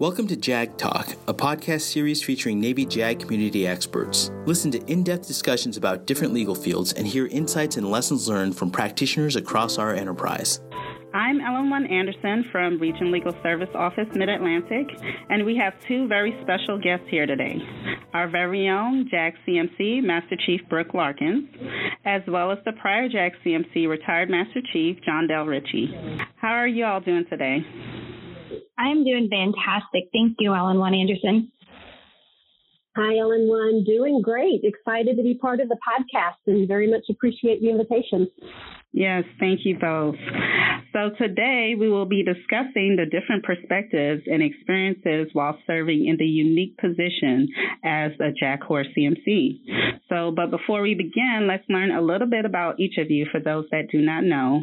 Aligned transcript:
Welcome 0.00 0.28
to 0.28 0.36
JAG 0.36 0.76
Talk, 0.76 1.08
a 1.26 1.34
podcast 1.34 1.80
series 1.80 2.22
featuring 2.22 2.60
Navy 2.60 2.86
JAG 2.86 3.18
community 3.18 3.66
experts. 3.66 4.30
Listen 4.46 4.70
to 4.70 4.78
in 4.84 5.02
depth 5.02 5.26
discussions 5.26 5.76
about 5.76 6.06
different 6.06 6.32
legal 6.32 6.54
fields 6.54 6.92
and 6.92 7.04
hear 7.04 7.26
insights 7.26 7.78
and 7.78 7.90
lessons 7.90 8.28
learned 8.28 8.56
from 8.56 8.70
practitioners 8.70 9.34
across 9.34 9.76
our 9.76 9.92
enterprise. 9.92 10.60
I'm 11.12 11.40
LN1 11.40 11.90
Anderson 11.90 12.44
from 12.52 12.78
Region 12.78 13.10
Legal 13.10 13.32
Service 13.42 13.70
Office 13.74 14.06
Mid 14.14 14.28
Atlantic, 14.28 14.86
and 15.30 15.44
we 15.44 15.56
have 15.56 15.72
two 15.88 16.06
very 16.06 16.38
special 16.42 16.78
guests 16.80 17.06
here 17.10 17.26
today. 17.26 17.56
Our 18.14 18.28
very 18.28 18.68
own 18.68 19.08
JAG 19.10 19.34
CMC 19.48 20.04
Master 20.04 20.36
Chief 20.46 20.60
Brook 20.70 20.94
Larkins, 20.94 21.48
as 22.04 22.22
well 22.28 22.52
as 22.52 22.58
the 22.64 22.72
prior 22.80 23.08
JAG 23.08 23.32
CMC 23.44 23.88
retired 23.88 24.30
Master 24.30 24.60
Chief 24.72 24.96
Jondell 25.00 25.48
Ritchie. 25.48 25.92
How 26.36 26.52
are 26.52 26.68
you 26.68 26.84
all 26.84 27.00
doing 27.00 27.24
today? 27.28 27.64
I 28.78 28.88
am 28.88 29.04
doing 29.04 29.28
fantastic. 29.28 30.08
Thank 30.12 30.36
you, 30.38 30.50
LN1 30.50 31.00
Anderson. 31.00 31.50
Hi, 32.96 33.14
LN1. 33.14 33.84
Doing 33.84 34.22
great. 34.22 34.60
Excited 34.62 35.16
to 35.16 35.22
be 35.22 35.34
part 35.34 35.60
of 35.60 35.68
the 35.68 35.76
podcast 35.76 36.38
and 36.46 36.66
very 36.66 36.90
much 36.90 37.04
appreciate 37.10 37.60
the 37.60 37.70
invitation. 37.70 38.28
Yes, 38.92 39.24
thank 39.38 39.60
you 39.64 39.78
both. 39.78 40.16
So 40.92 41.10
today 41.18 41.74
we 41.78 41.90
will 41.90 42.06
be 42.06 42.24
discussing 42.24 42.96
the 42.96 43.04
different 43.04 43.44
perspectives 43.44 44.22
and 44.26 44.42
experiences 44.42 45.28
while 45.34 45.58
serving 45.66 46.06
in 46.06 46.16
the 46.16 46.24
unique 46.24 46.76
position 46.78 47.48
as 47.84 48.12
a 48.20 48.32
JAG 48.32 48.60
Corps 48.66 48.86
CMC. 48.96 49.60
So, 50.08 50.32
but 50.34 50.50
before 50.50 50.80
we 50.80 50.94
begin, 50.94 51.46
let's 51.46 51.64
learn 51.68 51.90
a 51.90 52.00
little 52.00 52.26
bit 52.26 52.46
about 52.46 52.80
each 52.80 52.96
of 52.98 53.10
you 53.10 53.26
for 53.30 53.40
those 53.40 53.66
that 53.70 53.88
do 53.92 54.00
not 54.00 54.24
know. 54.24 54.62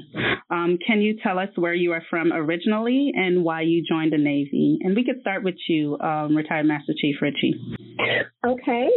Um, 0.49 0.79
can 0.85 1.01
you 1.01 1.17
tell 1.21 1.37
us 1.37 1.49
where 1.55 1.75
you 1.75 1.91
are 1.91 2.03
from 2.09 2.33
originally 2.33 3.11
and 3.15 3.43
why 3.43 3.61
you 3.61 3.83
joined 3.87 4.11
the 4.11 4.17
Navy? 4.17 4.79
And 4.81 4.95
we 4.95 5.05
could 5.05 5.21
start 5.21 5.43
with 5.43 5.55
you, 5.67 5.97
um, 5.99 6.35
retired 6.35 6.65
Master 6.65 6.93
Chief 6.99 7.15
Ritchie. 7.21 7.53
Okay. 8.45 8.89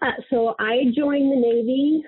Uh, 0.00 0.06
so 0.30 0.54
I 0.58 0.84
joined 0.96 1.30
the 1.30 1.36
Navy 1.36 2.02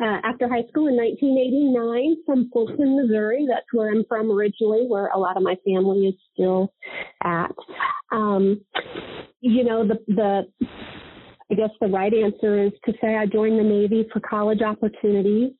uh, 0.00 0.18
after 0.24 0.48
high 0.48 0.66
school 0.68 0.88
in 0.88 0.96
1989 0.96 2.16
from 2.24 2.50
Fulton, 2.52 3.00
Missouri. 3.00 3.46
That's 3.48 3.66
where 3.72 3.90
I'm 3.92 4.04
from 4.08 4.30
originally, 4.30 4.86
where 4.86 5.08
a 5.08 5.18
lot 5.18 5.36
of 5.36 5.42
my 5.42 5.56
family 5.64 6.08
is 6.08 6.14
still 6.32 6.72
at. 7.22 7.54
Um, 8.10 8.62
you 9.40 9.64
know, 9.64 9.86
the, 9.86 9.98
the, 10.08 10.42
I 11.50 11.54
guess 11.54 11.70
the 11.80 11.88
right 11.88 12.12
answer 12.12 12.64
is 12.64 12.72
to 12.86 12.92
say 13.00 13.16
I 13.16 13.26
joined 13.26 13.58
the 13.58 13.64
Navy 13.64 14.06
for 14.12 14.20
college 14.20 14.62
opportunities, 14.62 15.52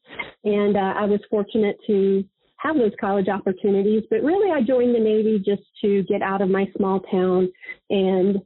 and 0.45 0.77
uh, 0.77 0.95
I 0.97 1.05
was 1.05 1.21
fortunate 1.31 1.77
to 1.87 2.25
have 2.57 2.77
those 2.77 2.93
college 3.01 3.29
opportunities. 3.29 4.05
But 4.11 4.23
really, 4.23 4.51
I 4.51 4.63
joined 4.63 4.95
the 4.95 5.01
Navy 5.01 5.39
just 5.39 5.63
to 5.83 6.03
get 6.05 6.23
out 6.23 6.43
of 6.43 6.49
my 6.49 6.67
small 6.77 7.01
town 7.01 7.51
and 7.89 8.39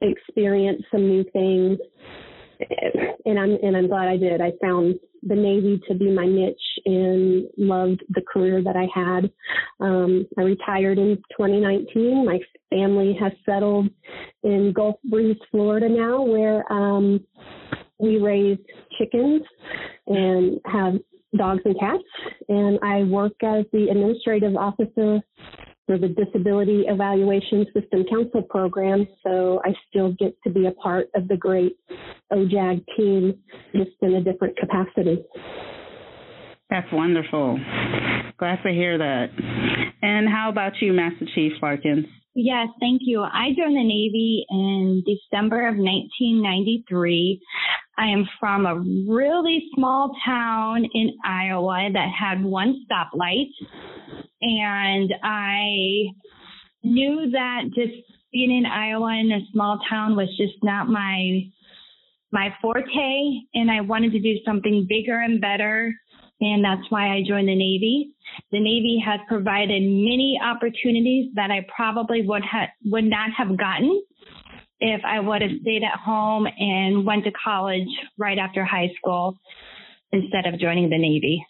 experience 0.00 0.82
some 0.90 1.08
new 1.08 1.24
things. 1.32 1.78
And 3.24 3.38
I'm 3.38 3.56
and 3.62 3.76
I'm 3.76 3.88
glad 3.88 4.08
I 4.08 4.16
did. 4.16 4.40
I 4.40 4.52
found 4.62 4.94
the 5.22 5.34
Navy 5.34 5.80
to 5.88 5.94
be 5.94 6.10
my 6.10 6.26
niche 6.26 6.56
and 6.86 7.46
loved 7.58 8.02
the 8.08 8.22
career 8.22 8.62
that 8.62 8.76
I 8.76 8.86
had. 8.94 9.30
Um, 9.80 10.26
I 10.38 10.42
retired 10.42 10.98
in 10.98 11.16
2019. 11.36 12.24
My 12.24 12.38
family 12.70 13.16
has 13.20 13.32
settled 13.44 13.90
in 14.42 14.72
Gulf 14.74 14.96
Breeze, 15.04 15.36
Florida 15.50 15.88
now, 15.88 16.22
where 16.22 16.70
um, 16.72 17.20
we 17.98 18.18
raise 18.18 18.58
chickens 18.98 19.42
and 20.06 20.58
have 20.64 20.94
dogs 21.36 21.62
and 21.64 21.78
cats. 21.78 22.02
And 22.48 22.78
I 22.82 23.02
work 23.04 23.32
as 23.42 23.64
the 23.72 23.88
administrative 23.90 24.56
officer 24.56 25.20
for 25.90 25.98
the 25.98 26.06
Disability 26.06 26.84
Evaluation 26.86 27.66
System 27.74 28.04
Council 28.08 28.42
program. 28.42 29.08
So 29.24 29.60
I 29.64 29.74
still 29.88 30.12
get 30.20 30.36
to 30.44 30.50
be 30.50 30.66
a 30.66 30.70
part 30.70 31.08
of 31.16 31.26
the 31.26 31.36
great 31.36 31.76
OJAG 32.32 32.84
team, 32.96 33.34
just 33.74 33.90
in 34.00 34.14
a 34.14 34.22
different 34.22 34.56
capacity. 34.56 35.18
That's 36.70 36.86
wonderful. 36.92 37.58
Glad 38.38 38.62
to 38.62 38.70
hear 38.70 38.98
that. 38.98 39.30
And 40.00 40.28
how 40.28 40.48
about 40.48 40.74
you, 40.80 40.92
Master 40.92 41.26
Chief 41.34 41.54
Larkins? 41.60 42.06
Yes, 42.36 42.68
thank 42.78 43.00
you. 43.04 43.22
I 43.22 43.48
joined 43.58 43.74
the 43.74 43.82
Navy 43.82 44.46
in 44.48 45.02
December 45.04 45.66
of 45.66 45.74
1993. 45.74 47.40
I 48.00 48.06
am 48.06 48.26
from 48.40 48.64
a 48.64 48.76
really 49.12 49.68
small 49.74 50.16
town 50.24 50.86
in 50.94 51.12
Iowa 51.22 51.90
that 51.92 52.08
had 52.18 52.42
one 52.42 52.86
stoplight. 52.90 53.50
And 54.40 55.12
I 55.22 56.06
knew 56.82 57.30
that 57.32 57.64
just 57.74 57.92
being 58.32 58.56
in 58.56 58.64
Iowa 58.64 59.18
in 59.20 59.30
a 59.32 59.44
small 59.52 59.80
town 59.90 60.16
was 60.16 60.34
just 60.38 60.62
not 60.62 60.88
my 60.88 61.42
my 62.32 62.54
forte 62.62 63.40
and 63.54 63.70
I 63.70 63.80
wanted 63.80 64.12
to 64.12 64.20
do 64.20 64.36
something 64.46 64.86
bigger 64.88 65.20
and 65.20 65.40
better 65.40 65.92
and 66.40 66.64
that's 66.64 66.88
why 66.90 67.12
I 67.12 67.22
joined 67.26 67.48
the 67.48 67.56
Navy. 67.56 68.12
The 68.52 68.60
Navy 68.60 69.02
has 69.04 69.20
provided 69.28 69.82
many 69.82 70.40
opportunities 70.42 71.32
that 71.34 71.50
I 71.50 71.66
probably 71.74 72.22
would 72.22 72.44
have 72.44 72.68
would 72.84 73.04
not 73.04 73.30
have 73.36 73.58
gotten 73.58 74.00
if 74.80 75.02
I 75.04 75.20
would 75.20 75.42
have 75.42 75.50
stayed 75.60 75.82
at 75.82 75.98
home 75.98 76.46
and 76.46 77.04
went 77.04 77.24
to 77.24 77.32
college 77.32 77.88
right 78.18 78.38
after 78.38 78.64
high 78.64 78.90
school 78.96 79.38
instead 80.12 80.46
of 80.46 80.58
joining 80.58 80.90
the 80.90 80.98
Navy. 80.98 81.44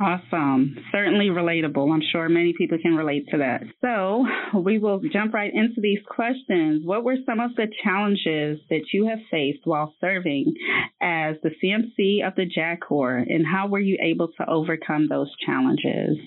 Awesome. 0.00 0.76
Certainly 0.90 1.26
relatable. 1.26 1.92
I'm 1.92 2.02
sure 2.10 2.28
many 2.28 2.52
people 2.58 2.78
can 2.82 2.96
relate 2.96 3.28
to 3.30 3.38
that. 3.38 3.62
So 3.80 4.26
we 4.60 4.78
will 4.78 5.00
jump 5.12 5.32
right 5.32 5.52
into 5.54 5.80
these 5.80 6.00
questions. 6.08 6.84
What 6.84 7.04
were 7.04 7.16
some 7.24 7.38
of 7.38 7.54
the 7.54 7.66
challenges 7.84 8.58
that 8.70 8.82
you 8.92 9.06
have 9.06 9.20
faced 9.30 9.60
while 9.64 9.94
serving 10.00 10.52
as 11.00 11.36
the 11.44 11.50
CMC 11.62 12.26
of 12.26 12.34
the 12.34 12.44
JAG 12.44 12.80
Corps, 12.80 13.18
and 13.18 13.46
how 13.46 13.68
were 13.68 13.78
you 13.78 13.96
able 14.02 14.28
to 14.36 14.50
overcome 14.50 15.06
those 15.08 15.30
challenges? 15.46 16.18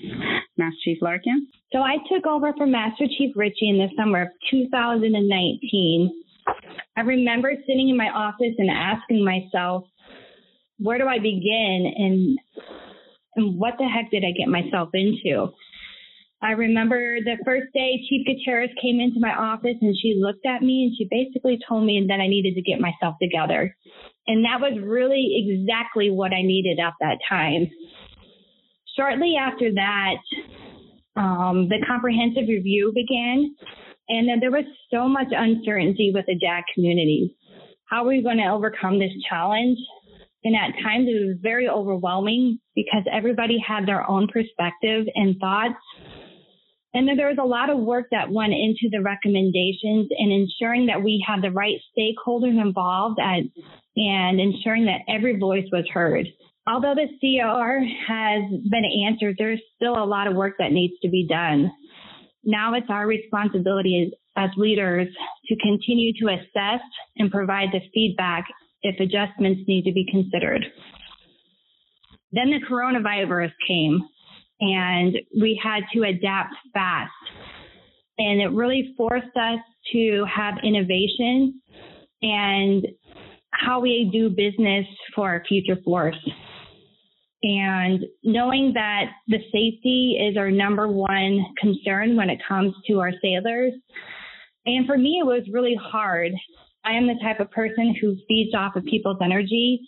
Master 0.58 0.78
Chief 0.86 1.00
Larkin? 1.02 1.48
So 1.74 1.80
I 1.80 1.98
took 2.10 2.26
over 2.26 2.54
from 2.58 2.72
Master 2.72 3.06
Chief 3.18 3.36
Ritchie 3.36 3.70
in 3.70 3.80
the 3.80 3.90
summer 3.98 4.22
of 4.24 4.30
2019. 4.50 6.24
I 6.96 7.02
remember 7.02 7.54
sitting 7.68 7.90
in 7.90 7.98
my 7.98 8.08
office 8.08 8.56
and 8.58 8.70
asking 8.70 9.26
myself, 9.26 9.84
where 10.80 10.98
do 10.98 11.06
I 11.06 11.18
begin? 11.18 11.94
And 11.98 12.40
and 13.38 13.58
what 13.58 13.76
the 13.78 13.88
heck 13.88 14.12
did 14.12 14.24
I 14.26 14.32
get 14.38 14.50
myself 14.50 14.90
into? 14.94 15.54
I 16.42 16.52
remember 16.52 17.20
the 17.22 17.38
first 17.46 17.68
day 17.74 18.00
Chief 18.10 18.26
Gutierrez 18.28 18.70
came 18.82 19.00
into 19.00 19.20
my 19.20 19.34
office 19.34 19.78
and 19.82 19.96
she 20.00 20.20
looked 20.20 20.46
at 20.46 20.62
me 20.62 20.84
and 20.84 20.94
she 20.98 21.08
basically 21.10 21.58
told 21.68 21.86
me 21.86 22.06
that 22.08 22.20
I 22.20 22.28
needed 22.28 22.54
to 22.56 22.62
get 22.62 22.80
myself 22.80 23.16
together. 23.22 23.76
And 24.28 24.46
that 24.46 24.62
was 24.62 24.78
really 24.84 25.48
exactly 25.48 26.12
what 26.12 26.34
I 26.34 26.42
needed 26.44 26.80
at 26.80 26.94
that 27.00 27.18
time. 27.28 27.70
Shortly 28.96 29.36
after 29.40 29.72
that, 29.74 30.16
um, 31.16 31.70
the 31.70 31.84
comprehensive 31.88 32.48
review 32.48 32.92
began, 32.94 33.56
and 34.10 34.42
there 34.42 34.52
was 34.52 34.66
so 34.92 35.08
much 35.08 35.28
uncertainty 35.32 36.12
with 36.14 36.26
the 36.28 36.36
JAG 36.36 36.64
community. 36.74 37.36
How 37.90 38.04
are 38.04 38.08
we 38.08 38.22
going 38.22 38.38
to 38.38 38.52
overcome 38.52 39.00
this 39.00 39.12
challenge? 39.30 39.78
And 40.44 40.56
at 40.56 40.82
times 40.84 41.08
it 41.08 41.28
was 41.28 41.38
very 41.42 41.68
overwhelming 41.68 42.60
because 42.76 43.04
everybody 43.12 43.58
had 43.66 43.88
their 43.88 44.08
own 44.10 44.28
perspective 44.28 45.06
and 45.16 45.38
thoughts. 45.40 45.76
And 46.94 47.08
there 47.18 47.28
was 47.28 47.38
a 47.40 47.46
lot 47.46 47.70
of 47.70 47.80
work 47.80 48.08
that 48.12 48.32
went 48.32 48.54
into 48.54 48.90
the 48.90 49.02
recommendations 49.02 50.10
and 50.18 50.32
ensuring 50.32 50.88
that 50.88 51.04
we 51.04 51.24
had 51.28 51.42
the 51.42 51.52
right 51.52 51.78
stakeholders 51.98 52.60
involved 52.60 53.20
at, 53.20 53.44
and 53.96 54.40
ensuring 54.40 54.86
that 54.86 55.02
every 55.08 55.38
voice 55.38 55.66
was 55.72 55.86
heard. 55.94 56.28
Although 56.66 56.96
the 56.96 57.08
CR 57.20 57.84
has 58.12 58.44
been 58.70 59.06
answered, 59.08 59.36
there's 59.38 59.62
still 59.76 60.02
a 60.02 60.06
lot 60.06 60.28
of 60.28 60.36
work 60.36 60.56
that 60.60 60.72
needs 60.72 60.94
to 61.02 61.10
be 61.10 61.28
done. 61.28 61.72
Now 62.44 62.74
it's 62.74 62.90
our 62.90 63.08
responsibility 63.08 64.12
as, 64.36 64.50
as 64.50 64.58
leaders 64.58 65.08
to 65.48 65.56
continue 65.58 66.14
to 66.22 66.34
assess 66.34 66.82
and 67.18 67.32
provide 67.32 67.70
the 67.72 67.82
feedback 67.94 68.48
if 68.84 69.00
adjustments 69.00 69.62
need 69.68 69.84
to 69.84 69.92
be 69.92 70.06
considered. 70.10 70.66
Then 72.32 72.52
the 72.52 72.60
coronavirus 72.70 73.52
came 73.68 74.02
and 74.60 75.16
we 75.40 75.60
had 75.62 75.84
to 75.94 76.04
adapt 76.04 76.54
fast. 76.74 77.12
And 78.18 78.42
it 78.42 78.48
really 78.48 78.94
forced 78.98 79.36
us 79.36 79.60
to 79.94 80.26
have 80.34 80.56
innovation 80.64 81.62
and 82.22 82.88
how 83.52 83.80
we 83.80 84.10
do 84.12 84.30
business 84.30 84.86
for 85.16 85.30
our 85.30 85.44
future 85.48 85.78
force. 85.84 86.18
And 87.44 88.04
knowing 88.24 88.74
that 88.74 89.06
the 89.28 89.38
safety 89.52 90.18
is 90.20 90.38
our 90.38 90.50
number 90.50 90.88
one 90.88 91.46
concern 91.60 92.16
when 92.16 92.30
it 92.30 92.40
comes 92.48 92.74
to 92.88 93.00
our 93.00 93.12
sailors. 93.22 93.74
And 94.66 94.88
for 94.88 94.98
me, 94.98 95.20
it 95.22 95.26
was 95.26 95.44
really 95.52 95.78
hard 95.80 96.32
I 96.86 96.94
am 96.94 97.08
the 97.08 97.20
type 97.22 97.40
of 97.40 97.52
person 97.52 97.96
who 98.00 98.16
feeds 98.28 98.56
off 98.56 98.76
of 98.76 98.86
people's 98.86 99.20
energy. 99.24 99.82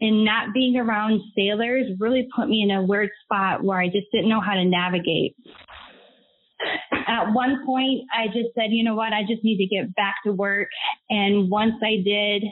And 0.00 0.24
not 0.26 0.52
being 0.52 0.76
around 0.76 1.22
sailors 1.34 1.86
really 1.98 2.28
put 2.36 2.48
me 2.48 2.62
in 2.62 2.70
a 2.70 2.82
weird 2.82 3.08
spot 3.24 3.64
where 3.64 3.80
I 3.80 3.86
just 3.86 4.06
didn't 4.12 4.28
know 4.28 4.42
how 4.42 4.54
to 4.54 4.64
navigate. 4.64 5.34
At 6.92 7.32
one 7.32 7.64
point, 7.64 8.02
I 8.12 8.26
just 8.26 8.54
said, 8.54 8.70
you 8.70 8.84
know 8.84 8.94
what, 8.94 9.12
I 9.12 9.22
just 9.22 9.42
need 9.42 9.58
to 9.58 9.66
get 9.66 9.94
back 9.94 10.16
to 10.24 10.32
work. 10.32 10.68
And 11.08 11.50
once 11.50 11.74
I 11.82 12.02
did 12.04 12.44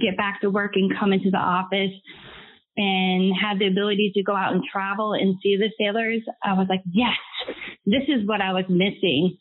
get 0.00 0.16
back 0.16 0.40
to 0.42 0.50
work 0.50 0.72
and 0.74 0.92
come 0.98 1.12
into 1.12 1.30
the 1.30 1.38
office 1.38 1.92
and 2.76 3.32
have 3.40 3.58
the 3.58 3.68
ability 3.68 4.12
to 4.14 4.22
go 4.22 4.34
out 4.34 4.52
and 4.52 4.62
travel 4.70 5.12
and 5.12 5.36
see 5.42 5.56
the 5.56 5.70
sailors, 5.78 6.22
I 6.42 6.54
was 6.54 6.66
like, 6.68 6.82
yes, 6.92 7.16
this 7.86 8.02
is 8.08 8.26
what 8.26 8.40
I 8.40 8.52
was 8.52 8.64
missing. 8.68 9.38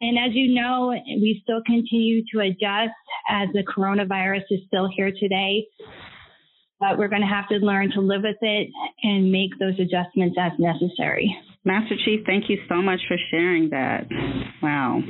And 0.00 0.18
as 0.18 0.34
you 0.34 0.54
know, 0.54 0.90
we 0.90 1.40
still 1.42 1.62
continue 1.64 2.22
to 2.32 2.40
adjust 2.40 2.94
as 3.28 3.48
the 3.52 3.64
coronavirus 3.64 4.42
is 4.50 4.60
still 4.66 4.88
here 4.94 5.12
today. 5.18 5.66
But 6.80 6.98
we're 6.98 7.08
going 7.08 7.22
to 7.22 7.28
have 7.28 7.48
to 7.48 7.56
learn 7.64 7.92
to 7.92 8.00
live 8.00 8.22
with 8.24 8.36
it 8.42 8.68
and 9.02 9.30
make 9.30 9.58
those 9.58 9.78
adjustments 9.78 10.36
as 10.38 10.52
necessary. 10.58 11.34
Master 11.64 11.94
Chief, 12.04 12.20
thank 12.26 12.50
you 12.50 12.58
so 12.68 12.82
much 12.82 13.00
for 13.08 13.16
sharing 13.30 13.70
that. 13.70 14.06
Wow. 14.62 15.00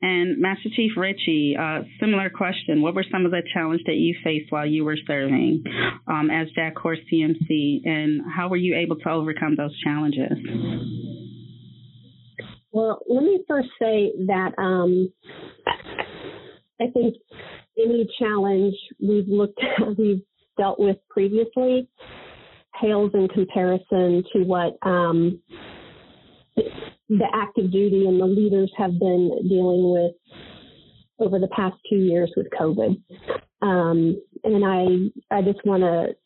And 0.00 0.40
Master 0.40 0.68
Chief 0.76 0.92
Ritchie, 0.96 1.56
uh, 1.58 1.80
similar 1.98 2.30
question. 2.30 2.82
What 2.82 2.94
were 2.94 3.04
some 3.10 3.24
of 3.24 3.32
the 3.32 3.42
challenges 3.52 3.84
that 3.86 3.96
you 3.96 4.14
faced 4.22 4.52
while 4.52 4.66
you 4.66 4.84
were 4.84 4.96
serving 5.08 5.64
um, 6.06 6.30
as 6.30 6.46
JAG 6.54 6.76
Corps 6.76 6.98
CMC, 7.12 7.80
and 7.84 8.20
how 8.32 8.48
were 8.48 8.56
you 8.56 8.76
able 8.76 8.96
to 8.96 9.10
overcome 9.10 9.56
those 9.56 9.76
challenges? 9.82 10.38
Well, 12.72 13.00
let 13.08 13.22
me 13.22 13.44
first 13.46 13.68
say 13.78 14.12
that 14.26 14.52
um, 14.58 15.12
I 16.80 16.86
think 16.92 17.16
any 17.78 18.08
challenge 18.18 18.74
we've 19.00 19.28
looked 19.28 19.60
at, 19.62 19.96
we've 19.98 20.22
dealt 20.58 20.80
with 20.80 20.96
previously 21.10 21.88
pales 22.80 23.10
in 23.14 23.28
comparison 23.28 24.24
to 24.32 24.44
what 24.44 24.76
um, 24.82 25.40
the 26.56 27.26
active 27.34 27.70
duty 27.70 28.06
and 28.06 28.20
the 28.20 28.26
leaders 28.26 28.72
have 28.76 28.98
been 28.98 29.30
dealing 29.48 29.92
with 29.92 30.12
over 31.18 31.38
the 31.38 31.48
past 31.48 31.76
two 31.88 31.96
years 31.96 32.32
with 32.36 32.46
COVID. 32.58 33.00
Um, 33.60 34.20
and 34.44 34.64
I, 34.64 35.36
I 35.36 35.42
just 35.42 35.64
want 35.64 35.82
to 35.82 36.16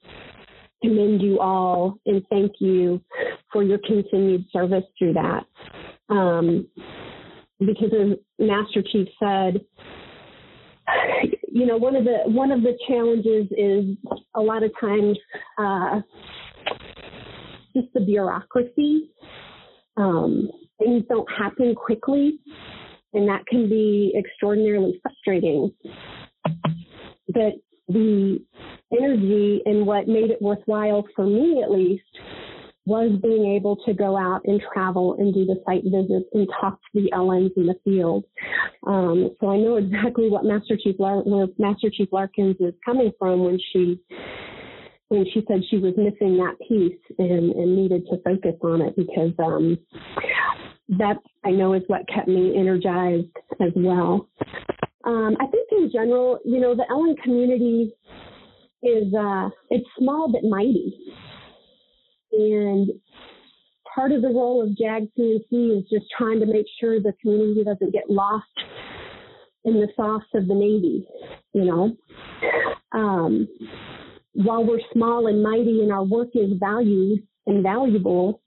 commend 0.83 1.21
you 1.21 1.41
all 1.41 1.99
and 2.07 2.23
thank 2.31 2.53
you 2.61 3.03
for 3.53 3.63
your 3.63 3.79
continued 3.79 4.45
service 4.53 4.85
through 4.99 5.15
that. 5.15 5.45
Um, 6.09 6.69
because 7.59 7.91
as 7.93 8.19
Master 8.39 8.83
Chief 8.93 9.09
said, 9.19 9.61
you 11.51 11.67
know, 11.67 11.77
one 11.77 11.97
of 11.97 12.05
the 12.05 12.19
one 12.27 12.53
of 12.53 12.63
the 12.63 12.77
challenges 12.87 13.47
is 13.57 13.97
a 14.35 14.41
lot 14.41 14.63
of 14.63 14.71
times 14.81 15.19
uh, 15.59 16.01
just 17.75 17.89
the 17.95 18.01
bureaucracy. 18.01 19.11
Um, 19.97 20.51
things 20.79 21.05
don't 21.09 21.29
happen 21.33 21.75
quickly, 21.75 22.39
and 23.15 23.29
that 23.29 23.47
can 23.47 23.69
be 23.69 24.15
extraordinarily 24.19 25.01
frustrating. 25.03 25.73
But 27.29 27.55
the 27.89 28.39
energy 28.93 29.63
and 29.65 29.87
what 29.87 30.09
made 30.09 30.31
it 30.31 30.43
worthwhile 30.43 31.05
for 31.15 31.25
me, 31.25 31.63
at 31.63 31.71
least, 31.71 32.03
was 32.87 33.19
being 33.21 33.55
able 33.57 33.77
to 33.85 33.93
go 33.93 34.17
out 34.17 34.43
and 34.45 34.63
travel 34.73 35.17
and 35.19 35.35
do 35.35 35.45
the 35.45 35.61
site 35.67 35.83
visits 35.85 36.31
and 36.33 36.49
talk 36.61 36.79
to 36.81 37.03
the 37.03 37.11
LNs 37.13 37.51
in 37.57 37.67
the 37.67 37.75
field. 37.85 38.25
Um, 38.87 39.31
so 39.41 39.51
I 39.51 39.57
know 39.57 39.77
exactly 39.77 40.31
what 40.31 40.45
Master 40.45 40.79
Chief 40.83 40.95
Lar- 40.99 41.23
where 41.23 41.49
Master 41.59 41.91
Chief 41.91 42.09
Larkins 42.13 42.57
is 42.61 42.75
coming 42.85 43.11
from 43.19 43.45
when 43.45 43.59
she 43.73 44.01
when 45.09 45.25
she 45.33 45.45
said 45.47 45.63
she 45.71 45.79
was 45.79 45.95
missing 45.97 46.37
that 46.39 46.57
piece 46.69 46.99
and, 47.19 47.53
and 47.53 47.77
needed 47.77 48.07
to 48.11 48.21
focus 48.25 48.55
on 48.63 48.81
it 48.81 48.97
because 48.97 49.33
um, 49.39 49.79
that 50.89 51.17
I 51.45 51.51
know 51.51 51.75
is 51.75 51.83
what 51.87 52.09
kept 52.13 52.29
me 52.29 52.57
energized 52.57 53.27
as 53.61 53.73
well. 53.77 54.29
Um, 55.05 55.37
I 55.41 55.47
think 55.47 55.69
in 55.71 55.91
general, 55.93 56.41
you 56.45 56.61
know, 56.61 56.75
the 56.75 56.85
LN 56.91 57.21
community 57.23 57.93
is 58.83 59.15
uh, 59.15 59.49
it's 59.71 59.87
small 59.99 60.31
but 60.31 60.43
mighty. 60.49 60.93
And 62.37 62.91
part 63.95 64.13
of 64.13 64.23
the 64.23 64.29
role 64.29 64.63
of 64.63 64.77
JAG 64.77 65.09
CMC 65.19 65.79
is 65.79 65.85
just 65.91 66.07
trying 66.17 66.41
to 66.41 66.47
make 66.47 66.67
sure 66.79 67.01
the 67.01 67.15
community 67.23 67.65
doesn't 67.65 67.93
get 67.93 68.11
lost 68.11 68.45
in 69.65 69.75
the 69.75 69.89
sauce 69.97 70.23
of 70.35 70.47
the 70.47 70.55
Navy, 70.55 71.09
you 71.55 71.65
know. 71.65 71.97
Um, 72.93 73.49
while 74.33 74.65
we're 74.65 74.81
small 74.93 75.27
and 75.27 75.43
mighty 75.43 75.81
and 75.83 75.91
our 75.91 76.05
work 76.05 76.29
is 76.35 76.51
valued 76.61 77.27
and 77.47 77.63
valuable, 77.63 78.43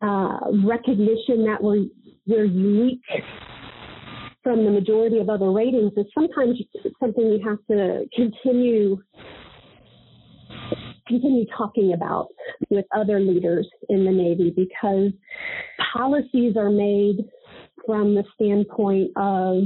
uh, 0.00 0.38
recognition 0.64 1.44
that 1.44 1.58
we're, 1.60 1.86
we're 2.26 2.44
unique 2.44 3.02
from 4.42 4.64
the 4.64 4.70
majority 4.70 5.18
of 5.18 5.28
other 5.28 5.50
ratings 5.50 5.92
is 5.96 6.06
sometimes 6.14 6.58
something 7.00 7.24
you 7.24 7.40
have 7.46 7.58
to 7.70 8.04
continue 8.14 8.98
continue 11.06 11.44
talking 11.56 11.92
about 11.94 12.28
with 12.70 12.84
other 12.96 13.20
leaders 13.20 13.68
in 13.88 14.04
the 14.04 14.10
Navy 14.10 14.52
because 14.56 15.12
policies 15.92 16.56
are 16.56 16.70
made 16.70 17.18
from 17.86 18.14
the 18.14 18.24
standpoint 18.34 19.10
of 19.16 19.64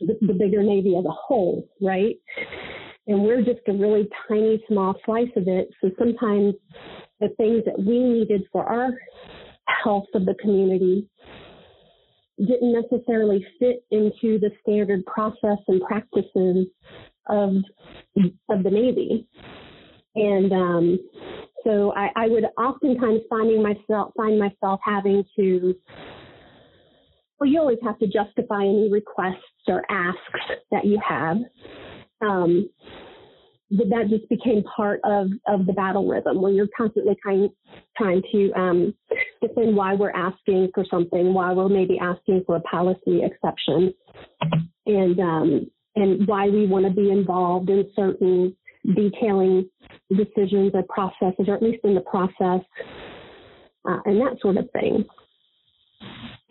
the, 0.00 0.18
the 0.20 0.34
bigger 0.34 0.62
Navy 0.62 0.96
as 0.98 1.04
a 1.04 1.10
whole, 1.10 1.68
right? 1.80 2.16
And 3.06 3.22
we're 3.22 3.42
just 3.42 3.60
a 3.68 3.72
really 3.72 4.08
tiny, 4.28 4.62
small 4.68 4.96
slice 5.04 5.30
of 5.36 5.44
it. 5.46 5.68
So 5.80 5.90
sometimes 5.98 6.54
the 7.20 7.28
things 7.36 7.62
that 7.66 7.78
we 7.78 8.00
needed 8.00 8.42
for 8.52 8.64
our 8.64 8.90
health 9.84 10.06
of 10.14 10.26
the 10.26 10.34
community 10.40 11.08
didn't 12.38 12.72
necessarily 12.72 13.44
fit 13.58 13.84
into 13.90 14.38
the 14.38 14.50
standard 14.60 15.04
process 15.06 15.58
and 15.68 15.80
practices 15.82 16.66
of 17.28 17.54
of 18.48 18.62
the 18.62 18.70
Navy. 18.70 19.26
And 20.16 20.52
um, 20.52 20.98
so 21.64 21.92
I, 21.94 22.08
I 22.16 22.28
would 22.28 22.44
oftentimes 22.58 23.20
finding 23.28 23.62
myself 23.62 24.12
find 24.16 24.38
myself 24.38 24.80
having 24.84 25.24
to 25.38 25.74
well, 27.38 27.50
you 27.50 27.58
always 27.60 27.78
have 27.82 27.98
to 27.98 28.06
justify 28.06 28.62
any 28.62 28.88
requests 28.90 29.68
or 29.68 29.82
asks 29.90 30.20
that 30.70 30.84
you 30.84 30.98
have. 31.06 31.36
Um, 32.22 32.70
that 33.70 34.06
just 34.08 34.28
became 34.28 34.62
part 34.76 35.00
of, 35.04 35.28
of 35.48 35.66
the 35.66 35.72
battle 35.72 36.06
rhythm 36.06 36.40
where 36.40 36.52
you're 36.52 36.68
constantly 36.76 37.16
trying, 37.20 37.48
trying 37.98 38.22
to 38.32 38.52
um, 38.52 38.94
defend 39.42 39.76
why 39.76 39.94
we're 39.94 40.12
asking 40.12 40.70
for 40.72 40.84
something, 40.88 41.34
why 41.34 41.52
we're 41.52 41.68
maybe 41.68 41.98
asking 41.98 42.44
for 42.46 42.56
a 42.56 42.60
policy 42.60 43.22
exception, 43.24 43.92
and, 44.86 45.18
um, 45.18 45.70
and 45.96 46.28
why 46.28 46.48
we 46.48 46.66
want 46.66 46.86
to 46.86 46.92
be 46.92 47.10
involved 47.10 47.68
in 47.68 47.90
certain 47.96 48.56
detailing 48.94 49.68
decisions 50.10 50.72
or 50.74 50.82
processes, 50.88 51.46
or 51.48 51.54
at 51.54 51.62
least 51.62 51.80
in 51.84 51.94
the 51.94 52.00
process, 52.02 52.64
uh, 53.88 53.98
and 54.04 54.20
that 54.20 54.36
sort 54.40 54.56
of 54.56 54.68
thing. 54.72 55.04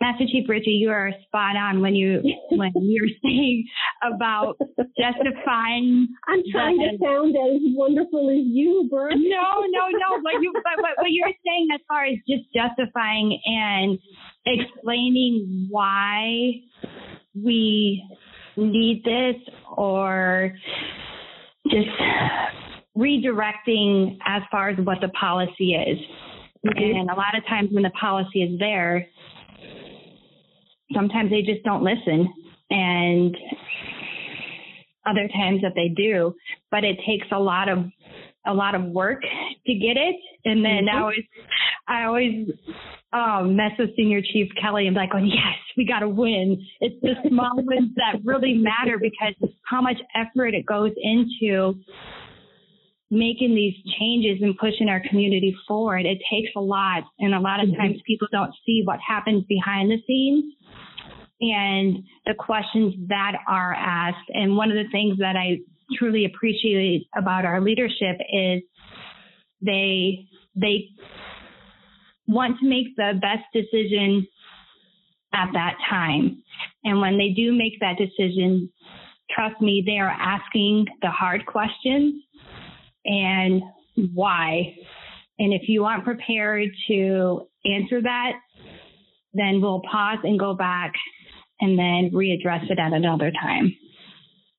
Master 0.00 0.24
Chief 0.30 0.46
Ritchie, 0.46 0.70
you 0.70 0.90
are 0.90 1.10
spot 1.26 1.56
on 1.56 1.80
when 1.80 1.94
you 1.94 2.20
when 2.50 2.70
you're 2.76 3.08
saying 3.22 3.64
about 4.02 4.56
justifying. 4.98 6.08
I'm 6.28 6.42
trying 6.52 6.76
the, 6.76 6.98
to 6.98 7.04
sound 7.04 7.34
as 7.34 7.60
wonderful 7.74 8.28
as 8.28 8.44
you, 8.44 8.88
Brook. 8.90 9.12
No, 9.12 9.64
no, 9.66 9.88
no. 9.88 10.22
But 10.22 10.42
you, 10.42 10.52
but, 10.52 10.62
but 10.76 10.90
what 10.98 11.10
you're 11.10 11.32
saying 11.46 11.68
as 11.74 11.80
far 11.88 12.04
as 12.04 12.16
just 12.28 12.44
justifying 12.54 13.40
and 13.46 13.98
explaining 14.44 15.68
why 15.70 16.52
we 17.34 18.04
need 18.56 19.02
this, 19.04 19.36
or 19.76 20.52
just 21.70 21.88
redirecting 22.96 24.18
as 24.26 24.42
far 24.50 24.70
as 24.70 24.78
what 24.78 24.98
the 25.00 25.08
policy 25.08 25.74
is. 25.74 25.98
And 26.64 27.10
a 27.10 27.14
lot 27.14 27.36
of 27.36 27.46
times 27.46 27.70
when 27.72 27.82
the 27.82 27.90
policy 27.90 28.42
is 28.42 28.58
there, 28.58 29.06
sometimes 30.94 31.30
they 31.30 31.42
just 31.42 31.62
don't 31.64 31.82
listen. 31.82 32.32
And 32.70 33.36
other 35.06 35.28
times 35.28 35.60
that 35.62 35.72
they 35.76 35.88
do, 35.88 36.34
but 36.70 36.82
it 36.84 36.98
takes 37.06 37.26
a 37.30 37.38
lot 37.38 37.68
of 37.68 37.84
a 38.46 38.54
lot 38.54 38.74
of 38.74 38.84
work 38.84 39.22
to 39.22 39.74
get 39.74 39.96
it. 39.96 40.16
And 40.44 40.64
then 40.64 40.86
mm-hmm. 40.86 40.96
I 40.96 41.00
always 41.00 41.24
I 41.88 42.04
always 42.04 42.48
um, 43.16 43.56
mess 43.56 43.72
with 43.78 43.96
Senior 43.96 44.20
Chief 44.20 44.48
Kelly 44.60 44.86
and 44.86 44.94
be 44.94 45.00
like, 45.00 45.10
oh 45.14 45.24
yes, 45.24 45.56
we 45.76 45.86
got 45.86 46.00
to 46.00 46.08
win. 46.08 46.62
It's 46.80 47.00
the 47.00 47.14
small 47.28 47.52
wins 47.56 47.92
that 47.96 48.20
really 48.24 48.54
matter 48.54 48.98
because 49.00 49.34
how 49.64 49.80
much 49.80 49.96
effort 50.14 50.54
it 50.54 50.66
goes 50.66 50.92
into 51.02 51.74
making 53.10 53.54
these 53.54 53.74
changes 53.98 54.42
and 54.42 54.58
pushing 54.58 54.88
our 54.88 55.00
community 55.08 55.56
forward. 55.66 56.04
It 56.04 56.18
takes 56.30 56.50
a 56.56 56.60
lot, 56.60 57.04
and 57.18 57.34
a 57.34 57.40
lot 57.40 57.62
of 57.62 57.70
mm-hmm. 57.70 57.80
times 57.80 57.96
people 58.06 58.28
don't 58.32 58.52
see 58.66 58.82
what 58.84 58.98
happens 59.06 59.44
behind 59.48 59.90
the 59.90 59.98
scenes 60.06 60.52
and 61.40 62.02
the 62.26 62.34
questions 62.34 62.94
that 63.08 63.32
are 63.48 63.74
asked. 63.74 64.28
And 64.30 64.56
one 64.56 64.70
of 64.70 64.76
the 64.76 64.90
things 64.90 65.18
that 65.18 65.36
I 65.36 65.58
truly 65.96 66.24
appreciate 66.24 67.06
about 67.16 67.44
our 67.44 67.60
leadership 67.60 68.16
is 68.32 68.62
they 69.62 70.26
they 70.56 70.88
want 72.28 72.58
to 72.60 72.68
make 72.68 72.96
the 72.96 73.12
best 73.20 73.44
decision 73.52 74.26
at 75.32 75.50
that 75.52 75.76
time. 75.88 76.42
And 76.84 77.00
when 77.00 77.18
they 77.18 77.30
do 77.30 77.52
make 77.52 77.78
that 77.80 77.96
decision, 77.98 78.70
trust 79.30 79.60
me, 79.60 79.82
they 79.84 79.98
are 79.98 80.08
asking 80.08 80.86
the 81.02 81.10
hard 81.10 81.46
questions 81.46 82.22
and 83.04 83.62
why. 84.14 84.74
And 85.38 85.52
if 85.52 85.68
you 85.68 85.84
aren't 85.84 86.04
prepared 86.04 86.70
to 86.88 87.48
answer 87.64 88.00
that, 88.02 88.32
then 89.34 89.60
we'll 89.60 89.82
pause 89.90 90.18
and 90.22 90.38
go 90.38 90.54
back 90.54 90.92
and 91.60 91.78
then 91.78 92.10
readdress 92.12 92.70
it 92.70 92.78
at 92.78 92.92
another 92.92 93.30
time. 93.30 93.74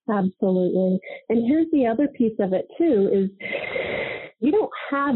Absolutely. 0.10 1.00
And 1.30 1.48
here's 1.48 1.68
the 1.72 1.88
other 1.88 2.08
piece 2.08 2.38
of 2.40 2.54
it 2.54 2.68
too 2.78 3.10
is 3.12 3.48
you 4.40 4.52
don't 4.52 4.72
have 4.92 5.16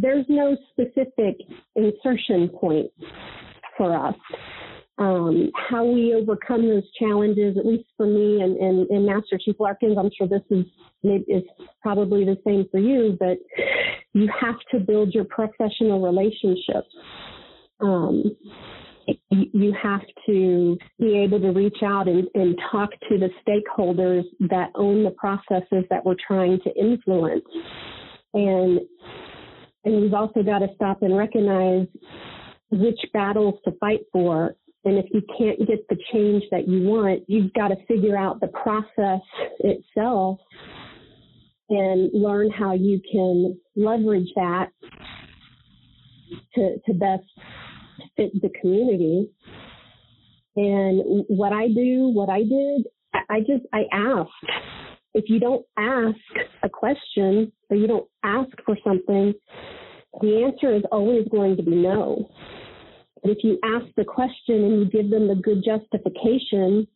there's 0.00 0.26
no 0.28 0.56
specific 0.70 1.36
insertion 1.74 2.48
point 2.48 2.90
for 3.76 3.96
us. 4.08 4.14
Um, 4.98 5.50
how 5.68 5.84
we 5.84 6.14
overcome 6.14 6.66
those 6.66 6.90
challenges, 6.98 7.58
at 7.58 7.66
least 7.66 7.84
for 7.98 8.06
me 8.06 8.40
and, 8.40 8.56
and, 8.56 8.88
and 8.88 9.04
Master 9.04 9.38
Chief 9.42 9.56
Larkins, 9.60 9.98
I'm 9.98 10.10
sure 10.16 10.26
this 10.26 10.40
is 10.50 10.64
is 11.02 11.42
probably 11.82 12.24
the 12.24 12.38
same 12.44 12.66
for 12.70 12.80
you, 12.80 13.16
but 13.20 13.36
you 14.14 14.28
have 14.40 14.56
to 14.72 14.80
build 14.80 15.14
your 15.14 15.24
professional 15.24 16.00
relationships. 16.00 16.88
Um, 17.80 18.36
you 19.28 19.72
have 19.80 20.00
to 20.26 20.76
be 20.98 21.18
able 21.18 21.40
to 21.40 21.50
reach 21.50 21.76
out 21.84 22.08
and, 22.08 22.26
and 22.34 22.58
talk 22.72 22.90
to 23.08 23.18
the 23.18 23.28
stakeholders 23.46 24.24
that 24.48 24.70
own 24.74 25.04
the 25.04 25.10
processes 25.10 25.84
that 25.90 26.04
we're 26.04 26.16
trying 26.26 26.58
to 26.64 26.74
influence. 26.74 27.44
And 28.34 28.80
and 29.86 30.02
you've 30.02 30.14
also 30.14 30.42
got 30.42 30.58
to 30.58 30.68
stop 30.74 31.02
and 31.02 31.16
recognize 31.16 31.86
which 32.70 32.98
battles 33.14 33.54
to 33.64 33.70
fight 33.78 34.00
for. 34.12 34.56
And 34.84 34.98
if 34.98 35.06
you 35.12 35.22
can't 35.38 35.58
get 35.66 35.86
the 35.88 35.96
change 36.12 36.42
that 36.50 36.68
you 36.68 36.88
want, 36.88 37.22
you've 37.28 37.52
got 37.54 37.68
to 37.68 37.76
figure 37.86 38.16
out 38.16 38.40
the 38.40 38.48
process 38.48 39.20
itself 39.60 40.40
and 41.70 42.10
learn 42.12 42.50
how 42.50 42.74
you 42.74 43.00
can 43.10 43.58
leverage 43.76 44.28
that 44.34 44.70
to, 46.54 46.76
to 46.84 46.94
best 46.94 47.24
fit 48.16 48.32
the 48.42 48.50
community. 48.60 49.30
And 50.56 51.24
what 51.28 51.52
I 51.52 51.68
do, 51.68 52.10
what 52.12 52.28
I 52.28 52.40
did, 52.40 52.86
I 53.28 53.40
just, 53.40 53.64
I 53.72 53.84
asked. 53.92 54.85
If 55.16 55.30
you 55.30 55.40
don't 55.40 55.64
ask 55.78 56.18
a 56.62 56.68
question 56.68 57.50
or 57.70 57.76
you 57.76 57.86
don't 57.86 58.06
ask 58.22 58.50
for 58.66 58.76
something, 58.84 59.32
the 60.20 60.44
answer 60.44 60.76
is 60.76 60.82
always 60.92 61.26
going 61.30 61.56
to 61.56 61.62
be 61.62 61.74
no. 61.74 62.30
But 63.22 63.30
if 63.30 63.38
you 63.42 63.58
ask 63.64 63.86
the 63.96 64.04
question 64.04 64.62
and 64.62 64.80
you 64.80 64.90
give 64.90 65.10
them 65.10 65.26
the 65.26 65.34
good 65.34 65.64
justification 65.64 66.86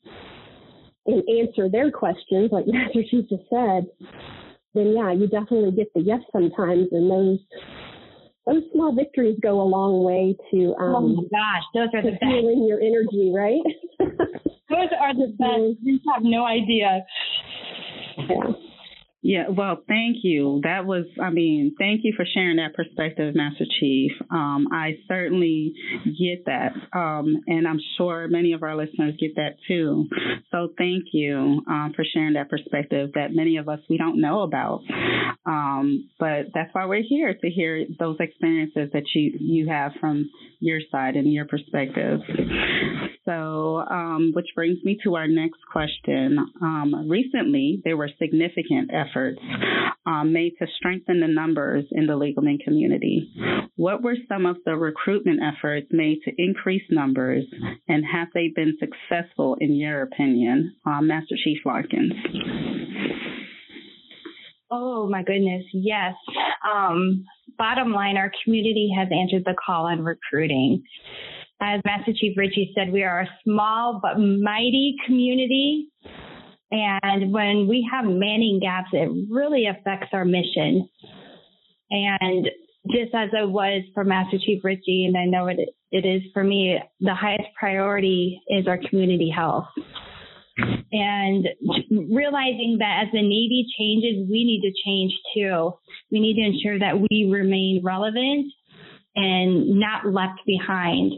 and 1.06 1.22
answer 1.40 1.70
their 1.70 1.90
questions, 1.90 2.50
like 2.52 2.64
Master 2.68 3.00
Chief 3.10 3.26
just 3.30 3.48
said, 3.48 3.86
then 4.74 4.94
yeah, 4.94 5.12
you 5.12 5.26
definitely 5.26 5.72
get 5.72 5.88
the 5.94 6.02
yes 6.02 6.20
sometimes, 6.30 6.88
and 6.92 7.10
those 7.10 7.38
those 8.46 8.62
small 8.74 8.94
victories 8.94 9.38
go 9.42 9.62
a 9.62 9.64
long 9.64 10.04
way 10.04 10.36
to 10.50 10.74
um, 10.78 10.94
oh 10.94 11.08
my 11.08 11.22
gosh, 11.32 11.64
those 11.72 11.88
are 11.94 12.02
the 12.02 12.12
best. 12.12 12.20
Feeling 12.20 12.66
your 12.68 12.80
energy, 12.80 13.32
right? 13.34 13.64
those 14.68 14.92
are 15.00 15.14
the 15.14 15.34
best. 15.38 15.80
You 15.82 15.98
have 16.14 16.22
no 16.22 16.44
idea. 16.44 17.04
Yeah. 18.28 18.69
Yeah, 19.22 19.48
well, 19.50 19.82
thank 19.86 20.18
you. 20.22 20.60
That 20.62 20.86
was, 20.86 21.04
I 21.22 21.28
mean, 21.28 21.74
thank 21.78 22.00
you 22.04 22.14
for 22.16 22.24
sharing 22.24 22.56
that 22.56 22.74
perspective, 22.74 23.34
Master 23.34 23.66
Chief. 23.78 24.12
Um, 24.30 24.68
I 24.72 24.92
certainly 25.08 25.74
get 26.06 26.46
that. 26.46 26.72
Um, 26.94 27.42
and 27.46 27.68
I'm 27.68 27.80
sure 27.98 28.28
many 28.28 28.54
of 28.54 28.62
our 28.62 28.74
listeners 28.74 29.14
get 29.20 29.36
that 29.36 29.56
too. 29.68 30.08
So 30.50 30.72
thank 30.78 31.04
you 31.12 31.62
um, 31.68 31.92
for 31.94 32.04
sharing 32.14 32.32
that 32.34 32.48
perspective 32.48 33.10
that 33.14 33.34
many 33.34 33.58
of 33.58 33.68
us 33.68 33.80
we 33.90 33.98
don't 33.98 34.22
know 34.22 34.40
about. 34.40 34.80
Um, 35.44 36.08
but 36.18 36.46
that's 36.54 36.70
why 36.72 36.86
we're 36.86 37.02
here 37.06 37.34
to 37.34 37.50
hear 37.50 37.84
those 37.98 38.16
experiences 38.20 38.88
that 38.94 39.04
you, 39.14 39.32
you 39.38 39.68
have 39.68 39.92
from 40.00 40.30
your 40.60 40.80
side 40.90 41.16
and 41.16 41.30
your 41.30 41.46
perspective. 41.46 42.20
So, 43.26 43.82
um, 43.90 44.32
which 44.34 44.46
brings 44.54 44.82
me 44.82 44.98
to 45.04 45.14
our 45.16 45.28
next 45.28 45.60
question. 45.70 46.38
Um, 46.62 47.06
recently, 47.08 47.82
there 47.84 47.96
were 47.96 48.08
significant 48.18 48.90
efforts 48.92 49.09
um, 50.06 50.32
made 50.32 50.52
to 50.58 50.66
strengthen 50.76 51.20
the 51.20 51.28
numbers 51.28 51.84
in 51.92 52.06
the 52.06 52.14
legalman 52.14 52.62
community. 52.62 53.30
What 53.76 54.02
were 54.02 54.16
some 54.28 54.46
of 54.46 54.56
the 54.64 54.76
recruitment 54.76 55.40
efforts 55.42 55.88
made 55.90 56.20
to 56.24 56.32
increase 56.36 56.82
numbers, 56.90 57.44
and 57.88 58.04
have 58.10 58.28
they 58.34 58.48
been 58.54 58.76
successful 58.78 59.56
in 59.60 59.74
your 59.74 60.02
opinion, 60.02 60.74
uh, 60.86 61.00
Master 61.00 61.36
Chief 61.42 61.58
Larkins? 61.64 62.12
Oh 64.70 65.08
my 65.08 65.22
goodness, 65.22 65.64
yes. 65.72 66.14
Um, 66.70 67.24
bottom 67.58 67.92
line, 67.92 68.16
our 68.16 68.30
community 68.44 68.90
has 68.96 69.08
answered 69.10 69.42
the 69.44 69.56
call 69.66 69.86
on 69.86 70.02
recruiting. 70.04 70.82
As 71.60 71.80
Master 71.84 72.12
Chief 72.18 72.36
Ritchie 72.38 72.72
said, 72.74 72.92
we 72.92 73.02
are 73.02 73.20
a 73.20 73.28
small 73.44 74.00
but 74.00 74.18
mighty 74.18 74.96
community. 75.06 75.88
And 76.70 77.32
when 77.32 77.66
we 77.68 77.88
have 77.90 78.04
manning 78.04 78.60
gaps, 78.60 78.88
it 78.92 79.10
really 79.28 79.66
affects 79.66 80.08
our 80.12 80.24
mission. 80.24 80.88
And 81.90 82.48
just 82.92 83.14
as 83.14 83.30
it 83.32 83.48
was 83.48 83.82
for 83.92 84.04
Master 84.04 84.38
Chief 84.38 84.62
Ritchie, 84.62 85.06
and 85.06 85.16
I 85.16 85.24
know 85.24 85.48
it, 85.48 85.58
it 85.90 86.06
is 86.06 86.22
for 86.32 86.44
me, 86.44 86.78
the 87.00 87.14
highest 87.14 87.48
priority 87.58 88.40
is 88.48 88.68
our 88.68 88.78
community 88.88 89.32
health. 89.34 89.66
And 90.92 91.46
realizing 91.90 92.76
that 92.80 93.04
as 93.04 93.12
the 93.12 93.22
Navy 93.22 93.66
changes, 93.78 94.28
we 94.30 94.44
need 94.44 94.62
to 94.62 94.72
change 94.84 95.12
too. 95.34 95.72
We 96.10 96.20
need 96.20 96.34
to 96.34 96.42
ensure 96.42 96.78
that 96.78 97.00
we 97.00 97.28
remain 97.30 97.80
relevant 97.84 98.52
and 99.16 99.80
not 99.80 100.06
left 100.06 100.40
behind. 100.46 101.12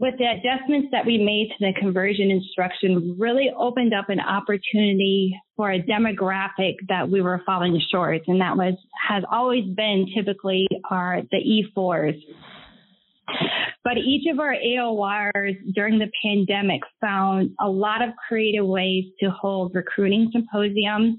With 0.00 0.14
the 0.16 0.24
adjustments 0.24 0.88
that 0.92 1.04
we 1.04 1.18
made 1.18 1.50
to 1.50 1.66
the 1.66 1.78
conversion 1.78 2.30
instruction 2.30 3.16
really 3.18 3.50
opened 3.54 3.92
up 3.92 4.08
an 4.08 4.18
opportunity 4.18 5.38
for 5.56 5.70
a 5.70 5.82
demographic 5.82 6.76
that 6.88 7.10
we 7.10 7.20
were 7.20 7.42
falling 7.44 7.78
short. 7.92 8.22
And 8.26 8.40
that 8.40 8.56
was, 8.56 8.72
has 9.06 9.24
always 9.30 9.64
been 9.76 10.06
typically 10.16 10.66
our, 10.90 11.20
the 11.30 11.36
E4s. 11.76 12.18
But 13.84 13.98
each 13.98 14.26
of 14.32 14.40
our 14.40 14.54
AORs 14.54 15.56
during 15.74 15.98
the 15.98 16.10
pandemic 16.24 16.80
found 16.98 17.50
a 17.60 17.68
lot 17.68 18.00
of 18.00 18.08
creative 18.26 18.66
ways 18.66 19.04
to 19.20 19.30
hold 19.30 19.74
recruiting 19.74 20.30
symposiums. 20.32 21.18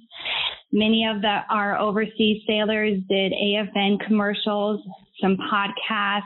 Many 0.72 1.06
of 1.06 1.22
the, 1.22 1.42
our 1.52 1.78
overseas 1.78 2.42
sailors 2.48 2.98
did 3.08 3.32
AFN 3.34 4.00
commercials, 4.08 4.82
some 5.22 5.38
podcasts, 5.38 6.22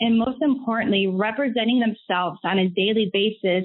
and 0.00 0.18
most 0.18 0.42
importantly, 0.42 1.06
representing 1.06 1.80
themselves 1.80 2.38
on 2.44 2.58
a 2.58 2.68
daily 2.68 3.10
basis 3.12 3.64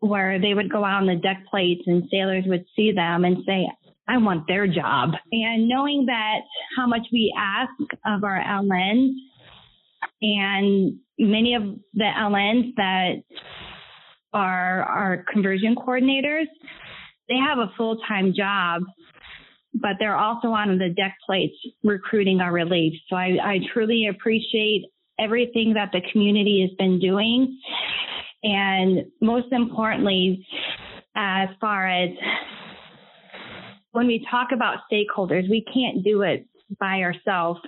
where 0.00 0.40
they 0.40 0.54
would 0.54 0.70
go 0.70 0.84
out 0.84 1.00
on 1.00 1.06
the 1.06 1.14
deck 1.14 1.44
plates 1.48 1.82
and 1.86 2.04
sailors 2.10 2.44
would 2.46 2.64
see 2.74 2.90
them 2.92 3.24
and 3.24 3.38
say, 3.46 3.68
I 4.08 4.18
want 4.18 4.48
their 4.48 4.66
job. 4.66 5.10
And 5.30 5.68
knowing 5.68 6.06
that 6.06 6.40
how 6.76 6.88
much 6.88 7.06
we 7.12 7.32
ask 7.38 7.70
of 8.04 8.24
our 8.24 8.42
LNs 8.42 9.12
and 10.20 10.98
many 11.18 11.54
of 11.54 11.62
the 11.94 12.10
LNs 12.18 12.74
that 12.76 13.22
are 14.32 14.82
our 14.82 15.24
conversion 15.32 15.76
coordinators, 15.76 16.46
they 17.28 17.36
have 17.36 17.58
a 17.58 17.72
full 17.76 17.98
time 18.08 18.34
job, 18.36 18.82
but 19.72 19.92
they're 20.00 20.16
also 20.16 20.48
on 20.48 20.78
the 20.78 20.88
deck 20.88 21.16
plates 21.24 21.54
recruiting 21.84 22.40
our 22.40 22.52
relief. 22.52 22.94
So 23.08 23.14
I, 23.14 23.36
I 23.42 23.58
truly 23.72 24.08
appreciate 24.10 24.86
everything 25.18 25.74
that 25.74 25.90
the 25.92 26.00
community 26.12 26.66
has 26.66 26.76
been 26.76 26.98
doing. 26.98 27.58
And 28.42 29.06
most 29.20 29.52
importantly, 29.52 30.46
as 31.14 31.48
far 31.60 31.88
as 31.88 32.10
when 33.92 34.06
we 34.06 34.26
talk 34.30 34.48
about 34.54 34.78
stakeholders, 34.90 35.48
we 35.48 35.64
can't 35.72 36.04
do 36.04 36.22
it 36.22 36.46
by 36.80 37.02
ourselves 37.02 37.60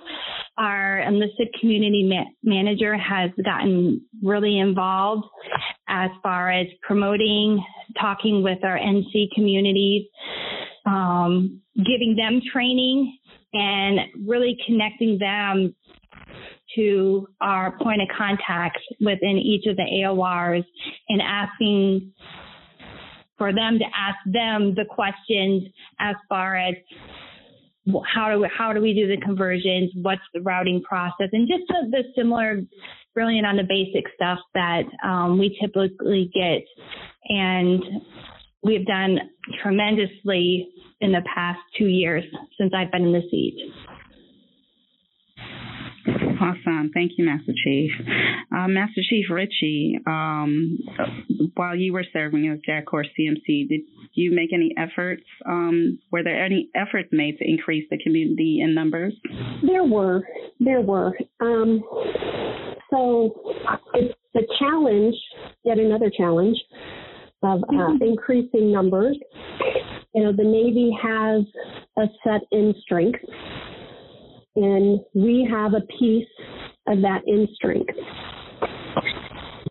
our 0.56 1.00
enlisted 1.00 1.48
community 1.60 2.04
ma- 2.04 2.30
manager 2.42 2.96
has 2.96 3.30
gotten 3.44 4.00
really 4.22 4.58
involved 4.58 5.24
as 5.88 6.10
far 6.22 6.50
as 6.50 6.66
promoting, 6.82 7.62
talking 8.00 8.42
with 8.42 8.58
our 8.62 8.78
NC 8.78 9.26
communities, 9.34 10.06
um, 10.86 11.60
giving 11.76 12.14
them 12.16 12.40
training, 12.52 13.18
and 13.52 14.00
really 14.26 14.56
connecting 14.66 15.18
them 15.18 15.74
to 16.76 17.26
our 17.40 17.76
point 17.78 18.02
of 18.02 18.08
contact 18.16 18.78
within 19.00 19.38
each 19.38 19.66
of 19.66 19.76
the 19.76 19.82
AORs 19.82 20.64
and 21.08 21.22
asking 21.22 22.12
for 23.36 23.52
them 23.52 23.78
to 23.78 23.84
ask 23.84 24.18
them 24.26 24.74
the 24.74 24.84
questions 24.88 25.64
as 26.00 26.14
far 26.28 26.56
as 26.56 26.74
how 28.14 28.32
do 28.32 28.40
we, 28.40 28.50
how 28.56 28.72
do 28.72 28.80
we 28.80 28.94
do 28.94 29.06
the 29.06 29.20
conversions? 29.20 29.90
What's 29.94 30.22
the 30.32 30.40
routing 30.40 30.82
process? 30.82 31.28
And 31.32 31.48
just 31.48 31.64
the, 31.68 31.90
the 31.90 32.02
similar, 32.16 32.62
brilliant 33.12 33.46
on 33.46 33.56
the 33.56 33.64
basic 33.64 34.04
stuff 34.14 34.38
that 34.54 34.84
um, 35.04 35.38
we 35.38 35.58
typically 35.60 36.30
get. 36.34 36.64
And 37.28 37.82
we've 38.62 38.86
done 38.86 39.18
tremendously 39.62 40.70
in 41.00 41.12
the 41.12 41.22
past 41.34 41.60
two 41.76 41.86
years 41.86 42.24
since 42.58 42.72
I've 42.74 42.90
been 42.90 43.04
in 43.04 43.12
the 43.12 43.22
seat. 43.30 43.72
Awesome. 46.44 46.90
Thank 46.92 47.12
you, 47.16 47.24
Master 47.24 47.52
Chief. 47.64 47.90
Uh, 48.54 48.68
Master 48.68 49.00
Chief 49.08 49.24
Ritchie, 49.30 49.98
um, 50.06 50.78
while 51.54 51.74
you 51.74 51.94
were 51.94 52.04
serving 52.12 52.48
as 52.48 52.58
JAG 52.66 52.84
Corps 52.84 53.06
CMC, 53.18 53.68
did 53.68 53.80
you 54.12 54.34
make 54.34 54.52
any 54.52 54.74
efforts? 54.76 55.22
Um, 55.46 55.98
were 56.12 56.22
there 56.22 56.44
any 56.44 56.68
efforts 56.74 57.08
made 57.12 57.38
to 57.38 57.48
increase 57.48 57.86
the 57.90 57.96
community 58.02 58.60
in 58.62 58.74
numbers? 58.74 59.14
There 59.66 59.84
were. 59.84 60.22
There 60.60 60.82
were. 60.82 61.16
Um, 61.40 61.82
so 62.90 63.54
it's 63.94 64.14
the 64.34 64.46
challenge, 64.58 65.14
yet 65.64 65.78
another 65.78 66.10
challenge 66.14 66.58
of 67.42 67.62
uh, 67.62 67.72
mm-hmm. 67.72 68.02
increasing 68.02 68.70
numbers. 68.70 69.16
You 70.14 70.24
know, 70.24 70.32
the 70.32 70.44
Navy 70.44 70.90
has 71.02 71.42
a 71.96 72.06
set 72.22 72.42
in 72.52 72.74
strength 72.82 73.18
and 74.56 75.00
we 75.14 75.48
have 75.50 75.74
a 75.74 75.80
piece 75.98 76.28
of 76.86 77.00
that 77.02 77.22
in 77.26 77.48
strength. 77.54 77.94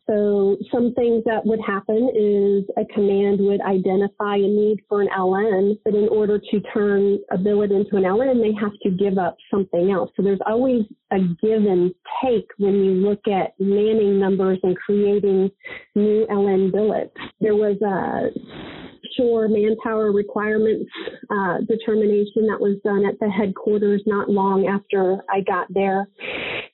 So 0.10 0.58
some 0.70 0.94
things 0.96 1.24
that 1.25 1.46
would 1.46 1.62
happen 1.66 2.10
is 2.13 2.66
a 2.75 2.86
command 2.94 3.40
would 3.40 3.62
identify 3.62 4.36
a 4.36 4.40
need 4.40 4.80
for 4.90 5.02
an 5.02 5.08
LN, 5.18 5.78
but 5.86 5.96
in 5.96 6.10
order 6.10 6.40
to 6.40 6.60
turn 6.74 7.20
a 7.32 7.38
billet 7.38 7.72
into 7.72 7.96
an 7.96 8.04
LN, 8.04 8.42
they 8.42 8.54
have 8.60 8.74
to 8.84 8.90
give 8.92 9.18
up 9.18 9.38
something 9.50 9.92
else. 9.92 10.12
So 10.18 10.24
there's 10.24 10.42
always 10.46 10.84
a 11.12 11.20
give 11.42 11.63
and 11.63 11.94
take 12.24 12.48
when 12.58 12.84
you 12.84 12.92
look 12.92 13.22
at 13.28 13.54
manning 13.60 14.20
numbers 14.20 14.60
and 14.63 14.75
creating 14.75 15.50
new 15.96 16.28
LN 16.30 16.74
billets. 16.74 17.16
There 17.40 17.56
was 17.56 17.78
a 17.82 18.83
shore 19.17 19.48
manpower 19.48 20.12
requirements 20.12 20.89
uh, 21.29 21.57
determination 21.67 22.48
that 22.48 22.60
was 22.60 22.77
done 22.83 23.05
at 23.05 23.19
the 23.19 23.29
headquarters 23.29 24.01
not 24.05 24.29
long 24.29 24.67
after 24.67 25.17
I 25.29 25.41
got 25.41 25.67
there. 25.74 26.07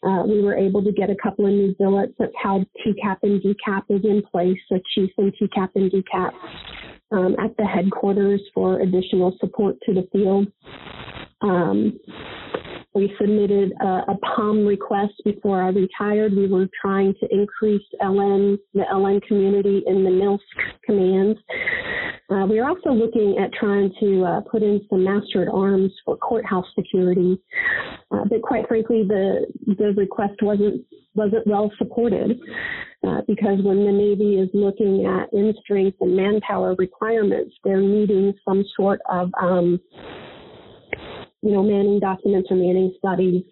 Uh, 0.03 0.23
we 0.25 0.41
were 0.41 0.55
able 0.55 0.83
to 0.83 0.91
get 0.91 1.09
a 1.09 1.15
couple 1.21 1.45
of 1.45 1.51
new 1.51 1.75
billets 1.77 2.13
that 2.19 2.31
how 2.41 2.65
TCAP 2.85 3.17
and 3.23 3.41
DCAP 3.41 3.83
is 3.89 4.05
in 4.05 4.21
place, 4.31 4.57
so 4.69 4.79
chief 4.95 5.11
and 5.17 5.33
TCAP 5.35 5.69
and 5.75 5.91
DCAP 5.91 6.31
um, 7.11 7.35
at 7.43 7.55
the 7.57 7.65
headquarters 7.65 8.41
for 8.53 8.81
additional 8.81 9.35
support 9.39 9.75
to 9.85 9.93
the 9.93 10.07
field. 10.11 10.47
Um, 11.41 11.99
we 12.95 13.13
submitted 13.19 13.71
a, 13.81 13.85
a 13.85 14.17
POM 14.35 14.65
request 14.65 15.13
before 15.23 15.61
I 15.61 15.69
retired. 15.69 16.35
We 16.35 16.47
were 16.47 16.67
trying 16.81 17.13
to 17.19 17.27
increase 17.31 17.83
LN, 18.01 18.57
the 18.73 18.83
LN 18.91 19.21
community 19.27 19.83
in 19.85 20.03
the 20.03 20.09
NILSC 20.09 20.39
commands. 20.85 21.39
Uh, 22.29 22.45
we 22.45 22.59
are 22.59 22.69
also 22.69 22.91
looking 22.91 23.37
at 23.39 23.51
trying 23.53 23.91
to 23.99 24.23
uh, 24.23 24.41
put 24.51 24.63
in 24.63 24.81
some 24.89 25.03
master 25.03 25.43
at 25.43 25.49
arms 25.49 25.91
for 26.05 26.17
courthouse 26.17 26.65
security, 26.75 27.39
uh, 28.11 28.23
but 28.29 28.41
quite 28.41 28.67
frankly, 28.67 29.03
the 29.07 29.47
the 29.65 29.93
request 29.97 30.33
wasn't 30.43 30.85
wasn't 31.15 31.45
well 31.47 31.71
supported 31.79 32.39
uh, 33.07 33.21
because 33.27 33.57
when 33.63 33.83
the 33.83 33.91
Navy 33.91 34.35
is 34.35 34.49
looking 34.53 35.05
at 35.05 35.33
in 35.33 35.53
strength 35.63 35.97
and 36.01 36.15
manpower 36.15 36.75
requirements, 36.77 37.55
they're 37.63 37.81
needing 37.81 38.33
some 38.47 38.63
sort 38.75 38.99
of 39.09 39.31
um, 39.41 39.79
you 41.41 41.51
know 41.51 41.63
manning 41.63 41.99
documents 41.99 42.49
or 42.51 42.57
manning 42.57 42.93
studies 42.97 43.43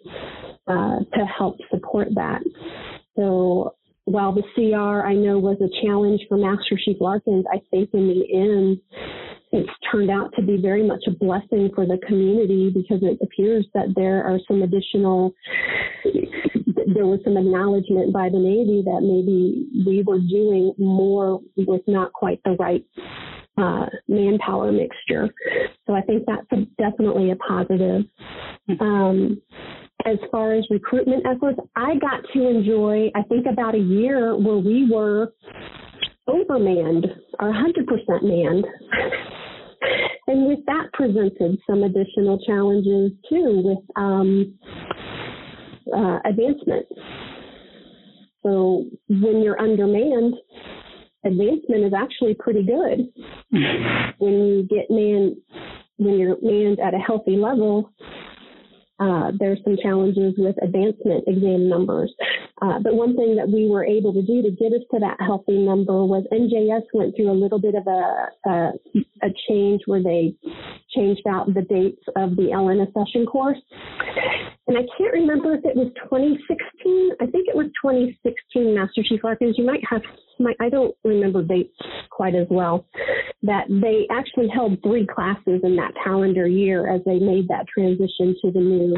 uh, 0.67 0.99
to 1.13 1.25
help 1.25 1.57
support 1.71 2.09
that. 2.15 2.41
So 3.15 3.75
while 4.05 4.33
the 4.33 4.43
CR 4.55 5.05
I 5.05 5.15
know 5.15 5.37
was 5.37 5.57
a 5.61 5.85
challenge 5.85 6.21
for 6.29 6.37
Master 6.37 6.79
Chief 6.83 6.97
Larkins, 6.99 7.45
I 7.51 7.61
think 7.71 7.89
in 7.93 8.07
the 8.07 8.25
end 8.33 8.79
it's 9.51 9.69
turned 9.91 10.09
out 10.09 10.31
to 10.35 10.41
be 10.41 10.57
very 10.61 10.85
much 10.85 11.03
a 11.07 11.11
blessing 11.11 11.69
for 11.73 11.85
the 11.85 11.97
community 12.05 12.69
because 12.69 12.99
it 13.01 13.17
appears 13.21 13.65
that 13.73 13.93
there 13.95 14.23
are 14.23 14.39
some 14.47 14.61
additional 14.61 15.33
there 16.93 17.05
was 17.05 17.19
some 17.23 17.37
acknowledgement 17.37 18.13
by 18.13 18.29
the 18.29 18.39
Navy 18.39 18.81
that 18.85 19.01
maybe 19.01 19.67
we 19.85 20.03
were 20.03 20.19
doing 20.19 20.73
more 20.77 21.41
with 21.55 21.81
not 21.87 22.13
quite 22.13 22.41
the 22.43 22.51
right 22.51 22.85
uh, 23.57 23.85
manpower 24.07 24.71
mixture. 24.71 25.29
So 25.85 25.93
I 25.93 26.01
think 26.01 26.23
that's 26.25 26.47
a, 26.51 26.65
definitely 26.81 27.31
a 27.31 27.35
positive. 27.35 28.03
Um, 28.79 29.41
as 30.05 30.17
far 30.31 30.53
as 30.53 30.65
recruitment 30.69 31.25
efforts, 31.25 31.59
I 31.75 31.95
got 31.95 32.21
to 32.33 32.47
enjoy, 32.47 33.11
I 33.15 33.23
think, 33.23 33.45
about 33.51 33.75
a 33.75 33.79
year 33.79 34.35
where 34.37 34.57
we 34.57 34.89
were 34.91 35.33
overmanned 36.29 37.05
or 37.39 37.51
100% 37.51 38.23
manned. 38.23 38.65
and 40.27 40.47
with 40.47 40.59
that 40.65 40.91
presented 40.93 41.57
some 41.67 41.83
additional 41.83 42.39
challenges 42.45 43.11
too 43.29 43.61
with 43.63 43.83
um, 43.95 44.53
uh, 45.95 46.19
advancement. 46.25 46.85
So 48.43 48.85
when 49.09 49.41
you're 49.41 49.59
undermanned, 49.59 50.35
advancement 51.25 51.85
is 51.85 51.93
actually 51.97 52.33
pretty 52.35 52.63
good. 52.63 53.11
when 54.19 54.33
you 54.33 54.67
get 54.69 54.89
manned, 54.89 55.37
when 55.97 56.19
you're 56.19 56.37
manned 56.41 56.79
at 56.79 56.93
a 56.93 56.99
healthy 56.99 57.35
level, 57.35 57.91
uh, 58.99 59.31
there's 59.39 59.59
some 59.63 59.77
challenges 59.81 60.33
with 60.37 60.55
advancement 60.63 61.23
exam 61.27 61.69
numbers. 61.69 62.13
Uh, 62.61 62.79
but 62.79 62.95
one 62.95 63.15
thing 63.15 63.35
that 63.35 63.47
we 63.47 63.69
were 63.69 63.85
able 63.85 64.11
to 64.13 64.21
do 64.21 64.41
to 64.41 64.49
get 64.51 64.73
us 64.73 64.81
to 64.91 64.99
that 64.99 65.17
healthy 65.19 65.57
number 65.57 66.03
was 66.05 66.23
NJS 66.31 66.81
went 66.93 67.15
through 67.15 67.31
a 67.31 67.37
little 67.37 67.59
bit 67.59 67.75
of 67.75 67.85
a, 67.85 68.49
a, 68.49 68.71
a 69.21 69.29
change 69.47 69.81
where 69.85 70.01
they 70.01 70.33
changed 70.95 71.21
out 71.29 71.53
the 71.53 71.61
dates 71.61 72.01
of 72.15 72.35
the 72.35 72.49
LN 72.53 72.81
accession 72.81 73.25
course. 73.25 73.59
And 74.67 74.77
I 74.77 74.81
can't 74.97 75.13
remember 75.13 75.53
if 75.53 75.63
it 75.63 75.75
was 75.75 75.91
2016. 76.03 77.11
I 77.21 77.25
think 77.27 77.47
it 77.47 77.55
was 77.55 77.67
2016, 77.81 78.75
Master 78.75 79.03
Chief 79.07 79.23
Larkins. 79.23 79.55
You 79.57 79.65
might 79.65 79.81
have, 79.89 80.01
my, 80.39 80.53
I 80.59 80.69
don't 80.69 80.95
remember 81.03 81.43
dates 81.43 81.77
quite 82.09 82.35
as 82.35 82.47
well. 82.49 82.85
That 83.43 83.65
they 83.69 84.07
actually 84.09 84.47
held 84.49 84.81
three 84.81 85.05
classes 85.05 85.61
in 85.63 85.75
that 85.75 85.93
calendar 86.03 86.47
year 86.47 86.91
as 86.93 87.01
they 87.05 87.19
made 87.19 87.47
that 87.49 87.67
transition 87.67 88.35
to 88.41 88.51
the 88.51 88.59
new 88.59 88.97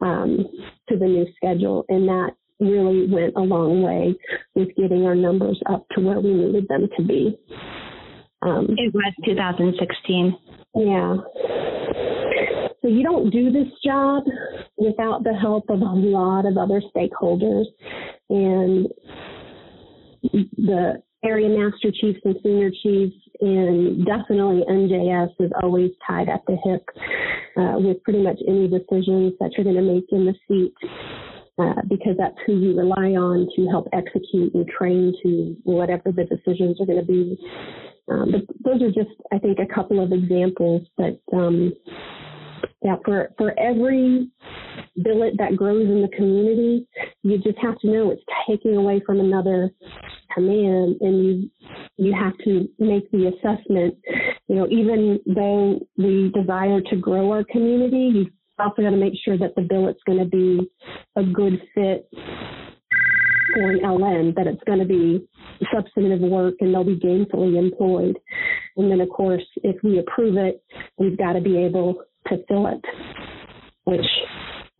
um, 0.00 0.46
to 0.88 0.96
the 0.96 1.06
new 1.06 1.26
schedule, 1.36 1.84
and 1.88 2.08
that 2.08 2.30
really 2.60 3.06
went 3.10 3.34
a 3.36 3.40
long 3.40 3.82
way 3.82 4.14
with 4.54 4.68
getting 4.76 5.04
our 5.04 5.14
numbers 5.14 5.60
up 5.68 5.86
to 5.90 6.00
where 6.00 6.20
we 6.20 6.32
needed 6.32 6.68
them 6.68 6.88
to 6.96 7.02
be. 7.04 7.36
Um, 8.42 8.68
it 8.76 8.92
was 8.94 9.12
2016. 9.24 10.36
Yeah. 10.76 11.16
So 12.82 12.88
you 12.88 13.02
don't 13.02 13.30
do 13.30 13.50
this 13.50 13.68
job 13.84 14.24
without 14.76 15.24
the 15.24 15.32
help 15.32 15.64
of 15.70 15.80
a 15.80 15.84
lot 15.84 16.44
of 16.44 16.58
other 16.58 16.82
stakeholders 16.94 17.64
and 18.28 18.88
the 20.22 21.02
area 21.24 21.48
master 21.48 21.90
chiefs 21.90 22.20
and 22.24 22.36
senior 22.42 22.70
chiefs 22.82 23.16
and 23.40 24.06
definitely 24.06 24.62
NJS 24.68 25.30
is 25.40 25.50
always 25.62 25.90
tied 26.06 26.28
at 26.28 26.42
the 26.46 26.56
hip 26.64 26.84
uh, 27.56 27.78
with 27.78 28.02
pretty 28.04 28.22
much 28.22 28.38
any 28.46 28.68
decisions 28.68 29.34
that 29.40 29.52
you're 29.56 29.64
going 29.64 29.76
to 29.76 29.82
make 29.82 30.06
in 30.12 30.26
the 30.26 30.34
seat 30.48 30.72
uh, 31.58 31.82
because 31.88 32.16
that's 32.18 32.36
who 32.46 32.54
you 32.54 32.76
rely 32.76 33.14
on 33.14 33.48
to 33.56 33.66
help 33.68 33.86
execute 33.92 34.54
and 34.54 34.66
train 34.68 35.14
to 35.22 35.56
whatever 35.64 36.10
the 36.12 36.24
decisions 36.24 36.80
are 36.80 36.86
going 36.86 37.00
to 37.00 37.06
be. 37.06 37.38
Um, 38.08 38.32
but 38.32 38.42
those 38.64 38.82
are 38.82 38.92
just, 38.92 39.14
I 39.32 39.38
think, 39.38 39.58
a 39.58 39.72
couple 39.72 40.02
of 40.02 40.12
examples. 40.12 40.86
But 40.96 41.20
um, 41.32 41.72
yeah, 42.82 42.96
for 43.04 43.30
for 43.38 43.58
every 43.58 44.28
billet 45.02 45.34
that 45.38 45.56
grows 45.56 45.86
in 45.88 46.02
the 46.02 46.16
community, 46.16 46.86
you 47.22 47.38
just 47.38 47.58
have 47.58 47.78
to 47.80 47.90
know 47.90 48.10
it's 48.10 48.22
taking 48.48 48.76
away 48.76 49.02
from 49.04 49.20
another 49.20 49.70
command, 50.34 50.96
and 51.00 51.24
you 51.24 51.50
you 51.96 52.14
have 52.14 52.36
to 52.44 52.68
make 52.78 53.10
the 53.10 53.28
assessment. 53.28 53.96
You 54.48 54.56
know, 54.56 54.66
even 54.68 55.20
though 55.26 55.80
we 55.96 56.30
desire 56.34 56.80
to 56.90 56.96
grow 56.96 57.30
our 57.32 57.44
community, 57.44 58.10
you 58.14 58.26
also 58.58 58.82
got 58.82 58.90
to 58.90 58.96
make 58.96 59.14
sure 59.24 59.38
that 59.38 59.54
the 59.56 59.62
billet's 59.62 60.00
going 60.06 60.18
to 60.18 60.24
be 60.24 60.70
a 61.16 61.24
good 61.24 61.60
fit 61.74 62.08
for 63.54 63.70
an 63.70 63.80
LN, 63.80 64.34
that 64.34 64.46
it's 64.46 64.62
going 64.64 64.80
to 64.80 64.84
be 64.84 65.26
substantive 65.72 66.20
work 66.20 66.54
and 66.60 66.74
they'll 66.74 66.84
be 66.84 66.98
gainfully 66.98 67.56
employed. 67.56 68.18
And 68.76 68.90
then, 68.90 69.00
of 69.00 69.08
course, 69.08 69.44
if 69.62 69.76
we 69.82 69.98
approve 69.98 70.36
it, 70.36 70.62
we've 70.98 71.16
got 71.16 71.34
to 71.34 71.40
be 71.40 71.56
able 71.58 72.02
to 72.28 72.38
fill 72.48 72.66
it, 72.66 72.84
which 73.84 74.06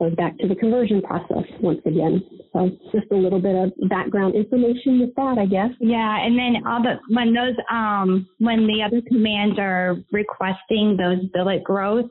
goes 0.01 0.15
back 0.17 0.37
to 0.39 0.49
the 0.49 0.55
conversion 0.55 1.03
process 1.03 1.45
once 1.61 1.81
again. 1.87 2.23
So 2.53 2.71
just 2.93 3.11
a 3.13 3.17
little 3.17 3.41
bit 3.41 3.55
of 3.55 3.89
background 3.89 4.35
information 4.35 5.01
with 5.01 5.15
that, 5.17 5.39
I 5.39 5.47
guess. 5.47 5.71
Yeah, 5.81 6.25
and 6.25 6.39
then 6.39 6.67
all 6.67 6.83
the 6.83 6.95
when 7.15 7.33
those 7.33 7.57
um 7.71 8.27
when 8.39 8.67
the 8.67 8.83
other 8.85 9.01
commands 9.09 9.59
are 9.59 9.97
requesting 10.13 10.97
those 10.97 11.19
billet 11.33 11.65
growth, 11.65 12.11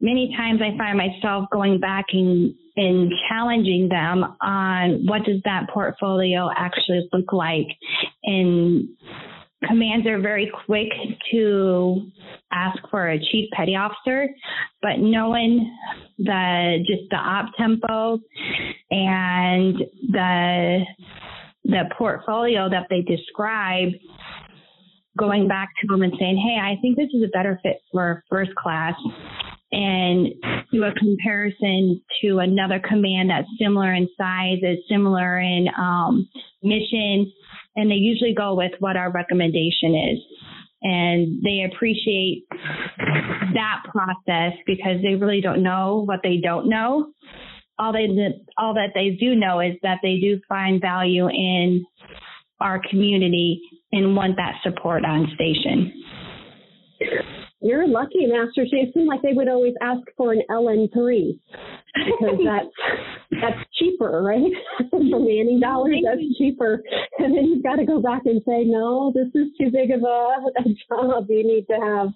many 0.00 0.34
times 0.36 0.60
I 0.62 0.76
find 0.76 0.98
myself 0.98 1.46
going 1.52 1.80
back 1.80 2.06
and, 2.12 2.54
and 2.76 3.12
challenging 3.28 3.88
them 3.88 4.36
on 4.40 5.06
what 5.06 5.24
does 5.24 5.40
that 5.44 5.68
portfolio 5.72 6.50
actually 6.54 7.08
look 7.12 7.32
like 7.32 7.66
and 8.24 8.88
commands 9.66 10.06
are 10.06 10.20
very 10.20 10.50
quick 10.66 10.88
to 11.32 12.10
ask 12.52 12.78
for 12.90 13.10
a 13.10 13.18
chief 13.18 13.50
petty 13.52 13.74
officer, 13.76 14.28
but 14.82 14.98
knowing 14.98 15.74
the 16.18 16.78
just 16.86 17.10
the 17.10 17.16
op 17.16 17.46
tempo 17.58 18.18
and 18.90 19.76
the 20.08 20.80
the 21.64 21.82
portfolio 21.98 22.68
that 22.70 22.86
they 22.88 23.02
describe 23.02 23.88
going 25.18 25.48
back 25.48 25.68
to 25.80 25.86
them 25.88 26.02
and 26.02 26.12
saying, 26.18 26.36
Hey, 26.36 26.60
I 26.60 26.80
think 26.80 26.96
this 26.96 27.08
is 27.12 27.22
a 27.24 27.36
better 27.36 27.58
fit 27.62 27.80
for 27.90 28.22
first 28.30 28.54
class 28.54 28.94
and 29.72 30.28
do 30.72 30.84
a 30.84 30.92
comparison 30.92 32.00
to 32.22 32.38
another 32.38 32.80
command 32.86 33.30
that's 33.30 33.48
similar 33.60 33.94
in 33.94 34.08
size, 34.16 34.58
is 34.62 34.78
similar 34.88 35.40
in 35.40 35.66
um, 35.76 36.28
mission, 36.62 37.32
and 37.76 37.90
they 37.90 37.96
usually 37.96 38.34
go 38.34 38.54
with 38.54 38.72
what 38.80 38.96
our 38.96 39.10
recommendation 39.12 39.94
is. 39.94 40.18
And 40.82 41.42
they 41.42 41.66
appreciate 41.70 42.44
that 43.54 43.82
process 43.90 44.52
because 44.66 45.02
they 45.02 45.14
really 45.14 45.40
don't 45.40 45.62
know 45.62 46.02
what 46.04 46.20
they 46.22 46.38
don't 46.42 46.68
know. 46.68 47.12
All 47.78 47.92
they 47.92 48.08
all 48.56 48.74
that 48.74 48.90
they 48.94 49.10
do 49.20 49.34
know 49.34 49.60
is 49.60 49.74
that 49.82 49.98
they 50.02 50.18
do 50.18 50.40
find 50.48 50.80
value 50.80 51.28
in 51.28 51.84
our 52.60 52.80
community 52.88 53.60
and 53.92 54.16
want 54.16 54.36
that 54.36 54.54
support 54.62 55.04
on 55.04 55.28
station. 55.34 55.92
You're 57.60 57.88
lucky, 57.88 58.26
Master 58.26 58.64
Chief. 58.64 58.88
It 58.88 58.94
seemed 58.94 59.08
like 59.08 59.22
they 59.22 59.32
would 59.32 59.48
always 59.48 59.74
ask 59.80 60.02
for 60.16 60.32
an 60.32 60.42
LN3 60.50 61.38
because 61.94 62.38
that's 62.44 63.40
that's 63.40 63.58
cheaper, 63.78 64.22
right? 64.22 64.52
for 64.90 65.00
manning 65.00 65.60
dollars, 65.60 65.96
that's 66.04 66.38
cheaper. 66.38 66.82
And 67.18 67.36
then 67.36 67.44
you've 67.46 67.62
got 67.62 67.76
to 67.76 67.84
go 67.84 68.00
back 68.00 68.22
and 68.26 68.42
say, 68.46 68.64
no, 68.64 69.12
this 69.14 69.28
is 69.34 69.48
too 69.58 69.70
big 69.70 69.90
of 69.90 70.02
a, 70.02 70.04
a 70.06 70.64
job. 70.88 71.26
You 71.28 71.46
need 71.46 71.66
to 71.68 71.74
have 71.74 72.08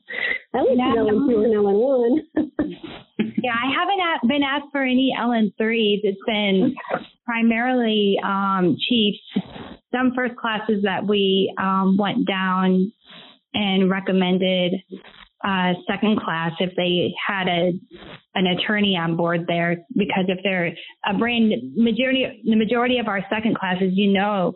at 0.55 0.69
least 0.69 0.81
an 0.81 0.97
LN2 0.97 1.35
or 1.35 1.45
an 1.45 1.53
LN1. 1.57 2.75
yeah, 3.43 3.53
I 3.53 3.73
haven't 3.75 4.29
been 4.29 4.43
asked 4.43 4.71
for 4.73 4.83
any 4.83 5.13
LN3s. 5.19 6.01
It's 6.03 6.21
been 6.27 6.75
primarily 7.25 8.19
um, 8.25 8.77
chiefs. 8.89 9.19
Some 9.93 10.13
first 10.15 10.37
classes 10.37 10.85
that 10.85 11.07
we 11.07 11.53
um, 11.59 11.97
went 11.99 12.27
down 12.27 12.93
and 13.55 13.91
recommended 13.91 14.75
uh, 15.43 15.73
second 15.91 16.21
class 16.21 16.53
if 16.61 16.71
they 16.77 17.15
had 17.27 17.49
a 17.49 17.73
an 18.35 18.47
attorney 18.47 18.97
on 18.97 19.17
board 19.17 19.45
there 19.49 19.79
because 19.97 20.25
if 20.29 20.39
they're 20.45 20.75
a 21.07 21.17
brand 21.19 21.53
majority 21.75 22.43
the 22.45 22.57
majority 22.57 22.99
of 22.99 23.09
our 23.09 23.25
second 23.31 23.57
classes 23.57 23.91
you 23.95 24.13
know 24.13 24.53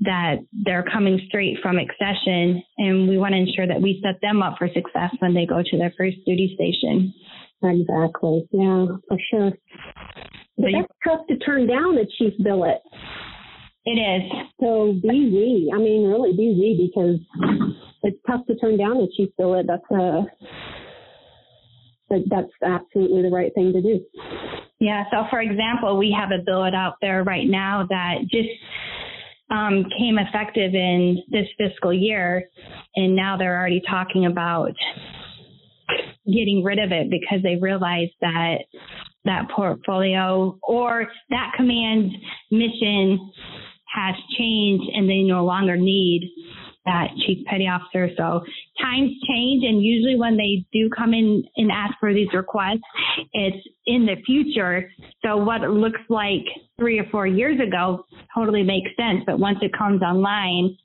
that 0.00 0.36
they're 0.64 0.84
coming 0.90 1.20
straight 1.28 1.58
from 1.62 1.76
accession 1.76 2.62
and 2.78 3.08
we 3.08 3.18
want 3.18 3.32
to 3.32 3.38
ensure 3.38 3.66
that 3.66 3.80
we 3.80 4.02
set 4.02 4.18
them 4.22 4.42
up 4.42 4.54
for 4.58 4.68
success 4.68 5.10
when 5.18 5.34
they 5.34 5.44
go 5.44 5.62
to 5.62 5.78
their 5.78 5.92
first 5.98 6.16
duty 6.26 6.54
station. 6.54 7.12
Exactly 7.62 8.48
yeah 8.52 8.86
for 9.08 9.18
sure. 9.30 9.52
But 10.56 10.70
that's 10.72 10.92
tough 11.06 11.26
to 11.28 11.36
turn 11.38 11.66
down 11.66 11.98
a 11.98 12.06
chief 12.18 12.32
billet. 12.42 12.80
It 13.84 14.00
is. 14.00 14.32
So 14.60 14.94
BZ 15.04 15.66
I 15.74 15.78
mean 15.78 16.08
really 16.08 16.32
BZ 16.32 16.88
because 16.88 17.20
it's 18.02 18.18
tough 18.26 18.46
to 18.46 18.56
turn 18.56 18.76
down 18.76 18.96
a 18.98 19.06
chief 19.16 19.30
billet. 19.38 19.66
That's 19.66 19.90
a 19.90 20.24
that's 22.30 22.52
absolutely 22.62 23.22
the 23.22 23.30
right 23.30 23.52
thing 23.54 23.72
to 23.72 23.82
do. 23.82 24.00
Yeah. 24.78 25.04
So, 25.10 25.24
for 25.30 25.40
example, 25.40 25.96
we 25.96 26.16
have 26.18 26.30
a 26.30 26.42
billet 26.44 26.74
out 26.74 26.94
there 27.00 27.24
right 27.24 27.48
now 27.48 27.86
that 27.88 28.18
just 28.30 28.48
um, 29.50 29.84
came 29.98 30.18
effective 30.18 30.74
in 30.74 31.22
this 31.30 31.46
fiscal 31.58 31.92
year, 31.92 32.48
and 32.94 33.16
now 33.16 33.36
they're 33.36 33.58
already 33.58 33.82
talking 33.88 34.26
about 34.26 34.72
getting 36.26 36.62
rid 36.64 36.78
of 36.78 36.92
it 36.92 37.10
because 37.10 37.42
they 37.42 37.56
realize 37.56 38.08
that 38.20 38.58
that 39.24 39.48
portfolio 39.54 40.58
or 40.62 41.06
that 41.30 41.52
command 41.56 42.10
mission 42.50 43.30
has 43.94 44.14
changed 44.38 44.84
and 44.94 45.08
they 45.08 45.22
no 45.22 45.44
longer 45.44 45.76
need 45.76 46.30
that 46.86 47.08
chief 47.26 47.44
petty 47.46 47.66
officer. 47.66 48.08
So 48.16 48.42
times 48.80 49.10
change, 49.28 49.64
and 49.64 49.82
usually 49.82 50.16
when 50.16 50.36
they 50.36 50.64
do 50.72 50.88
come 50.96 51.12
in 51.12 51.44
and 51.56 51.70
ask 51.70 51.94
for 52.00 52.14
these 52.14 52.28
requests, 52.32 52.80
it's 53.32 53.66
in 53.86 54.06
the 54.06 54.16
future. 54.24 54.90
So 55.24 55.36
what 55.36 55.60
looks 55.62 56.00
like 56.08 56.44
three 56.78 56.98
or 56.98 57.04
four 57.10 57.26
years 57.26 57.60
ago 57.60 58.04
totally 58.34 58.62
makes 58.62 58.90
sense, 58.96 59.22
but 59.26 59.38
once 59.38 59.58
it 59.62 59.72
comes 59.76 60.00
online, 60.02 60.76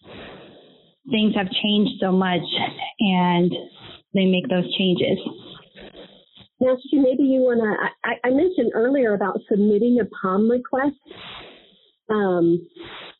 things 1.09 1.33
have 1.35 1.47
changed 1.63 1.93
so 2.01 2.11
much, 2.11 2.41
and 2.99 3.51
they 4.13 4.25
make 4.25 4.47
those 4.49 4.67
changes. 4.77 5.17
Now, 6.59 6.77
Stu, 6.85 7.01
maybe 7.01 7.23
you 7.23 7.41
want 7.41 7.59
to. 7.59 8.09
I, 8.09 8.27
I 8.27 8.29
mentioned 8.29 8.71
earlier 8.75 9.15
about 9.15 9.39
submitting 9.49 9.99
a 9.99 10.05
POM 10.21 10.49
request. 10.49 10.95
Um, 12.09 12.67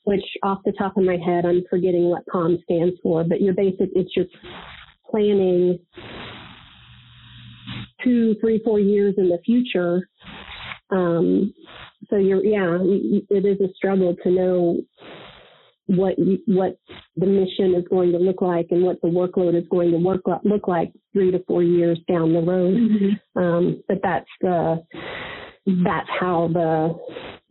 which 0.04 0.24
off 0.44 0.60
the 0.66 0.74
top 0.74 0.98
of 0.98 1.04
my 1.04 1.18
head, 1.18 1.46
I'm 1.46 1.64
forgetting 1.70 2.10
what 2.10 2.26
POM 2.28 2.58
stands 2.64 2.96
for, 3.04 3.24
but 3.24 3.42
your 3.42 3.54
basic, 3.54 3.90
it's 3.96 4.16
your 4.16 4.26
planning 5.10 5.80
two, 8.04 8.36
three, 8.42 8.62
four 8.64 8.80
years 8.80 9.16
in 9.18 9.30
the 9.30 9.40
future. 9.46 10.08
Um, 10.90 11.54
so 12.10 12.18
you're, 12.18 12.44
yeah, 12.44 12.78
it 13.30 13.46
is 13.46 13.62
a 13.62 13.74
struggle 13.76 14.16
to 14.24 14.32
know 14.32 14.82
what 15.88 16.14
what 16.46 16.78
the 17.18 17.26
mission 17.26 17.76
is 17.76 17.84
going 17.90 18.12
to 18.12 18.18
look 18.18 18.42
like 18.42 18.68
and 18.72 18.84
what 18.84 19.02
the 19.02 19.08
workload 19.08 19.60
is 19.60 19.68
going 19.70 19.92
to 19.92 19.98
work 19.98 20.22
look 20.44 20.68
like 20.68 20.92
three 21.12 21.32
to 21.32 21.44
four 21.46 21.64
years 21.64 22.00
down 22.08 22.34
the 22.34 22.40
road. 22.40 22.76
Mm-hmm. 22.76 23.40
Um, 23.40 23.84
but 23.88 23.98
that's 24.02 24.30
the 24.40 24.84
that's 25.66 26.10
how 26.20 26.50
the 26.52 26.98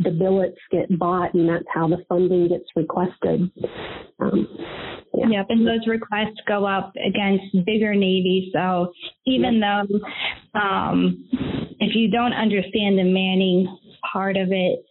the 0.02 0.10
billets 0.10 0.56
get 0.70 0.98
bought 0.98 1.34
and 1.34 1.48
that's 1.48 1.66
how 1.72 1.86
the 1.86 1.98
funding 2.08 2.48
gets 2.48 2.64
requested. 2.74 3.50
Um, 4.18 4.48
yeah. 5.14 5.26
Yep, 5.28 5.46
and 5.50 5.66
those 5.66 5.86
requests 5.86 6.40
go 6.48 6.64
up 6.64 6.92
against 6.96 7.44
bigger 7.66 7.94
navies. 7.94 8.50
So 8.52 8.92
even 9.26 9.60
yep. 9.60 9.86
though 9.88 10.58
um, 10.58 11.28
if 11.80 11.94
you 11.94 12.10
don't 12.10 12.32
understand 12.32 12.98
the 12.98 13.04
manning 13.04 13.66
part 14.12 14.36
of 14.36 14.48
it, 14.50 14.84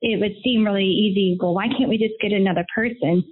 it 0.00 0.20
would 0.20 0.34
seem 0.42 0.64
really 0.64 0.84
easy. 0.84 1.36
Well, 1.40 1.54
why 1.54 1.66
can't 1.68 1.88
we 1.88 1.98
just 1.98 2.14
get 2.20 2.32
another 2.32 2.64
person? 2.74 3.24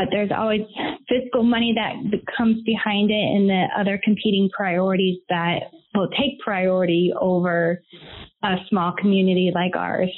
But 0.00 0.08
there's 0.10 0.30
always 0.34 0.62
fiscal 1.10 1.42
money 1.42 1.74
that 1.76 1.92
comes 2.34 2.62
behind 2.64 3.10
it 3.10 3.14
and 3.14 3.50
the 3.50 3.66
other 3.78 4.00
competing 4.02 4.48
priorities 4.56 5.18
that 5.28 5.58
will 5.94 6.08
take 6.18 6.40
priority 6.42 7.12
over 7.20 7.82
a 8.42 8.56
small 8.70 8.94
community 8.98 9.52
like 9.54 9.76
ours. 9.76 10.08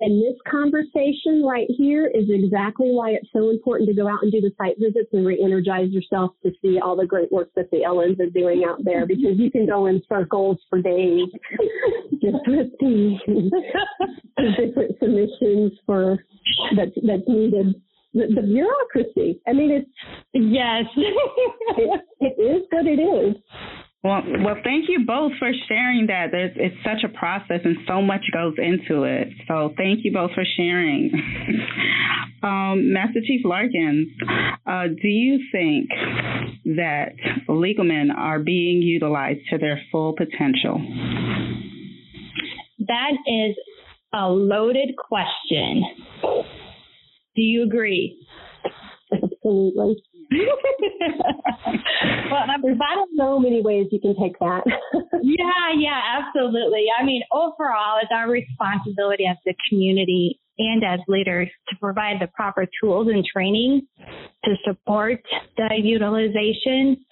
And 0.00 0.22
this 0.22 0.36
conversation 0.50 1.44
right 1.44 1.68
here 1.78 2.06
is 2.06 2.24
exactly 2.28 2.90
why 2.90 3.10
it's 3.10 3.28
so 3.32 3.50
important 3.50 3.88
to 3.88 3.94
go 3.94 4.08
out 4.08 4.22
and 4.22 4.30
do 4.30 4.40
the 4.40 4.52
site 4.58 4.76
visits 4.78 5.08
and 5.12 5.26
re-energize 5.26 5.90
yourself 5.90 6.32
to 6.42 6.52
see 6.60 6.78
all 6.78 6.96
the 6.96 7.06
great 7.06 7.30
work 7.32 7.50
that 7.56 7.70
the 7.70 7.78
LNs 7.78 8.20
are 8.20 8.30
doing 8.30 8.64
out 8.68 8.84
there 8.84 9.06
because 9.06 9.38
you 9.38 9.50
can 9.50 9.66
go 9.66 9.86
in 9.86 10.02
circles 10.08 10.58
for 10.68 10.80
days 10.82 11.28
just 12.22 12.44
with 12.46 12.68
the, 12.80 13.16
different 14.58 14.96
submissions 15.00 15.72
for 15.86 16.18
that 16.76 16.92
that's 16.94 17.28
needed. 17.28 17.74
The, 18.12 18.26
the 18.32 18.42
bureaucracy. 18.42 19.40
I 19.48 19.52
mean, 19.52 19.72
it's 19.72 19.90
yes, 20.34 20.84
it, 20.96 22.00
it 22.20 22.40
is 22.40 22.62
what 22.70 22.86
it 22.86 23.00
is. 23.00 23.34
Well, 24.04 24.22
well, 24.44 24.56
thank 24.62 24.90
you 24.90 25.06
both 25.06 25.32
for 25.38 25.50
sharing 25.66 26.08
that. 26.08 26.26
There's, 26.30 26.52
it's 26.56 26.76
such 26.84 27.10
a 27.10 27.18
process 27.18 27.60
and 27.64 27.78
so 27.88 28.02
much 28.02 28.20
goes 28.34 28.52
into 28.58 29.04
it. 29.04 29.28
So 29.48 29.72
thank 29.78 30.00
you 30.04 30.12
both 30.12 30.32
for 30.34 30.44
sharing. 30.58 31.10
um, 32.42 32.92
Master 32.92 33.20
Chief 33.26 33.40
Larkins, 33.46 34.08
uh, 34.66 34.88
do 34.88 35.08
you 35.08 35.40
think 35.50 35.88
that 36.76 37.12
legal 37.48 37.84
men 37.84 38.10
are 38.10 38.40
being 38.40 38.82
utilized 38.82 39.40
to 39.48 39.56
their 39.56 39.80
full 39.90 40.14
potential? 40.14 40.82
That 42.80 43.12
is 43.26 43.56
a 44.12 44.28
loaded 44.28 44.96
question. 44.98 45.82
Do 47.34 47.40
you 47.40 47.62
agree? 47.62 48.18
Absolutely. 49.10 50.02
well, 52.30 52.44
there's 52.62 52.78
so 53.18 53.38
many 53.38 53.62
ways 53.62 53.86
you 53.90 54.00
can 54.00 54.14
take 54.20 54.38
that. 54.40 54.62
yeah, 55.22 55.68
yeah, 55.78 56.00
absolutely. 56.18 56.86
I 56.98 57.04
mean, 57.04 57.22
overall, 57.32 57.98
it's 58.02 58.10
our 58.14 58.28
responsibility 58.30 59.26
as 59.26 59.36
the 59.44 59.54
community 59.68 60.40
and 60.58 60.84
as 60.84 61.00
leaders 61.08 61.48
to 61.68 61.76
provide 61.80 62.20
the 62.20 62.28
proper 62.28 62.66
tools 62.80 63.08
and 63.12 63.24
training 63.24 63.86
to 64.44 64.54
support 64.64 65.20
the 65.56 65.68
utilization. 65.82 67.04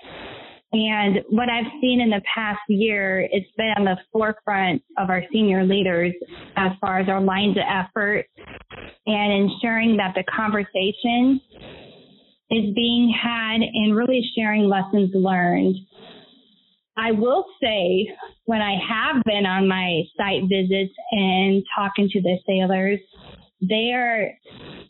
And 0.72 1.18
what 1.28 1.50
I've 1.50 1.70
seen 1.82 2.00
in 2.00 2.08
the 2.10 2.22
past 2.34 2.60
year, 2.68 3.28
it's 3.30 3.50
been 3.58 3.74
on 3.76 3.84
the 3.84 3.96
forefront 4.10 4.82
of 4.96 5.10
our 5.10 5.22
senior 5.30 5.64
leaders 5.64 6.14
as 6.56 6.72
far 6.80 6.98
as 6.98 7.08
our 7.08 7.20
lines 7.20 7.56
of 7.58 7.64
effort 7.68 8.26
and 9.06 9.50
ensuring 9.50 9.98
that 9.98 10.14
the 10.14 10.24
conversation 10.34 11.40
is 12.52 12.74
being 12.74 13.12
had 13.20 13.62
and 13.62 13.96
really 13.96 14.22
sharing 14.36 14.68
lessons 14.68 15.10
learned. 15.14 15.74
I 16.96 17.12
will 17.12 17.46
say 17.62 18.06
when 18.44 18.60
I 18.60 18.74
have 18.76 19.24
been 19.24 19.46
on 19.46 19.66
my 19.66 20.02
site 20.16 20.42
visits 20.42 20.92
and 21.12 21.62
talking 21.74 22.08
to 22.10 22.20
the 22.20 22.36
sailors, 22.46 23.00
they're 23.62 24.38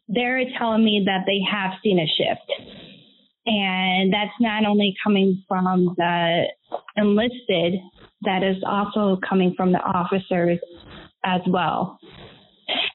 they're 0.08 0.42
telling 0.58 0.84
me 0.84 1.04
that 1.06 1.24
they 1.26 1.40
have 1.50 1.72
seen 1.82 2.00
a 2.00 2.06
shift. 2.06 2.52
And 3.46 4.12
that's 4.12 4.34
not 4.40 4.64
only 4.66 4.94
coming 5.02 5.42
from 5.48 5.94
the 5.96 6.44
enlisted, 6.96 7.80
that 8.22 8.42
is 8.42 8.56
also 8.66 9.18
coming 9.28 9.54
from 9.56 9.72
the 9.72 9.78
officers 9.80 10.58
as 11.24 11.40
well. 11.46 11.98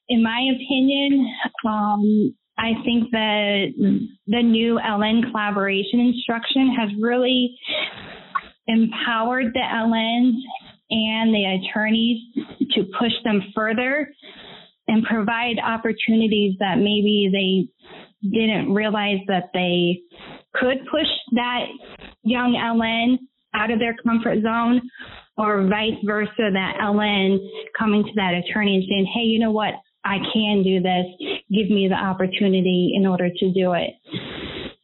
In 0.10 0.24
my 0.24 0.42
opinion, 0.56 1.34
um, 1.66 2.36
I 2.58 2.74
think 2.84 3.12
that 3.12 3.68
the 4.28 4.42
new 4.42 4.80
LN 4.84 5.30
collaboration 5.30 6.00
instruction 6.00 6.76
has 6.80 6.90
really 7.00 7.56
empowered 8.68 9.54
the 9.54 9.60
LNs 9.60 10.36
and 10.90 11.34
the 11.34 11.60
attorneys 11.60 12.20
to 12.72 12.84
push 13.00 13.12
them 13.24 13.42
further 13.54 14.10
and 14.88 15.04
provide 15.04 15.58
opportunities 15.64 16.56
that 16.60 16.78
maybe 16.78 17.30
they 17.32 18.30
didn't 18.30 18.74
realize 18.74 19.20
that 19.28 19.50
they 19.54 20.00
could 20.56 20.78
push 20.90 21.08
that 21.34 21.66
young 22.24 22.54
LN 22.54 23.18
out 23.54 23.72
of 23.72 23.80
their 23.80 23.96
comfort 24.04 24.42
zone 24.42 24.82
or 25.38 25.68
vice 25.68 25.98
versa, 26.06 26.50
that 26.54 26.78
LN 26.82 27.38
coming 27.78 28.04
to 28.04 28.12
that 28.16 28.34
attorney 28.34 28.76
and 28.76 28.86
saying, 28.90 29.06
hey, 29.14 29.22
you 29.22 29.40
know 29.40 29.52
what? 29.52 29.74
I 30.08 30.18
can 30.34 30.64
do 30.64 30.82
this. 30.82 31.06
Give 31.52 31.70
me 31.70 31.88
the 31.90 31.96
opportunity 31.96 32.94
in 32.96 33.06
order 33.06 33.30
to 33.30 33.54
do 33.54 33.74
it. 33.74 33.92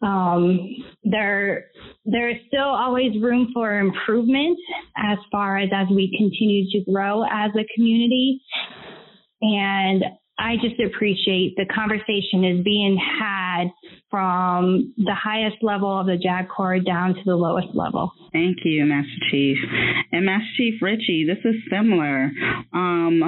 Um, 0.02 0.60
there, 1.06 1.68
there 2.06 2.30
is 2.30 2.38
still 2.48 2.68
always 2.68 3.14
room 3.22 3.52
for 3.54 3.80
improvement 3.80 4.58
as 4.98 5.18
far 5.32 5.58
as 5.58 5.70
as 5.74 5.88
we 5.90 6.14
continue 6.18 6.70
to 6.72 6.92
grow 6.92 7.24
as 7.24 7.52
a 7.56 7.66
community. 7.76 8.42
And 9.42 10.04
I 10.38 10.56
just 10.56 10.80
appreciate 10.80 11.56
the 11.58 11.65
conversation 11.74 12.43
is 12.43 12.63
being 12.63 12.98
had 12.98 13.65
from 14.10 14.93
the 14.98 15.13
highest 15.13 15.58
level 15.62 16.00
of 16.00 16.08
the 16.08 16.17
JAG 16.17 16.50
Corps 16.50 16.80
down 16.80 17.13
to 17.13 17.22
the 17.26 17.36
lowest 17.36 17.69
level. 17.76 18.12
Thank 18.32 18.58
you, 18.65 18.86
Master 18.86 19.12
Chief. 19.30 19.58
And 20.12 20.26
Master 20.26 20.50
Chief 20.58 20.74
Ritchie, 20.82 21.28
this 21.28 21.38
is 21.46 21.56
similar. 21.72 22.32
Um, 22.74 23.22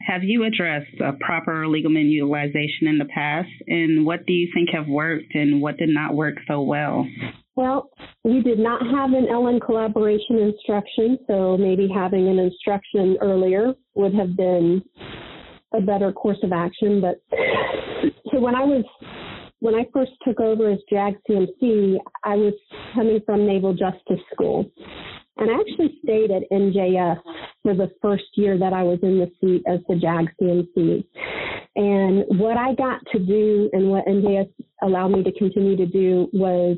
have 0.00 0.24
you 0.24 0.44
addressed 0.44 1.00
a 1.00 1.12
proper 1.24 1.68
legal 1.68 1.90
men 1.90 2.06
utilization 2.06 2.88
in 2.88 2.98
the 2.98 3.08
past? 3.14 3.50
And 3.68 4.04
what 4.04 4.26
do 4.26 4.32
you 4.32 4.48
think 4.52 4.70
have 4.72 4.88
worked 4.88 5.34
and 5.34 5.62
what 5.62 5.76
did 5.76 5.90
not 5.90 6.14
work 6.14 6.36
so 6.48 6.62
well? 6.62 7.06
Well, 7.54 7.90
we 8.24 8.40
did 8.40 8.58
not 8.58 8.82
have 8.82 9.12
an 9.12 9.26
LN 9.26 9.60
collaboration 9.60 10.38
instruction, 10.38 11.18
so 11.26 11.56
maybe 11.56 11.88
having 11.92 12.28
an 12.28 12.38
instruction 12.38 13.16
earlier 13.20 13.74
would 13.94 14.14
have 14.14 14.36
been 14.36 14.82
a 15.74 15.80
better 15.80 16.12
course 16.12 16.38
of 16.42 16.52
action. 16.52 17.00
But 17.00 17.20
so 18.30 18.40
when 18.40 18.54
I 18.54 18.64
was 18.64 18.84
when 19.60 19.74
I 19.74 19.86
first 19.92 20.12
took 20.26 20.40
over 20.40 20.70
as 20.70 20.78
JAG 20.88 21.16
CMC, 21.28 21.96
I 22.24 22.36
was 22.36 22.54
coming 22.94 23.20
from 23.26 23.46
Naval 23.46 23.74
Justice 23.74 24.24
School. 24.32 24.70
And 25.36 25.50
I 25.50 25.54
actually 25.54 25.98
stayed 26.02 26.30
at 26.30 26.42
NJS 26.52 27.20
for 27.62 27.74
the 27.74 27.90
first 28.02 28.24
year 28.34 28.58
that 28.58 28.72
I 28.72 28.82
was 28.82 28.98
in 29.02 29.18
the 29.18 29.30
seat 29.40 29.62
as 29.68 29.80
the 29.88 29.96
JAG 29.96 30.28
CMC. 30.40 31.04
And 31.76 32.24
what 32.40 32.56
I 32.56 32.74
got 32.74 33.00
to 33.12 33.18
do 33.20 33.70
and 33.72 33.90
what 33.90 34.06
NJS 34.06 34.50
allowed 34.82 35.08
me 35.08 35.22
to 35.22 35.32
continue 35.38 35.76
to 35.76 35.86
do 35.86 36.28
was 36.32 36.76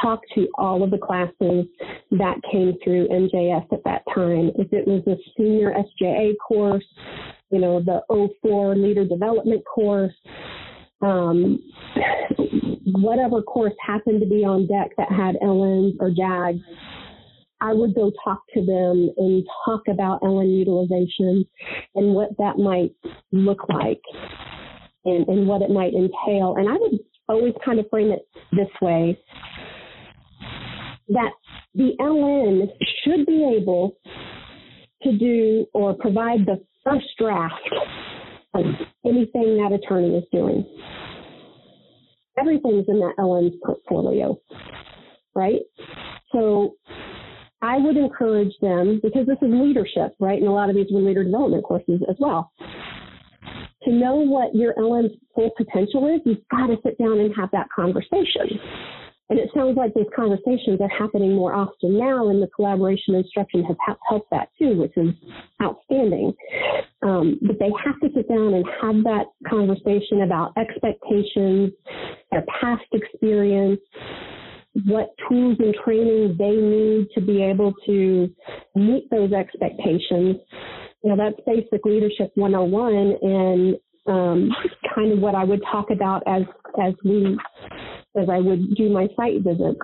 talk 0.00 0.20
to 0.34 0.48
all 0.58 0.82
of 0.82 0.90
the 0.90 0.98
classes 0.98 1.66
that 2.12 2.36
came 2.50 2.74
through 2.84 3.08
NJS 3.08 3.72
at 3.72 3.84
that 3.84 4.02
time. 4.14 4.52
If 4.56 4.72
it 4.72 4.86
was 4.86 5.02
a 5.08 5.16
senior 5.36 5.72
SJA 5.72 6.34
course, 6.46 6.84
you 7.52 7.60
know, 7.60 7.80
the 7.80 8.00
04 8.42 8.74
leader 8.74 9.04
development 9.04 9.62
course, 9.64 10.14
um, 11.02 11.58
whatever 12.86 13.42
course 13.42 13.74
happened 13.86 14.20
to 14.22 14.26
be 14.26 14.44
on 14.44 14.66
deck 14.66 14.90
that 14.96 15.12
had 15.12 15.36
LNs 15.42 15.96
or 16.00 16.10
JAGs, 16.10 16.60
I 17.60 17.74
would 17.74 17.94
go 17.94 18.10
talk 18.24 18.42
to 18.54 18.64
them 18.64 19.10
and 19.18 19.46
talk 19.64 19.82
about 19.88 20.22
LN 20.22 20.58
utilization 20.58 21.44
and 21.94 22.14
what 22.14 22.30
that 22.38 22.58
might 22.58 22.92
look 23.30 23.68
like 23.68 24.00
and, 25.04 25.28
and 25.28 25.46
what 25.46 25.62
it 25.62 25.70
might 25.70 25.92
entail. 25.92 26.56
And 26.56 26.68
I 26.68 26.72
would 26.72 26.98
always 27.28 27.54
kind 27.64 27.78
of 27.78 27.88
frame 27.90 28.10
it 28.10 28.26
this 28.50 28.68
way 28.80 29.18
that 31.10 31.32
the 31.74 31.92
LN 32.00 32.68
should 33.04 33.26
be 33.26 33.58
able 33.60 33.96
to 35.02 35.18
do 35.18 35.66
or 35.74 35.94
provide 35.94 36.46
the 36.46 36.60
first 36.84 37.06
draft 37.18 37.54
of 38.54 38.64
anything 39.04 39.56
that 39.56 39.72
attorney 39.72 40.16
is 40.16 40.24
doing. 40.32 40.64
Everything's 42.38 42.86
in 42.88 42.98
that 43.00 43.14
LN's 43.18 43.54
portfolio, 43.64 44.38
right? 45.34 45.60
So 46.32 46.76
I 47.60 47.78
would 47.78 47.96
encourage 47.96 48.52
them, 48.60 49.00
because 49.02 49.26
this 49.26 49.38
is 49.42 49.52
leadership, 49.52 50.14
right? 50.18 50.38
And 50.38 50.48
a 50.48 50.52
lot 50.52 50.70
of 50.70 50.76
these 50.76 50.86
were 50.90 51.00
leader 51.00 51.24
development 51.24 51.64
courses 51.64 52.00
as 52.08 52.16
well. 52.18 52.50
To 53.84 53.90
know 53.92 54.16
what 54.16 54.54
your 54.54 54.74
LN's 54.78 55.12
full 55.34 55.50
potential 55.56 56.12
is, 56.14 56.20
you've 56.24 56.46
got 56.50 56.68
to 56.68 56.76
sit 56.82 56.98
down 56.98 57.18
and 57.18 57.34
have 57.36 57.50
that 57.52 57.68
conversation. 57.74 58.58
And 59.32 59.40
it 59.40 59.48
sounds 59.54 59.78
like 59.78 59.94
these 59.94 60.04
conversations 60.14 60.78
are 60.82 60.90
happening 60.90 61.34
more 61.34 61.54
often 61.54 61.98
now, 61.98 62.28
and 62.28 62.42
the 62.42 62.48
collaboration 62.48 63.14
instruction 63.14 63.64
has 63.64 63.78
helped 64.06 64.28
that 64.30 64.50
too, 64.58 64.76
which 64.76 64.92
is 64.94 65.08
outstanding. 65.62 66.34
Um, 67.00 67.38
but 67.40 67.58
they 67.58 67.70
have 67.82 67.98
to 68.00 68.10
sit 68.14 68.28
down 68.28 68.52
and 68.52 68.66
have 68.82 69.02
that 69.04 69.24
conversation 69.48 70.20
about 70.20 70.52
expectations, 70.58 71.72
their 72.30 72.44
past 72.60 72.84
experience, 72.92 73.80
what 74.84 75.14
tools 75.26 75.56
and 75.60 75.74
training 75.82 76.36
they 76.38 76.50
need 76.50 77.08
to 77.14 77.22
be 77.22 77.42
able 77.42 77.72
to 77.86 78.28
meet 78.76 79.08
those 79.10 79.32
expectations. 79.32 80.36
You 81.02 81.08
know, 81.08 81.16
that's 81.16 81.40
basic 81.46 81.86
leadership 81.86 82.32
101 82.34 83.16
and 83.22 83.76
um, 84.06 84.50
kind 84.94 85.10
of 85.10 85.20
what 85.20 85.34
I 85.34 85.44
would 85.44 85.62
talk 85.72 85.86
about 85.90 86.22
as 86.26 86.42
as 86.84 86.92
we 87.02 87.38
as 88.16 88.28
I 88.28 88.38
would 88.38 88.74
do 88.74 88.90
my 88.90 89.08
site 89.16 89.42
visits. 89.42 89.78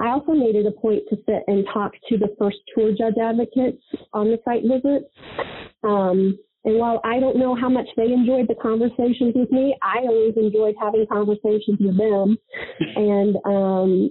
I 0.00 0.08
also 0.08 0.32
made 0.32 0.54
it 0.54 0.66
a 0.66 0.70
point 0.70 1.02
to 1.10 1.16
sit 1.26 1.42
and 1.46 1.66
talk 1.72 1.92
to 2.08 2.18
the 2.18 2.34
first 2.38 2.58
tour 2.74 2.92
judge 2.96 3.14
advocates 3.22 3.82
on 4.12 4.28
the 4.28 4.38
site 4.44 4.62
visits. 4.62 5.06
Um, 5.82 6.38
and 6.64 6.78
while 6.78 7.00
I 7.04 7.20
don't 7.20 7.38
know 7.38 7.54
how 7.54 7.68
much 7.70 7.86
they 7.96 8.12
enjoyed 8.12 8.46
the 8.48 8.54
conversations 8.54 9.34
with 9.34 9.50
me, 9.50 9.76
I 9.82 10.00
always 10.00 10.34
enjoyed 10.36 10.74
having 10.80 11.06
conversations 11.10 11.78
with 11.80 11.96
them. 11.96 12.36
And 12.96 13.36
um, 13.46 14.10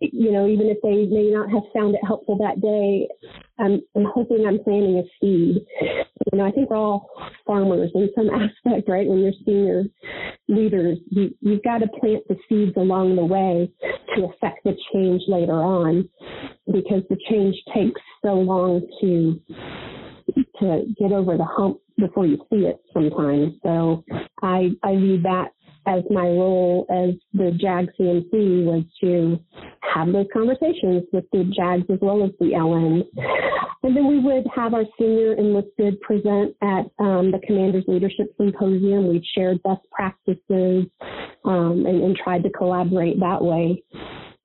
you 0.00 0.30
know, 0.30 0.46
even 0.46 0.66
if 0.66 0.78
they 0.82 1.06
may 1.06 1.30
not 1.30 1.50
have 1.50 1.62
found 1.74 1.94
it 1.94 2.00
helpful 2.06 2.36
that 2.38 2.60
day, 2.60 3.08
I'm, 3.58 3.80
I'm 3.96 4.06
hoping 4.14 4.44
I'm 4.46 4.62
planting 4.62 4.98
a 4.98 5.04
seed. 5.20 5.64
You 6.32 6.38
know, 6.38 6.44
I 6.44 6.50
think 6.50 6.68
we're 6.68 6.76
all 6.76 7.10
farmers 7.46 7.90
in 7.94 8.10
some 8.14 8.28
aspect, 8.34 8.88
right? 8.88 9.06
When 9.06 9.20
you're 9.20 9.32
senior 9.44 9.84
leaders, 10.48 10.98
you, 11.10 11.34
you've 11.40 11.62
got 11.62 11.78
to 11.78 11.88
plant 12.00 12.24
the 12.28 12.36
seeds 12.48 12.76
along 12.76 13.16
the 13.16 13.24
way 13.24 13.70
to 14.14 14.24
affect 14.24 14.64
the 14.64 14.76
change 14.92 15.22
later 15.28 15.54
on 15.54 16.08
because 16.66 17.02
the 17.08 17.16
change 17.30 17.56
takes 17.74 18.00
so 18.22 18.34
long 18.34 18.82
to 19.00 19.40
to 20.60 20.84
get 20.98 21.12
over 21.12 21.36
the 21.36 21.44
hump 21.44 21.78
before 21.98 22.26
you 22.26 22.36
see 22.50 22.66
it 22.66 22.80
sometimes. 22.92 23.54
So 23.62 24.04
I 24.42 24.70
I 24.82 24.96
view 24.96 25.22
that 25.22 25.48
as 25.86 26.02
my 26.10 26.26
role 26.26 26.86
as 26.90 27.14
the 27.32 27.52
JAG 27.52 27.88
CMC 27.98 28.64
was 28.64 28.84
to 29.00 29.38
have 29.94 30.12
those 30.12 30.26
conversations 30.32 31.04
with 31.12 31.24
the 31.32 31.44
JAGs 31.56 31.90
as 31.90 31.98
well 32.00 32.24
as 32.24 32.30
the 32.40 32.46
LNs. 32.46 33.06
And 33.82 33.96
then 33.96 34.08
we 34.08 34.18
would 34.18 34.44
have 34.54 34.74
our 34.74 34.84
senior 34.98 35.34
enlisted 35.34 36.00
present 36.00 36.56
at 36.60 36.86
um, 36.98 37.30
the 37.30 37.40
Commander's 37.46 37.84
Leadership 37.86 38.34
Symposium. 38.36 39.06
We 39.06 39.24
shared 39.36 39.62
best 39.62 39.82
practices 39.92 40.86
um, 41.44 41.84
and, 41.86 42.02
and, 42.02 42.16
tried 42.16 42.42
to 42.42 42.50
collaborate 42.50 43.20
that 43.20 43.40
way 43.40 43.84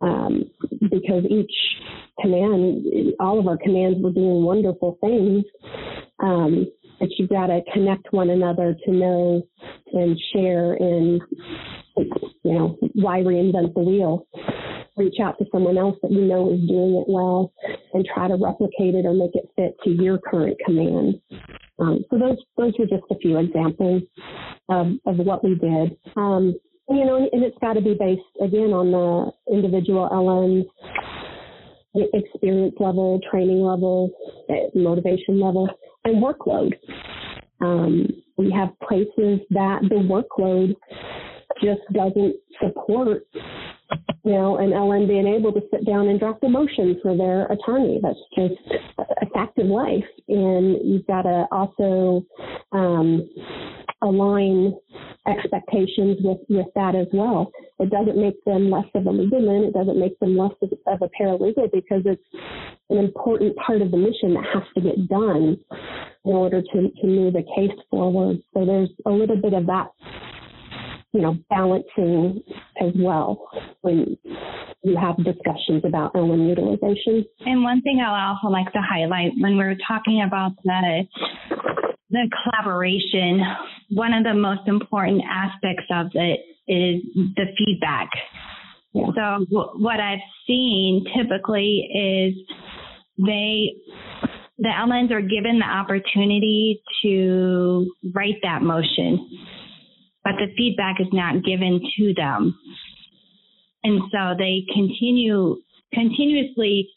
um, 0.01 0.43
because 0.79 1.23
each 1.27 1.51
command, 2.21 2.85
all 3.19 3.39
of 3.39 3.47
our 3.47 3.57
commands 3.57 3.97
were 4.03 4.11
doing 4.11 4.43
wonderful 4.43 4.99
things. 5.01 5.43
Um, 6.19 6.67
but 7.01 7.09
you've 7.17 7.29
got 7.29 7.47
to 7.47 7.59
connect 7.73 8.13
one 8.13 8.29
another 8.29 8.75
to 8.85 8.91
know 8.91 9.41
and 9.91 10.17
share 10.33 10.75
in, 10.75 11.19
you 11.97 12.53
know, 12.53 12.77
why 12.93 13.19
reinvent 13.19 13.73
the 13.73 13.81
wheel? 13.81 14.27
reach 14.97 15.15
out 15.23 15.37
to 15.39 15.45
someone 15.51 15.77
else 15.77 15.97
that 16.01 16.11
you 16.11 16.21
know 16.21 16.51
is 16.51 16.59
doing 16.67 16.95
it 16.95 17.05
well 17.07 17.51
and 17.93 18.05
try 18.13 18.27
to 18.27 18.35
replicate 18.35 18.93
it 18.95 19.05
or 19.05 19.13
make 19.13 19.31
it 19.33 19.49
fit 19.55 19.75
to 19.83 19.89
your 19.89 20.17
current 20.19 20.57
command. 20.65 21.15
Um, 21.79 22.03
so 22.09 22.19
those 22.19 22.37
those 22.57 22.73
were 22.77 22.85
just 22.85 23.03
a 23.09 23.15
few 23.15 23.39
examples 23.39 24.03
of, 24.69 24.87
of 25.05 25.17
what 25.17 25.43
we 25.43 25.55
did. 25.55 25.97
Um, 26.15 26.55
you 26.89 27.05
know, 27.05 27.27
and 27.31 27.43
it's 27.43 27.57
got 27.61 27.73
to 27.73 27.81
be 27.81 27.95
based 27.97 28.21
again 28.41 28.73
on 28.73 28.91
the 28.91 29.53
individual 29.53 30.09
LN's 30.11 30.65
experience 32.13 32.75
level, 32.79 33.19
training 33.29 33.61
level, 33.61 34.11
eh, 34.49 34.67
motivation 34.75 35.39
level, 35.39 35.69
and 36.05 36.23
workload. 36.23 36.73
Um, 37.61 38.07
we 38.37 38.51
have 38.51 38.69
places 38.87 39.39
that 39.51 39.81
the 39.83 39.95
workload 39.95 40.75
just 41.61 41.81
doesn't 41.93 42.35
support, 42.61 43.27
you 44.23 44.31
know, 44.31 44.57
an 44.57 44.71
LN 44.71 45.07
being 45.07 45.27
able 45.27 45.51
to 45.51 45.61
sit 45.71 45.85
down 45.85 46.07
and 46.07 46.19
draft 46.19 46.43
a 46.43 46.49
motion 46.49 46.99
for 47.01 47.15
their 47.15 47.45
attorney. 47.47 47.99
That's 48.01 48.19
just 48.35 48.59
a 48.99 49.29
fact 49.33 49.57
of 49.59 49.67
life. 49.67 50.03
And 50.27 50.77
you've 50.83 51.07
got 51.07 51.23
to 51.23 51.45
also 51.51 52.25
um, 52.71 53.29
align 54.01 54.73
expectations 55.27 56.17
with, 56.23 56.39
with 56.49 56.67
that 56.75 56.95
as 56.95 57.07
well. 57.13 57.51
It 57.79 57.89
doesn't 57.89 58.17
make 58.17 58.43
them 58.45 58.69
less 58.69 58.85
of 58.95 59.05
a 59.05 59.09
legalman. 59.09 59.67
It 59.67 59.73
doesn't 59.73 59.99
make 59.99 60.19
them 60.19 60.37
less 60.37 60.51
of, 60.61 60.71
of 60.87 61.01
a 61.01 61.09
paralegal 61.19 61.71
because 61.71 62.01
it's 62.05 62.21
an 62.89 62.97
important 62.97 63.55
part 63.57 63.81
of 63.81 63.91
the 63.91 63.97
mission 63.97 64.33
that 64.33 64.45
has 64.53 64.63
to 64.75 64.81
get 64.81 65.07
done 65.07 65.57
in 66.25 66.31
order 66.31 66.61
to, 66.61 66.89
to 66.89 67.07
move 67.07 67.35
a 67.35 67.43
case 67.55 67.77
forward. 67.89 68.37
So 68.53 68.65
there's 68.65 68.89
a 69.05 69.11
little 69.11 69.37
bit 69.37 69.53
of 69.53 69.65
that, 69.67 69.87
you 71.13 71.21
know, 71.21 71.35
balancing 71.49 72.41
as 72.81 72.91
well 72.95 73.49
when 73.81 74.17
you 74.83 74.97
have 74.97 75.17
discussions 75.17 75.83
about 75.85 76.13
LN 76.13 76.47
utilization. 76.47 77.25
And 77.41 77.63
one 77.63 77.81
thing 77.81 78.01
I'll 78.05 78.35
also 78.35 78.47
like 78.47 78.71
to 78.73 78.81
highlight 78.81 79.31
when 79.39 79.57
we're 79.57 79.77
talking 79.87 80.23
about 80.25 80.53
the 80.63 81.03
the 82.11 82.29
collaboration, 82.43 83.41
one 83.89 84.13
of 84.13 84.23
the 84.23 84.33
most 84.33 84.67
important 84.67 85.21
aspects 85.29 85.85
of 85.91 86.07
it 86.13 86.41
is 86.67 87.01
the 87.35 87.45
feedback. 87.57 88.09
Yeah. 88.93 89.05
So 89.15 89.45
what 89.49 89.99
I've 90.01 90.19
seen 90.45 91.05
typically 91.15 91.87
is 91.93 92.35
they 93.17 93.71
the 94.57 94.69
LNs 94.69 95.11
are 95.11 95.21
given 95.21 95.59
the 95.59 95.65
opportunity 95.65 96.83
to 97.01 97.91
write 98.13 98.37
that 98.43 98.61
motion, 98.61 99.27
but 100.23 100.33
the 100.37 100.53
feedback 100.57 100.97
is 100.99 101.07
not 101.11 101.43
given 101.43 101.81
to 101.97 102.13
them. 102.13 102.57
And 103.83 104.01
so 104.11 104.35
they 104.37 104.63
continue 104.73 105.57
continuously 105.93 106.89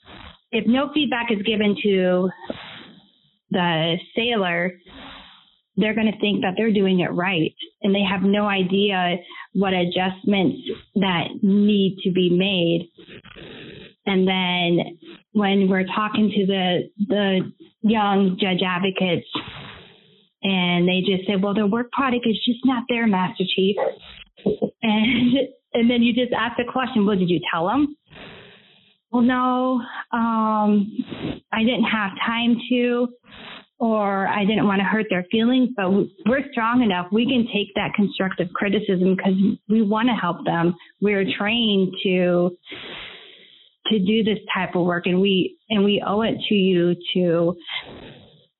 if 0.52 0.66
no 0.68 0.90
feedback 0.94 1.32
is 1.32 1.42
given 1.42 1.76
to 1.82 2.30
the 3.50 3.96
sailor, 4.14 4.72
they're 5.76 5.94
going 5.94 6.10
to 6.10 6.18
think 6.20 6.42
that 6.42 6.54
they're 6.56 6.72
doing 6.72 7.00
it 7.00 7.12
right 7.12 7.54
and 7.82 7.94
they 7.94 8.02
have 8.08 8.22
no 8.22 8.46
idea 8.46 9.16
what 9.54 9.72
adjustments 9.72 10.58
that 10.94 11.28
need 11.42 11.98
to 12.04 12.12
be 12.12 12.30
made 12.30 12.90
and 14.06 14.28
then 14.28 14.98
when 15.32 15.68
we're 15.68 15.86
talking 15.86 16.30
to 16.30 16.46
the 16.46 16.90
the 17.08 17.52
young 17.82 18.36
judge 18.40 18.60
advocates 18.64 19.26
and 20.44 20.86
they 20.86 21.00
just 21.00 21.26
say 21.26 21.36
well 21.36 21.54
their 21.54 21.66
work 21.66 21.90
product 21.92 22.26
is 22.26 22.38
just 22.44 22.60
not 22.64 22.84
there 22.88 23.06
master 23.06 23.44
chief 23.56 23.76
and 24.82 25.38
and 25.74 25.90
then 25.90 26.02
you 26.02 26.12
just 26.12 26.32
ask 26.32 26.56
the 26.56 26.64
question 26.70 27.06
well 27.06 27.16
did 27.16 27.28
you 27.28 27.40
tell 27.52 27.66
them 27.66 27.96
well 29.10 29.22
no 29.22 29.80
um 30.12 30.96
i 31.52 31.60
didn't 31.60 31.84
have 31.84 32.10
time 32.24 32.56
to 32.68 33.08
or 33.78 34.26
I 34.28 34.44
didn't 34.44 34.66
want 34.66 34.80
to 34.80 34.84
hurt 34.84 35.06
their 35.10 35.26
feelings, 35.30 35.68
but 35.76 35.90
we're 35.90 36.44
strong 36.52 36.82
enough. 36.82 37.08
We 37.12 37.26
can 37.26 37.46
take 37.52 37.74
that 37.74 37.92
constructive 37.94 38.48
criticism 38.54 39.16
because 39.16 39.34
we 39.68 39.82
want 39.82 40.08
to 40.08 40.14
help 40.14 40.44
them. 40.44 40.74
We're 41.00 41.26
trained 41.36 41.92
to 42.04 42.56
to 43.88 43.98
do 43.98 44.24
this 44.24 44.38
type 44.54 44.74
of 44.74 44.86
work 44.86 45.04
and 45.04 45.20
we 45.20 45.58
and 45.68 45.84
we 45.84 46.02
owe 46.06 46.22
it 46.22 46.36
to 46.48 46.54
you 46.54 46.94
to 47.12 47.54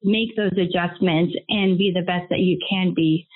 make 0.04 0.36
those 0.36 0.52
adjustments 0.52 1.34
and 1.48 1.78
be 1.78 1.92
the 1.94 2.02
best 2.02 2.28
that 2.30 2.40
you 2.40 2.58
can 2.70 2.92
be. 2.94 3.26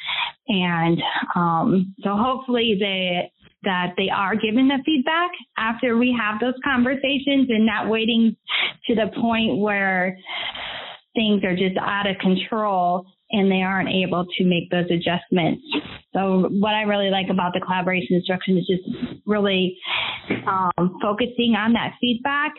And 0.49 0.99
um, 1.35 1.95
so 2.03 2.11
hopefully 2.17 2.77
they 2.79 3.33
that 3.65 3.95
they 3.97 4.09
are 4.09 4.37
given 4.37 4.69
the 4.69 4.79
feedback 4.87 5.31
after 5.57 5.97
we 5.97 6.17
have 6.19 6.41
those 6.41 6.55
conversations 6.65 7.49
and 7.51 7.67
not 7.67 7.89
waiting 7.89 8.37
to 8.87 8.95
the 8.95 9.11
point 9.21 9.59
where 9.59 10.17
things 11.15 11.43
are 11.43 11.57
just 11.57 11.77
out 11.81 12.09
of 12.09 12.17
control 12.19 13.05
and 13.31 13.51
they 13.51 13.63
aren't 13.63 13.89
able 13.89 14.25
to 14.39 14.45
make 14.45 14.71
those 14.71 14.87
adjustments. 14.91 15.63
So 16.15 16.49
what 16.61 16.75
I 16.75 16.83
really 16.83 17.11
like 17.11 17.27
about 17.31 17.53
the 17.53 17.61
collaboration 17.61 18.17
instruction 18.17 18.57
is 18.57 18.67
just 18.67 18.89
really 19.27 19.77
um, 20.47 20.99
focusing 21.03 21.55
on 21.59 21.73
that 21.75 21.95
feedback, 22.01 22.53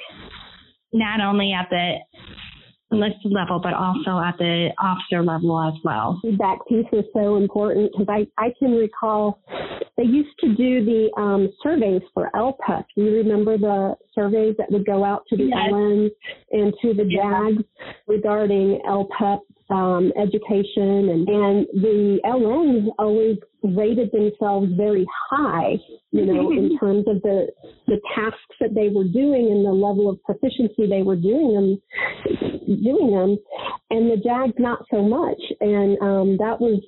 not 0.93 1.21
only 1.21 1.53
at 1.53 1.69
the 1.69 1.95
enlisted 2.91 3.32
level, 3.32 3.60
but 3.62 3.73
also 3.73 4.19
at 4.23 4.38
the 4.38 4.69
officer 4.82 5.23
level 5.23 5.62
as 5.62 5.80
well. 5.84 6.19
Feedback 6.21 6.60
piece 6.67 6.86
is 6.91 7.06
so 7.13 7.36
important 7.36 7.91
because 7.91 8.08
I, 8.10 8.28
I 8.43 8.54
can 8.58 8.71
recall 8.71 9.39
they 9.97 10.04
used 10.04 10.38
to 10.39 10.56
do 10.56 10.86
the 10.86 11.10
um, 11.17 11.49
surveys 11.62 12.02
for 12.13 12.32
LPEP. 12.36 12.86
You 12.95 13.12
remember 13.12 13.58
the 13.58 13.95
surveys 14.15 14.56
that 14.58 14.71
would 14.71 14.86
go 14.86 15.04
out 15.04 15.23
to 15.30 15.38
the 15.38 15.45
yes. 15.45 15.58
LNs 15.71 16.10
and 16.52 16.73
to 16.82 16.93
the 16.93 17.04
JAGs 17.04 17.63
regarding 18.08 18.82
LPEP 18.88 19.39
um, 19.69 20.12
education 20.17 21.10
and, 21.10 21.27
and 21.27 21.67
the 21.73 22.19
LNs 22.25 22.88
always 22.97 23.38
rated 23.63 24.12
themselves 24.12 24.71
very 24.77 25.05
high, 25.29 25.75
you 26.12 26.25
know, 26.25 26.51
in 26.51 26.77
terms 26.79 27.05
of 27.08 27.21
the 27.21 27.47
the 27.88 27.99
tasks 28.15 28.55
that 28.60 28.73
they 28.73 28.89
were 28.89 29.03
doing 29.03 29.51
and 29.51 29.65
the 29.65 29.71
level 29.71 30.10
of 30.10 30.21
proficiency 30.23 30.88
they 30.88 31.03
were 31.03 31.15
doing 31.15 31.53
them 31.53 31.82
doing 32.77 33.12
them, 33.12 33.38
and 33.89 34.12
the 34.12 34.17
JAGs 34.17 34.53
not 34.60 34.86
so 34.91 35.01
much. 35.01 35.41
And 35.60 35.97
um, 36.01 36.38
that 36.38 36.60
was 36.60 36.82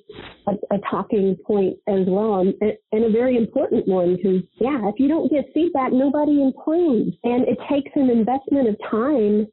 a, 0.46 0.52
a, 0.74 0.78
talking 0.90 1.36
point 1.46 1.76
as 1.88 2.06
well, 2.06 2.40
and, 2.40 2.54
and 2.92 3.04
a 3.04 3.10
very 3.10 3.36
important 3.36 3.86
one 3.88 4.16
because 4.16 4.42
yeah, 4.60 4.88
if 4.88 4.94
you 4.98 5.08
don't 5.08 5.30
get 5.30 5.44
feedback, 5.52 5.92
nobody 5.92 6.42
improves, 6.42 7.16
and 7.24 7.46
it 7.48 7.58
takes 7.70 7.90
an 7.94 8.10
investment 8.10 8.68
of 8.68 8.76
time 8.90 9.46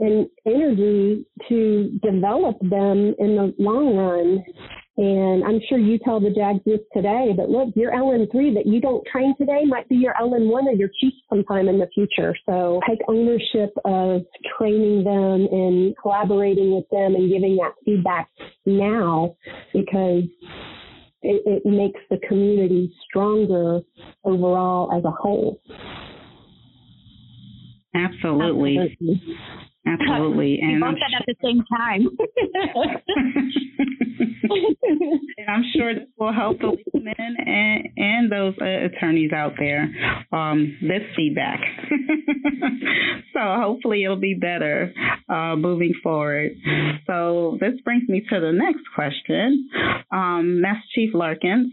and 0.00 0.26
energy 0.46 1.26
to 1.48 1.98
develop 2.02 2.58
them 2.60 3.14
in 3.18 3.36
the 3.36 3.54
long 3.58 3.96
run. 3.96 4.42
And 4.96 5.44
I'm 5.44 5.60
sure 5.68 5.78
you 5.78 5.98
tell 5.98 6.20
the 6.20 6.30
JAGs 6.30 6.60
this 6.66 6.80
today, 6.94 7.32
but 7.34 7.48
look, 7.48 7.70
your 7.74 7.92
LN3 7.92 8.54
that 8.54 8.66
you 8.66 8.80
don't 8.80 9.02
train 9.10 9.34
today 9.38 9.64
might 9.66 9.88
be 9.88 9.96
your 9.96 10.12
LN1 10.20 10.66
or 10.66 10.72
your 10.72 10.90
chief 11.00 11.14
sometime 11.30 11.68
in 11.68 11.78
the 11.78 11.86
future. 11.94 12.36
So 12.44 12.80
take 12.86 12.98
ownership 13.08 13.72
of 13.84 14.22
training 14.58 15.04
them 15.04 15.48
and 15.50 15.94
collaborating 15.96 16.74
with 16.74 16.84
them 16.90 17.14
and 17.14 17.30
giving 17.30 17.56
that 17.56 17.74
feedback 17.84 18.28
now 18.66 19.36
because 19.72 20.24
it, 21.22 21.42
it 21.46 21.62
makes 21.64 22.00
the 22.10 22.18
community 22.28 22.92
stronger 23.08 23.80
overall 24.24 24.92
as 24.96 25.04
a 25.04 25.10
whole. 25.10 25.60
Absolutely. 27.94 28.78
Absolutely. 28.78 29.22
Absolutely. 29.90 30.60
And 30.70 30.74
we 30.74 30.80
both 30.80 30.98
said 30.98 31.14
at 31.18 31.24
the 31.26 31.34
same 31.42 31.64
time. 31.70 32.06
and 35.38 35.48
I'm 35.48 35.64
sure 35.74 35.94
this 35.94 36.08
will 36.18 36.32
help 36.32 36.58
the 36.60 36.76
men 36.94 37.36
and, 37.38 37.88
and 37.96 38.32
those 38.32 38.54
uh, 38.60 38.86
attorneys 38.86 39.32
out 39.32 39.54
there. 39.58 39.88
Um, 40.32 40.76
this 40.82 41.02
feedback. 41.16 41.60
so 43.32 43.40
hopefully 43.40 44.04
it'll 44.04 44.16
be 44.16 44.34
better 44.34 44.92
uh, 45.28 45.56
moving 45.56 45.92
forward. 46.02 46.52
So 47.06 47.58
this 47.60 47.80
brings 47.84 48.08
me 48.08 48.22
to 48.30 48.40
the 48.40 48.52
next 48.52 48.84
question. 48.94 49.68
Um, 50.10 50.60
Master 50.60 50.82
Chief 50.94 51.10
Larkins, 51.14 51.72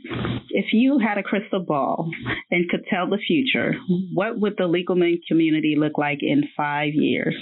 if 0.50 0.74
you 0.74 1.00
had 1.00 1.18
a 1.18 1.24
crystal 1.24 1.64
ball 1.64 2.12
and 2.52 2.70
could 2.70 2.86
tell 2.90 3.10
the 3.10 3.18
future, 3.18 3.74
what 4.14 4.40
would 4.40 4.56
the 4.58 4.68
legal 4.68 4.96
men 4.96 5.20
community 5.28 5.76
look 5.78 5.98
like 5.98 6.20
in 6.22 6.44
five 6.56 6.94
years? 6.94 7.36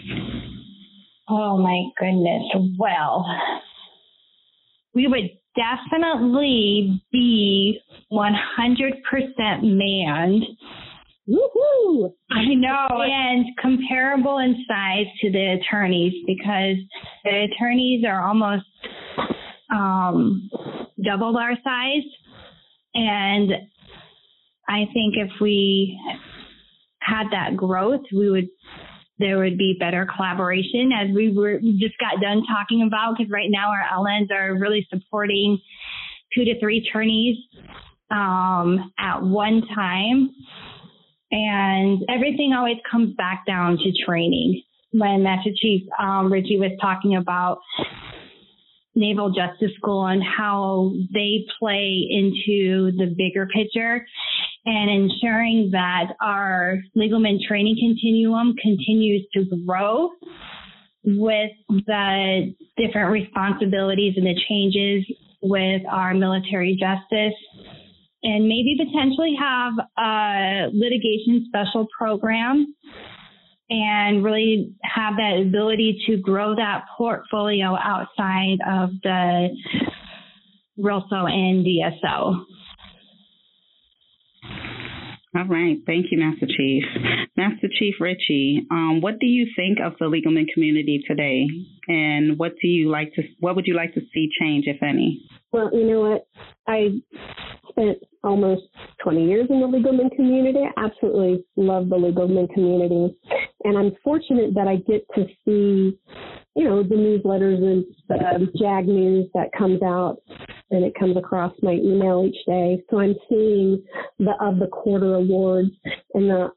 Oh 1.27 1.57
my 1.57 1.83
goodness. 1.99 2.43
Well, 2.77 3.25
we 4.93 5.07
would 5.07 5.29
definitely 5.55 7.01
be 7.11 7.79
100% 8.11 8.33
manned. 9.63 10.43
Woohoo! 11.27 12.13
I 12.31 12.53
know. 12.53 12.87
And 13.01 13.45
comparable 13.59 14.37
in 14.37 14.63
size 14.67 15.07
to 15.21 15.31
the 15.31 15.59
attorneys 15.59 16.13
because 16.27 16.77
the 17.23 17.47
attorneys 17.51 18.05
are 18.05 18.21
almost 18.27 18.65
um, 19.73 20.49
double 21.03 21.35
our 21.37 21.55
size. 21.63 22.03
And 22.93 23.51
I 24.67 24.85
think 24.93 25.15
if 25.17 25.31
we 25.41 25.99
had 26.99 27.25
that 27.31 27.57
growth, 27.57 28.01
we 28.15 28.29
would 28.29 28.47
there 29.19 29.37
would 29.39 29.57
be 29.57 29.77
better 29.79 30.07
collaboration 30.15 30.91
as 30.91 31.13
we 31.15 31.31
were 31.31 31.59
we 31.61 31.77
just 31.79 31.97
got 31.99 32.21
done 32.21 32.43
talking 32.47 32.83
about 32.85 33.15
because 33.17 33.31
right 33.31 33.49
now 33.49 33.69
our 33.69 33.99
LNs 33.99 34.31
are 34.31 34.59
really 34.59 34.85
supporting 34.89 35.59
two 36.33 36.43
to 36.45 36.59
three 36.59 36.85
attorneys 36.85 37.37
um, 38.11 38.91
at 38.99 39.21
one 39.21 39.63
time. 39.73 40.29
And 41.31 42.03
everything 42.09 42.53
always 42.55 42.77
comes 42.89 43.15
back 43.15 43.45
down 43.47 43.77
to 43.77 44.05
training. 44.05 44.61
When 44.91 45.23
Master 45.23 45.49
Chief 45.61 45.81
um, 45.99 46.31
Ritchie 46.31 46.59
was 46.59 46.71
talking 46.79 47.15
about 47.15 47.59
Naval 48.95 49.29
Justice 49.29 49.75
School 49.77 50.05
and 50.05 50.23
how 50.23 50.93
they 51.13 51.45
play 51.59 52.07
into 52.09 52.91
the 52.97 53.13
bigger 53.17 53.47
picture 53.53 54.05
and 54.65 54.89
ensuring 54.89 55.69
that 55.71 56.13
our 56.21 56.79
legalman 56.97 57.37
training 57.47 57.77
continuum 57.79 58.55
continues 58.61 59.25
to 59.33 59.45
grow 59.65 60.09
with 61.03 61.51
the 61.69 62.55
different 62.77 63.11
responsibilities 63.11 64.13
and 64.17 64.25
the 64.25 64.35
changes 64.49 65.05
with 65.41 65.83
our 65.91 66.13
military 66.15 66.75
justice 66.79 67.37
and 68.23 68.47
maybe 68.47 68.75
potentially 68.77 69.35
have 69.39 69.73
a 69.99 70.67
litigation 70.73 71.45
special 71.47 71.85
program 71.95 72.73
and 73.69 74.23
really 74.23 74.73
have 74.83 75.15
that 75.17 75.39
ability 75.41 76.01
to 76.07 76.17
grow 76.17 76.55
that 76.55 76.85
portfolio 76.97 77.77
outside 77.77 78.57
of 78.67 78.89
the 79.03 79.49
RLSO 80.79 81.31
and 81.31 81.65
DSO. 81.65 82.45
All 85.35 85.45
right. 85.45 85.77
Thank 85.85 86.07
you, 86.11 86.17
Master 86.17 86.47
Chief. 86.47 86.83
Master 87.35 87.67
Chief 87.77 87.95
Ritchie, 87.99 88.67
um, 88.71 89.01
what 89.01 89.19
do 89.19 89.25
you 89.25 89.47
think 89.53 89.79
of 89.83 89.93
the 89.99 90.05
legalman 90.05 90.45
community 90.53 91.03
today? 91.05 91.47
And 91.89 92.39
what 92.39 92.53
do 92.61 92.67
you 92.69 92.89
like 92.89 93.13
to 93.15 93.23
what 93.41 93.55
would 93.57 93.67
you 93.67 93.75
like 93.75 93.93
to 93.95 94.01
see 94.13 94.29
change, 94.39 94.63
if 94.67 94.81
any? 94.81 95.27
Well, 95.51 95.69
you 95.73 95.85
know 95.85 95.99
what? 95.99 96.27
I 96.67 97.01
spent 97.75 97.97
almost 98.23 98.63
20 99.03 99.25
years 99.25 99.47
in 99.49 99.59
the 99.59 99.67
legalman 99.67 100.13
community. 100.15 100.59
I 100.59 100.85
absolutely 100.85 101.43
love 101.55 101.89
the 101.89 101.95
legalman 101.95 102.51
community. 102.53 103.15
And 103.63 103.77
I'm 103.77 103.91
fortunate 104.03 104.53
that 104.55 104.67
I 104.67 104.77
get 104.77 105.05
to 105.15 105.25
see, 105.45 105.99
you 106.55 106.63
know, 106.63 106.83
the 106.83 106.95
newsletters 106.95 107.61
and 107.61 107.85
uh, 108.09 108.39
JAG 108.57 108.87
news 108.87 109.29
that 109.33 109.51
comes 109.57 109.81
out 109.83 110.17
and 110.71 110.83
it 110.83 110.93
comes 110.97 111.17
across 111.17 111.53
my 111.61 111.73
email 111.73 112.25
each 112.27 112.45
day. 112.45 112.83
So 112.89 112.99
I'm 112.99 113.15
seeing 113.29 113.83
the 114.19 114.33
of 114.41 114.59
the 114.59 114.67
quarter 114.67 115.15
awards 115.15 115.69
and 116.13 116.29
the 116.29 116.49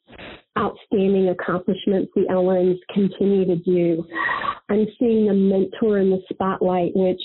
outstanding 0.59 1.29
accomplishments 1.29 2.11
the 2.15 2.23
LNs 2.31 2.79
continue 2.93 3.45
to 3.47 3.57
do. 3.57 4.05
I'm 4.71 4.87
seeing 4.99 5.27
the 5.27 5.35
mentor 5.35 5.99
in 5.99 6.11
the 6.11 6.21
spotlight, 6.31 6.93
which 6.95 7.21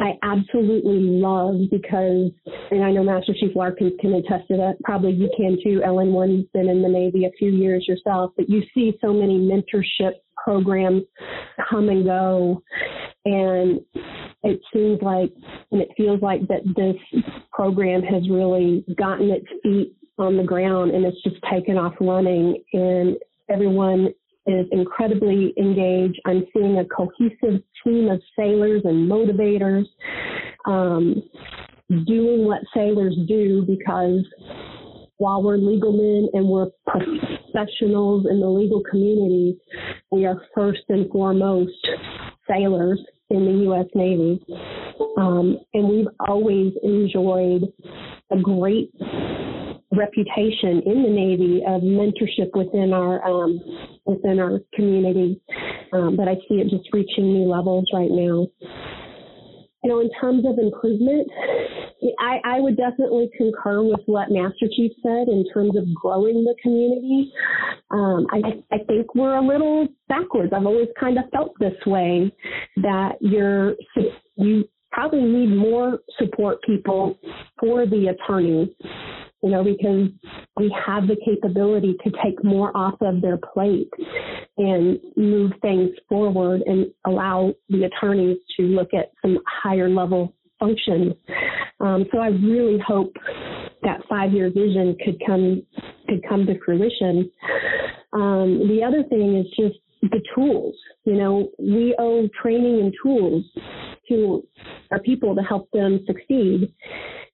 I 0.00 0.18
absolutely 0.22 1.00
love 1.00 1.56
because, 1.70 2.30
and 2.70 2.82
I 2.82 2.90
know 2.90 3.04
Master 3.04 3.34
Chief 3.38 3.54
Larkins 3.54 3.92
can 4.00 4.14
attest 4.14 4.48
to 4.48 4.56
that. 4.56 4.76
Probably 4.82 5.12
you 5.12 5.30
can 5.36 5.58
too. 5.62 5.80
LN1 5.86 6.38
you've 6.38 6.52
been 6.52 6.68
in 6.68 6.82
the 6.82 6.88
Navy 6.88 7.26
a 7.26 7.30
few 7.38 7.50
years 7.50 7.86
yourself, 7.86 8.32
but 8.36 8.48
you 8.48 8.62
see 8.74 8.96
so 9.00 9.12
many 9.12 9.38
mentorship 9.38 10.12
programs 10.42 11.02
come 11.68 11.88
and 11.90 12.04
go, 12.04 12.62
and 13.26 13.80
it 14.42 14.60
seems 14.72 15.02
like, 15.02 15.32
and 15.70 15.82
it 15.82 15.88
feels 15.96 16.22
like 16.22 16.40
that 16.48 16.62
this 16.76 17.22
program 17.52 18.02
has 18.02 18.28
really 18.30 18.84
gotten 18.96 19.30
its 19.30 19.46
feet 19.62 19.94
on 20.18 20.36
the 20.36 20.42
ground 20.42 20.92
and 20.92 21.04
it's 21.04 21.22
just 21.22 21.36
taken 21.52 21.76
off 21.76 21.94
running, 22.00 22.62
and 22.72 23.16
everyone 23.50 24.08
is 24.46 24.66
incredibly 24.72 25.52
engaged. 25.58 26.20
I'm 26.26 26.44
seeing 26.52 26.78
a 26.78 26.84
cohesive 26.84 27.62
team 27.84 28.08
of 28.08 28.20
sailors 28.36 28.82
and 28.84 29.10
motivators 29.10 29.84
um, 30.66 31.22
doing 32.06 32.44
what 32.44 32.60
sailors 32.74 33.16
do 33.26 33.64
because 33.66 34.24
while 35.18 35.42
we're 35.42 35.58
legal 35.58 35.92
men 35.92 36.30
and 36.32 36.48
we're 36.48 36.68
professionals 36.86 38.26
in 38.30 38.40
the 38.40 38.46
legal 38.46 38.82
community, 38.90 39.58
we 40.10 40.24
are 40.24 40.40
first 40.54 40.80
and 40.88 41.10
foremost 41.10 41.72
sailors 42.48 42.98
in 43.28 43.44
the 43.44 43.62
U.S. 43.64 43.86
Navy. 43.94 44.42
Um, 45.18 45.58
and 45.74 45.88
we've 45.88 46.08
always 46.26 46.72
enjoyed 46.82 47.64
a 48.30 48.38
great 48.38 48.90
reputation 49.92 50.82
in 50.86 51.02
the 51.02 51.10
Navy 51.10 51.62
of 51.66 51.82
mentorship 51.82 52.54
within 52.54 52.92
our 52.92 53.24
um, 53.24 53.60
within 54.04 54.38
our 54.38 54.60
community. 54.74 55.40
Um, 55.92 56.16
but 56.16 56.28
I 56.28 56.34
see 56.48 56.56
it 56.56 56.70
just 56.70 56.88
reaching 56.92 57.32
new 57.32 57.48
levels 57.48 57.88
right 57.92 58.10
now. 58.10 58.46
You 59.82 59.88
know, 59.88 60.00
in 60.00 60.10
terms 60.20 60.44
of 60.46 60.58
improvement, 60.58 61.26
I, 62.18 62.38
I 62.44 62.60
would 62.60 62.76
definitely 62.76 63.30
concur 63.36 63.82
with 63.82 64.00
what 64.04 64.30
Master 64.30 64.66
Chief 64.76 64.92
said 65.02 65.28
in 65.28 65.44
terms 65.54 65.74
of 65.76 65.92
growing 65.94 66.44
the 66.44 66.54
community. 66.62 67.32
Um, 67.90 68.26
I, 68.30 68.74
I 68.74 68.78
think 68.86 69.14
we're 69.14 69.36
a 69.36 69.42
little 69.42 69.88
backwards. 70.06 70.52
I've 70.54 70.66
always 70.66 70.88
kind 70.98 71.18
of 71.18 71.24
felt 71.32 71.58
this 71.58 71.74
way 71.86 72.30
that 72.76 73.12
you're 73.20 73.74
you 74.36 74.68
probably 74.92 75.22
need 75.22 75.54
more 75.56 76.00
support 76.18 76.62
people 76.62 77.18
for 77.58 77.86
the 77.86 78.08
attorney 78.08 78.74
you 79.42 79.50
know, 79.50 79.64
because 79.64 80.08
we 80.58 80.74
have 80.86 81.06
the 81.06 81.16
capability 81.24 81.96
to 82.04 82.10
take 82.22 82.42
more 82.44 82.76
off 82.76 83.00
of 83.00 83.22
their 83.22 83.38
plate 83.38 83.88
and 84.58 84.98
move 85.16 85.52
things 85.62 85.90
forward 86.08 86.62
and 86.66 86.86
allow 87.06 87.54
the 87.70 87.84
attorneys 87.84 88.36
to 88.56 88.64
look 88.64 88.92
at 88.92 89.12
some 89.22 89.38
higher 89.46 89.88
level 89.88 90.34
functions. 90.58 91.14
Um, 91.80 92.04
so 92.12 92.18
I 92.18 92.28
really 92.28 92.78
hope 92.86 93.14
that 93.82 94.02
five 94.10 94.32
year 94.32 94.50
vision 94.50 94.96
could 95.02 95.20
come 95.26 95.62
could 96.06 96.22
come 96.28 96.44
to 96.44 96.58
fruition. 96.62 97.30
Um, 98.12 98.68
the 98.68 98.82
other 98.86 99.02
thing 99.04 99.36
is 99.36 99.46
just 99.56 99.80
the 100.02 100.20
tools. 100.34 100.74
You 101.04 101.14
know, 101.14 101.48
we 101.58 101.94
owe 101.98 102.28
training 102.42 102.80
and 102.80 102.94
tools 103.02 103.44
to 104.08 104.46
our 104.90 105.00
people 105.00 105.34
to 105.34 105.42
help 105.42 105.70
them 105.72 106.00
succeed. 106.06 106.72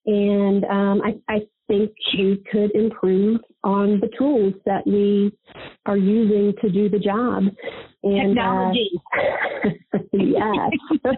And 0.06 0.64
um, 0.64 1.02
I, 1.02 1.18
I 1.28 1.40
think 1.68 1.90
you 2.12 2.38
could 2.50 2.74
improve 2.74 3.40
on 3.64 4.00
the 4.00 4.08
tools 4.16 4.54
that 4.64 4.86
we 4.86 5.32
are 5.86 5.96
using 5.96 6.54
to 6.62 6.70
do 6.70 6.88
the 6.88 6.98
job. 6.98 7.44
And, 8.02 8.38
uh, 8.38 8.72
Technology. 8.72 8.90
Uh, 9.92 9.98
yes. 10.12 10.70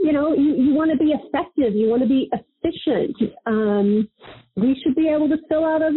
you 0.00 0.12
know, 0.12 0.34
you, 0.34 0.54
you 0.56 0.74
want 0.74 0.90
to 0.90 0.96
be 0.98 1.12
effective. 1.12 1.74
You 1.74 1.88
want 1.88 2.02
to 2.02 2.08
be 2.08 2.30
efficient. 2.32 3.16
Um, 3.46 4.08
we 4.56 4.78
should 4.82 4.94
be 4.94 5.08
able 5.08 5.28
to 5.28 5.38
fill 5.48 5.64
out 5.64 5.80
a, 5.80 5.88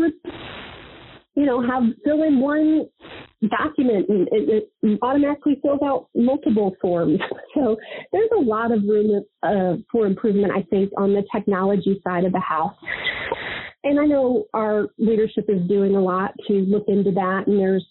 you 1.35 1.45
know, 1.45 1.61
have 1.61 1.83
fill 2.03 2.23
in 2.23 2.39
one 2.39 2.87
document 3.49 4.07
and 4.09 4.27
it, 4.31 4.69
it 4.81 4.99
automatically 5.01 5.59
fills 5.61 5.79
out 5.83 6.07
multiple 6.15 6.75
forms. 6.81 7.19
So 7.55 7.77
there's 8.11 8.29
a 8.37 8.41
lot 8.41 8.73
of 8.73 8.83
room 8.83 9.23
uh, 9.41 9.75
for 9.89 10.05
improvement, 10.05 10.51
I 10.53 10.63
think, 10.63 10.91
on 10.97 11.13
the 11.13 11.23
technology 11.33 12.01
side 12.03 12.25
of 12.25 12.33
the 12.33 12.39
house. 12.41 12.75
And 13.85 13.97
I 13.97 14.05
know 14.05 14.43
our 14.53 14.87
leadership 14.97 15.45
is 15.47 15.65
doing 15.69 15.95
a 15.95 16.01
lot 16.01 16.31
to 16.47 16.53
look 16.53 16.83
into 16.89 17.11
that, 17.11 17.47
and 17.47 17.57
there's 17.57 17.85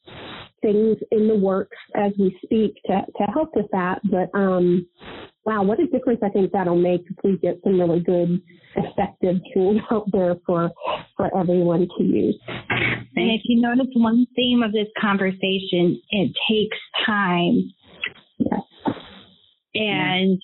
things 0.64 0.96
in 1.12 1.28
the 1.28 1.36
works 1.36 1.76
as 1.94 2.12
we 2.18 2.36
speak 2.42 2.74
to, 2.86 3.02
to 3.18 3.24
help 3.32 3.50
with 3.54 3.66
that. 3.72 4.00
But 4.10 4.36
um, 4.36 4.86
wow, 5.44 5.62
what 5.62 5.78
a 5.78 5.86
difference 5.86 6.20
I 6.24 6.30
think 6.30 6.52
that'll 6.52 6.80
make 6.80 7.02
if 7.08 7.16
we 7.22 7.36
get 7.36 7.60
some 7.62 7.78
really 7.78 8.00
good, 8.00 8.40
effective 8.76 9.36
tools 9.52 9.80
out 9.90 10.10
there 10.10 10.36
for 10.46 10.70
for 11.16 11.38
everyone 11.38 11.86
to 11.98 12.02
use. 12.02 12.38
And 13.16 13.30
if 13.30 13.42
you 13.44 13.60
notice 13.60 13.92
one 13.94 14.26
theme 14.34 14.62
of 14.62 14.72
this 14.72 14.88
conversation, 15.00 16.00
it 16.10 16.32
takes 16.50 16.78
time. 17.06 17.70
Yes. 18.38 18.60
And 19.74 20.40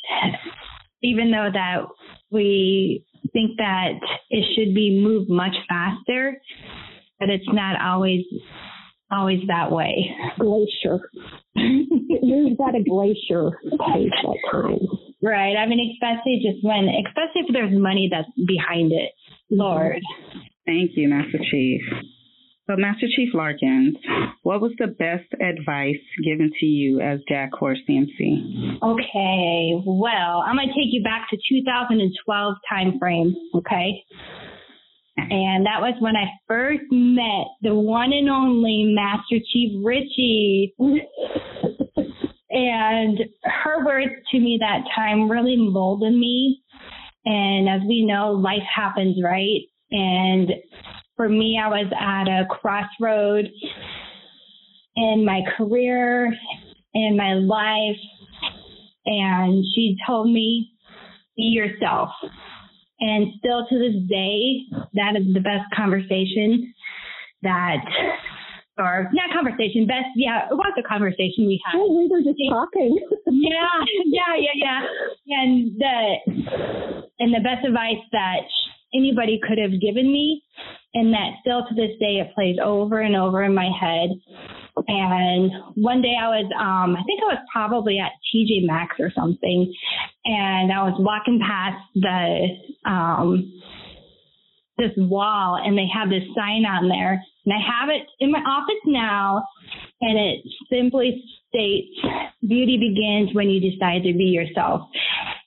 even 1.03 1.31
though 1.31 1.49
that 1.53 1.87
we 2.31 3.05
think 3.33 3.57
that 3.59 3.93
it 4.31 4.45
should 4.55 4.75
be 4.75 5.03
moved 5.03 5.31
much 5.31 5.55
faster, 5.69 6.37
but 7.19 7.29
it's 7.29 7.49
not 7.49 7.81
always 7.81 8.25
always 9.11 9.41
that 9.49 9.71
way. 9.71 10.11
Glacier. 10.39 11.01
it 11.55 12.23
moves 12.23 12.57
at 12.61 12.75
a 12.75 12.85
glacier 12.85 13.51
pace 13.63 14.13
at 14.19 14.53
times. 14.53 14.89
Right. 15.23 15.57
I 15.57 15.67
mean, 15.67 15.95
especially 15.95 16.41
just 16.43 16.65
when, 16.65 16.89
especially 17.07 17.49
if 17.49 17.53
there's 17.53 17.73
money 17.79 18.09
that's 18.11 18.29
behind 18.47 18.93
it. 18.93 19.13
Lord. 19.51 20.01
Thank 20.67 20.93
you, 20.95 21.09
Master 21.09 21.39
Chief. 21.51 21.83
So, 22.71 22.77
Master 22.77 23.07
Chief 23.17 23.31
Larkins, 23.35 23.97
what 24.45 24.61
was 24.61 24.71
the 24.79 24.87
best 24.87 25.27
advice 25.43 25.99
given 26.25 26.53
to 26.61 26.67
you 26.67 27.01
as 27.01 27.19
JAG 27.29 27.51
Corps 27.51 27.75
CMC? 27.89 28.79
Okay, 28.81 29.83
well, 29.85 30.45
I'm 30.47 30.55
going 30.55 30.69
to 30.69 30.75
take 30.75 30.93
you 30.93 31.03
back 31.03 31.29
to 31.31 31.37
2012 31.37 32.55
timeframe, 32.73 33.33
okay? 33.57 34.05
And 35.31 35.67
that 35.67 35.81
was 35.81 35.95
when 36.01 36.17
I 36.17 36.27
first 36.49 36.85
met 36.91 37.47
the 37.63 37.75
one 37.75 38.13
and 38.13 38.29
only 38.29 38.93
Master 38.95 39.37
Chief 39.53 39.81
Ritchie. 39.85 40.75
and 42.51 43.19
her 43.45 43.85
words 43.85 44.13
to 44.31 44.41
me 44.41 44.59
that 44.61 44.83
time 44.95 45.31
really 45.31 45.57
molded 45.57 46.15
me. 46.15 46.63
And 47.25 47.69
as 47.69 47.81
we 47.87 48.05
know, 48.05 48.33
life 48.33 48.67
happens, 48.75 49.17
right? 49.23 49.61
And 49.91 50.51
for 51.17 51.29
me, 51.29 51.61
I 51.63 51.69
was 51.69 51.93
at 51.99 52.29
a 52.29 52.47
crossroad 52.47 53.47
in 54.97 55.25
my 55.25 55.43
career, 55.57 56.33
in 56.95 57.17
my 57.17 57.35
life. 57.35 58.01
And 59.07 59.65
she 59.75 59.97
told 60.07 60.33
me, 60.33 60.73
be 61.37 61.43
yourself. 61.43 62.11
And 63.01 63.33
still 63.39 63.67
to 63.69 63.79
this 63.79 63.97
day, 64.09 64.69
that 64.95 65.17
is 65.17 65.33
the 65.33 65.41
best 65.41 65.65
conversation 65.75 66.75
that, 67.43 67.81
or 68.77 69.09
not 69.13 69.33
conversation, 69.33 69.87
best, 69.87 70.13
yeah, 70.17 70.49
it 70.51 70.55
was 70.55 70.73
a 70.79 70.87
conversation 70.87 71.49
we 71.49 71.61
had. 71.65 71.81
We 71.81 72.09
were 72.11 72.21
just 72.21 72.39
talking. 72.49 72.99
yeah, 73.27 73.81
yeah, 74.05 74.37
yeah, 74.37 74.57
yeah. 74.57 74.81
And 75.41 75.81
the, 75.81 77.05
and 77.21 77.33
the 77.33 77.41
best 77.41 77.65
advice 77.65 78.05
that 78.13 78.45
anybody 78.95 79.41
could 79.47 79.59
have 79.59 79.81
given 79.81 80.11
me, 80.13 80.43
and 80.95 81.13
that 81.13 81.39
still 81.41 81.65
to 81.69 81.75
this 81.75 81.97
day 82.01 82.21
it 82.21 82.35
plays 82.35 82.57
over 82.63 83.01
and 83.01 83.17
over 83.17 83.43
in 83.43 83.55
my 83.55 83.69
head. 83.81 84.11
And 84.89 85.51
one 85.75 86.03
day 86.03 86.15
I 86.21 86.29
was, 86.29 86.51
um, 86.59 86.97
I 86.97 87.03
think 87.05 87.21
I 87.23 87.35
was 87.35 87.45
probably 87.53 87.99
at 87.99 88.13
TJ 88.33 88.67
Maxx 88.67 88.97
or 88.99 89.13
something, 89.15 89.73
and 90.25 90.73
I 90.73 90.83
was 90.83 90.95
walking 90.99 91.41
past 91.41 91.83
the 91.95 92.91
um, 92.91 93.53
this 94.79 94.93
wall, 94.97 95.61
and 95.63 95.77
they 95.77 95.87
have 95.93 96.09
this 96.09 96.25
sign 96.35 96.65
on 96.65 96.89
there, 96.89 97.23
and 97.45 97.55
I 97.55 97.59
have 97.61 97.91
it 97.91 98.07
in 98.19 98.33
my 98.33 98.41
office 98.41 98.83
now, 98.87 99.45
and 100.01 100.19
it 100.19 100.45
simply 100.71 101.23
states, 101.51 101.91
"Beauty 102.47 102.79
begins 102.79 103.35
when 103.35 103.51
you 103.51 103.61
decide 103.61 104.03
to 104.05 104.15
be 104.15 104.33
yourself." 104.33 104.89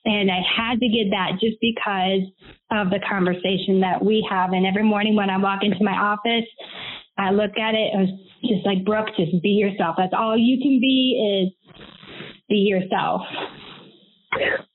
And 0.04 0.30
I 0.30 0.40
had 0.56 0.78
to 0.80 0.88
get 0.88 1.10
that 1.10 1.40
just 1.40 1.56
because 1.60 2.28
of 2.70 2.90
the 2.90 3.00
conversation 3.08 3.80
that 3.80 4.04
we 4.04 4.26
have. 4.28 4.52
And 4.52 4.66
every 4.66 4.84
morning 4.84 5.16
when 5.16 5.30
I 5.30 5.38
walk 5.38 5.60
into 5.62 5.82
my 5.82 5.96
office, 5.96 6.48
I 7.16 7.30
look 7.30 7.56
at 7.58 7.74
it, 7.74 7.94
it 7.94 7.98
was 7.98 8.10
just 8.42 8.66
like, 8.66 8.84
Brook, 8.84 9.08
just 9.16 9.40
be 9.42 9.50
yourself. 9.50 9.96
That's 9.96 10.12
all 10.16 10.36
you 10.36 10.58
can 10.58 10.78
be 10.80 11.48
is 11.48 11.74
be 12.48 12.56
yourself. 12.56 13.22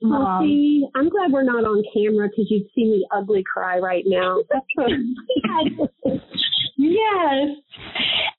Well, 0.02 0.22
um, 0.22 0.44
see, 0.44 0.88
I'm 0.96 1.10
glad 1.10 1.32
we're 1.32 1.44
not 1.44 1.66
on 1.66 1.84
camera 1.94 2.30
because 2.30 2.48
you'd 2.50 2.68
see 2.74 2.86
me 2.86 3.06
ugly 3.12 3.44
cry 3.44 3.78
right 3.80 4.04
now. 4.08 4.40
yes. 6.80 7.58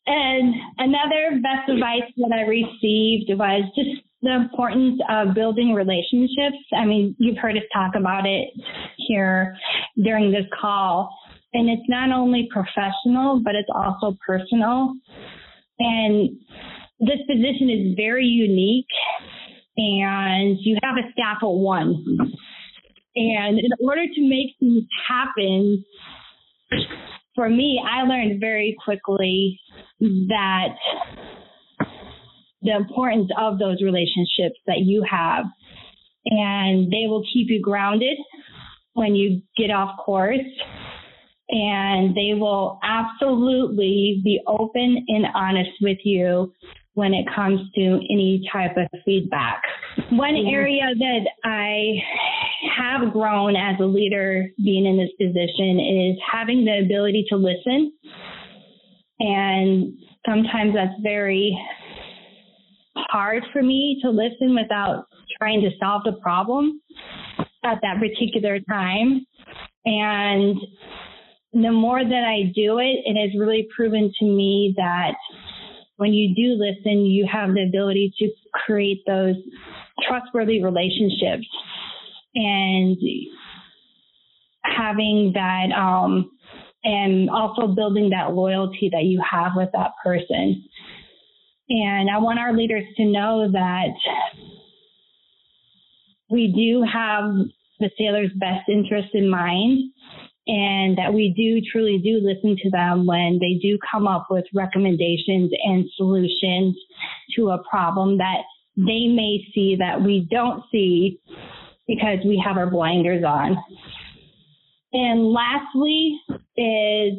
And 0.06 0.54
another 0.78 1.40
best 1.42 1.68
advice 1.68 2.10
that 2.16 2.32
I 2.32 2.42
received 2.42 3.30
was 3.38 3.62
just 3.76 4.02
the 4.22 4.34
importance 4.34 5.00
of 5.08 5.34
building 5.34 5.72
relationships. 5.72 6.58
I 6.76 6.84
mean, 6.84 7.14
you've 7.18 7.38
heard 7.38 7.56
us 7.56 7.62
talk 7.72 7.92
about 7.96 8.26
it 8.26 8.48
here 8.96 9.56
during 10.02 10.32
this 10.32 10.46
call. 10.60 11.14
And 11.52 11.68
it's 11.68 11.88
not 11.88 12.10
only 12.12 12.48
professional, 12.52 13.40
but 13.44 13.54
it's 13.54 13.68
also 13.74 14.16
personal. 14.26 14.94
And 15.78 16.36
this 17.00 17.18
position 17.26 17.70
is 17.70 17.96
very 17.96 18.26
unique. 18.26 18.86
And 19.76 20.58
you 20.60 20.76
have 20.82 20.96
a 20.96 21.10
staff 21.12 21.38
of 21.42 21.56
one. 21.56 22.04
And 23.16 23.58
in 23.58 23.70
order 23.82 24.06
to 24.06 24.28
make 24.28 24.54
things 24.60 24.84
happen, 25.08 25.84
for 27.40 27.48
me, 27.48 27.80
I 27.82 28.02
learned 28.02 28.38
very 28.38 28.76
quickly 28.84 29.58
that 29.98 30.74
the 32.60 32.76
importance 32.76 33.30
of 33.38 33.58
those 33.58 33.80
relationships 33.80 34.60
that 34.66 34.80
you 34.80 35.02
have. 35.10 35.46
And 36.26 36.92
they 36.92 37.06
will 37.08 37.24
keep 37.32 37.48
you 37.48 37.62
grounded 37.62 38.18
when 38.92 39.14
you 39.14 39.40
get 39.56 39.70
off 39.70 39.96
course. 40.04 40.44
And 41.48 42.14
they 42.14 42.34
will 42.38 42.78
absolutely 42.82 44.20
be 44.22 44.42
open 44.46 45.06
and 45.08 45.24
honest 45.34 45.70
with 45.80 45.98
you 46.04 46.52
when 46.94 47.14
it 47.14 47.26
comes 47.34 47.60
to 47.74 47.82
any 48.10 48.42
type 48.52 48.76
of 48.76 48.86
feedback. 49.04 49.62
One 50.10 50.34
area 50.34 50.82
that 50.98 51.26
I 51.44 51.94
have 52.76 53.12
grown 53.12 53.56
as 53.56 53.76
a 53.80 53.84
leader 53.84 54.46
being 54.62 54.86
in 54.86 54.96
this 54.96 55.10
position 55.18 55.80
is 55.80 56.18
having 56.30 56.64
the 56.64 56.80
ability 56.84 57.26
to 57.28 57.36
listen. 57.36 57.92
And 59.20 59.94
sometimes 60.26 60.74
that's 60.74 61.00
very 61.02 61.56
hard 62.96 63.44
for 63.52 63.62
me 63.62 63.98
to 64.02 64.10
listen 64.10 64.54
without 64.54 65.06
trying 65.38 65.60
to 65.62 65.70
solve 65.78 66.02
the 66.04 66.18
problem 66.20 66.80
at 67.64 67.78
that 67.82 67.98
particular 67.98 68.58
time. 68.68 69.26
And 69.84 70.56
the 71.52 71.72
more 71.72 72.02
that 72.02 72.24
I 72.24 72.52
do 72.54 72.78
it, 72.78 73.02
it 73.04 73.16
has 73.20 73.38
really 73.38 73.68
proven 73.74 74.12
to 74.18 74.24
me 74.24 74.74
that 74.76 75.14
when 76.00 76.14
you 76.14 76.34
do 76.34 76.56
listen, 76.58 77.04
you 77.04 77.28
have 77.30 77.52
the 77.52 77.62
ability 77.62 78.10
to 78.18 78.30
create 78.54 79.02
those 79.06 79.34
trustworthy 80.08 80.64
relationships 80.64 81.46
and 82.34 82.96
having 84.62 85.32
that, 85.34 85.66
um, 85.76 86.30
and 86.84 87.28
also 87.28 87.66
building 87.66 88.08
that 88.08 88.32
loyalty 88.32 88.88
that 88.90 89.04
you 89.04 89.22
have 89.30 89.52
with 89.54 89.68
that 89.74 89.90
person. 90.02 90.64
And 91.68 92.08
I 92.08 92.16
want 92.16 92.38
our 92.38 92.56
leaders 92.56 92.84
to 92.96 93.04
know 93.04 93.50
that 93.52 93.92
we 96.30 96.46
do 96.46 96.82
have 96.90 97.24
the 97.78 97.90
sailors' 97.98 98.32
best 98.36 98.70
interest 98.70 99.08
in 99.12 99.28
mind 99.28 99.92
and 100.46 100.96
that 100.98 101.12
we 101.12 101.32
do 101.36 101.60
truly 101.70 101.98
do 101.98 102.20
listen 102.22 102.56
to 102.62 102.70
them 102.70 103.06
when 103.06 103.38
they 103.40 103.58
do 103.60 103.78
come 103.90 104.06
up 104.06 104.26
with 104.30 104.44
recommendations 104.54 105.50
and 105.64 105.84
solutions 105.96 106.76
to 107.36 107.50
a 107.50 107.62
problem 107.68 108.18
that 108.18 108.42
they 108.76 109.06
may 109.06 109.38
see 109.54 109.76
that 109.78 110.02
we 110.02 110.26
don't 110.30 110.62
see 110.72 111.20
because 111.86 112.18
we 112.24 112.42
have 112.44 112.56
our 112.56 112.70
blinders 112.70 113.24
on. 113.24 113.56
And 114.92 115.32
lastly 115.32 116.20
is 116.56 117.18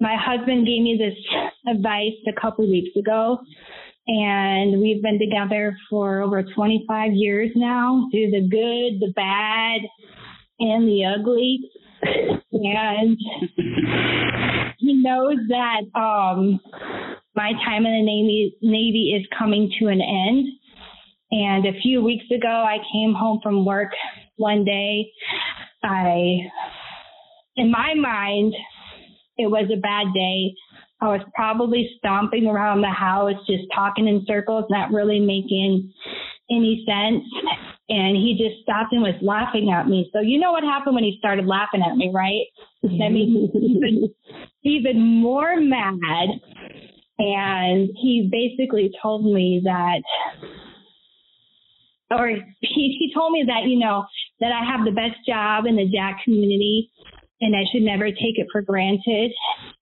my 0.00 0.16
husband 0.18 0.66
gave 0.66 0.82
me 0.82 0.98
this 0.98 1.16
advice 1.72 2.18
a 2.26 2.40
couple 2.40 2.68
weeks 2.68 2.96
ago, 2.96 3.38
and 4.08 4.80
we've 4.80 5.00
been 5.00 5.18
together 5.18 5.76
for 5.88 6.22
over 6.22 6.42
25 6.42 7.12
years 7.12 7.50
now 7.54 8.08
through 8.10 8.32
the 8.32 8.40
good, 8.40 9.00
the 9.00 9.12
bad, 9.14 9.80
and 10.62 10.86
the 10.86 11.04
ugly. 11.04 11.60
and 12.52 13.18
he 14.78 14.94
knows 14.94 15.36
that 15.48 15.82
um, 15.98 16.60
my 17.34 17.52
time 17.64 17.86
in 17.86 17.92
the 17.92 18.02
Navy, 18.04 18.56
Navy 18.62 19.18
is 19.18 19.26
coming 19.36 19.70
to 19.80 19.86
an 19.86 20.00
end. 20.00 20.48
And 21.30 21.66
a 21.66 21.80
few 21.80 22.02
weeks 22.02 22.26
ago, 22.30 22.48
I 22.48 22.76
came 22.92 23.14
home 23.14 23.40
from 23.42 23.64
work 23.64 23.90
one 24.36 24.64
day. 24.64 25.10
I, 25.82 26.38
in 27.56 27.70
my 27.70 27.94
mind, 27.94 28.54
it 29.38 29.46
was 29.46 29.70
a 29.72 29.80
bad 29.80 30.12
day. 30.14 30.54
I 31.00 31.06
was 31.06 31.20
probably 31.34 31.90
stomping 31.98 32.46
around 32.46 32.82
the 32.82 32.90
house, 32.90 33.34
just 33.46 33.64
talking 33.74 34.06
in 34.06 34.24
circles, 34.26 34.66
not 34.70 34.92
really 34.92 35.18
making 35.18 35.92
any 36.50 36.84
sense. 36.86 37.24
And 37.92 38.16
he 38.16 38.40
just 38.40 38.62
stopped 38.62 38.94
and 38.94 39.02
was 39.02 39.20
laughing 39.20 39.70
at 39.70 39.86
me. 39.86 40.08
So 40.14 40.20
you 40.20 40.40
know 40.40 40.52
what 40.52 40.64
happened 40.64 40.94
when 40.94 41.04
he 41.04 41.16
started 41.18 41.44
laughing 41.44 41.82
at 41.84 41.94
me, 41.94 42.10
right? 42.14 42.48
I 42.84 43.12
mean, 43.12 43.52
even, 43.52 44.08
even 44.64 45.20
more 45.20 45.60
mad. 45.60 46.28
And 47.18 47.90
he 48.00 48.30
basically 48.32 48.90
told 49.02 49.26
me 49.30 49.60
that, 49.64 50.00
or 52.10 52.28
he, 52.60 52.96
he 52.98 53.12
told 53.14 53.32
me 53.32 53.44
that, 53.46 53.68
you 53.68 53.78
know, 53.78 54.06
that 54.40 54.52
I 54.52 54.64
have 54.64 54.86
the 54.86 54.92
best 54.92 55.20
job 55.28 55.66
in 55.66 55.76
the 55.76 55.84
JAG 55.84 56.24
community 56.24 56.90
and 57.42 57.54
I 57.54 57.64
should 57.70 57.82
never 57.82 58.06
take 58.06 58.40
it 58.40 58.46
for 58.50 58.62
granted. 58.62 59.32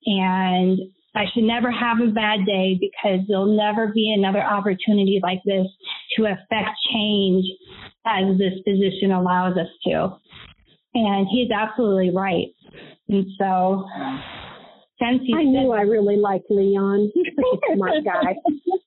And 0.07 0.81
I 1.15 1.27
should 1.33 1.45
never 1.45 1.71
have 1.71 1.99
a 2.01 2.11
bad 2.11 2.45
day 2.45 2.77
because 2.81 3.21
there'll 3.29 3.57
never 3.57 3.93
be 3.93 4.13
another 4.17 4.43
opportunity 4.43 5.21
like 5.23 5.41
this 5.45 5.67
to 6.21 6.33
affect 6.33 6.71
change 6.93 7.45
as 8.07 8.39
this 8.39 8.55
position 8.67 9.13
allows 9.13 9.57
us 9.57 9.69
to. 9.85 10.17
And 10.95 11.27
he's 11.31 11.51
absolutely 11.51 12.11
right. 12.15 12.49
And 13.09 13.27
so, 13.39 13.85
since 15.01 15.23
he 15.27 15.35
I 15.35 15.43
said, 15.43 15.47
knew 15.47 15.73
I 15.73 15.83
really 15.83 16.17
liked 16.17 16.51
Leon. 16.51 17.11
He's 17.15 17.27
such 17.35 17.61
a 17.73 17.77
smart 17.77 17.95
guy. 18.05 18.35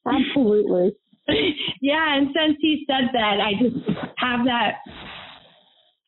Absolutely. 0.05 0.95
Yeah, 1.81 2.17
and 2.17 2.27
since 2.35 2.57
he 2.59 2.85
said 2.87 3.09
that, 3.13 3.37
I 3.39 3.51
just 3.61 3.75
have 4.17 4.45
that 4.45 4.75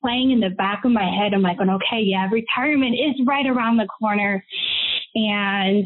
playing 0.02 0.32
in 0.32 0.40
the 0.40 0.50
back 0.50 0.84
of 0.86 0.92
my 0.92 1.04
head. 1.04 1.34
I'm 1.34 1.42
like, 1.42 1.58
okay, 1.60 2.02
yeah, 2.02 2.28
retirement 2.30 2.94
is 2.94 3.26
right 3.26 3.46
around 3.48 3.78
the 3.78 3.88
corner. 3.88 4.44
And 5.16 5.86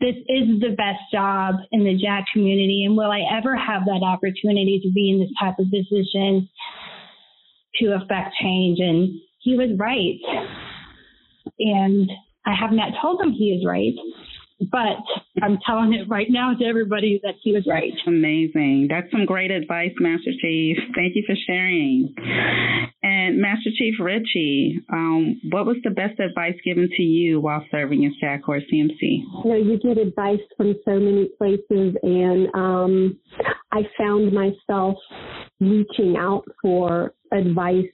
this 0.00 0.14
is 0.28 0.60
the 0.60 0.74
best 0.76 1.00
job 1.12 1.56
in 1.72 1.84
the 1.84 1.94
JAG 1.94 2.24
community. 2.32 2.84
And 2.86 2.96
will 2.96 3.10
I 3.10 3.22
ever 3.36 3.56
have 3.56 3.84
that 3.86 4.02
opportunity 4.04 4.80
to 4.82 4.92
be 4.92 5.10
in 5.10 5.20
this 5.20 5.30
type 5.40 5.58
of 5.58 5.66
position 5.70 6.48
to 7.76 7.94
affect 7.94 8.34
change? 8.40 8.78
And 8.80 9.20
he 9.40 9.56
was 9.56 9.70
right. 9.76 10.18
And 11.58 12.10
I 12.46 12.54
have 12.54 12.72
not 12.72 12.92
told 13.02 13.20
him 13.20 13.32
he 13.32 13.50
is 13.50 13.66
right 13.66 13.94
but 14.60 14.98
I'm 15.42 15.58
telling 15.64 15.94
it 15.94 16.08
right 16.08 16.26
now 16.28 16.54
to 16.58 16.64
everybody 16.64 17.20
that 17.22 17.34
he 17.42 17.52
was 17.52 17.64
right. 17.68 17.92
Amazing. 18.06 18.88
That's 18.90 19.10
some 19.10 19.24
great 19.24 19.50
advice, 19.50 19.92
Master 20.00 20.32
Chief. 20.40 20.76
Thank 20.94 21.14
you 21.14 21.22
for 21.26 21.36
sharing. 21.46 22.14
And 23.02 23.40
Master 23.40 23.70
Chief 23.78 23.94
Ritchie, 24.00 24.80
um, 24.92 25.40
what 25.50 25.66
was 25.66 25.76
the 25.84 25.90
best 25.90 26.18
advice 26.18 26.56
given 26.64 26.88
to 26.96 27.02
you 27.02 27.40
while 27.40 27.64
serving 27.70 28.04
as 28.04 28.12
JAG 28.20 28.42
Corps 28.42 28.60
CMC? 28.60 29.00
You 29.00 29.22
know, 29.44 29.54
you 29.54 29.78
get 29.78 29.98
advice 29.98 30.40
from 30.56 30.74
so 30.84 30.98
many 30.98 31.30
places, 31.38 31.96
and 32.02 32.48
um, 32.54 33.18
I 33.72 33.82
found 33.96 34.32
myself 34.32 34.96
reaching 35.60 36.16
out 36.18 36.44
for 36.60 37.14
advice 37.32 37.84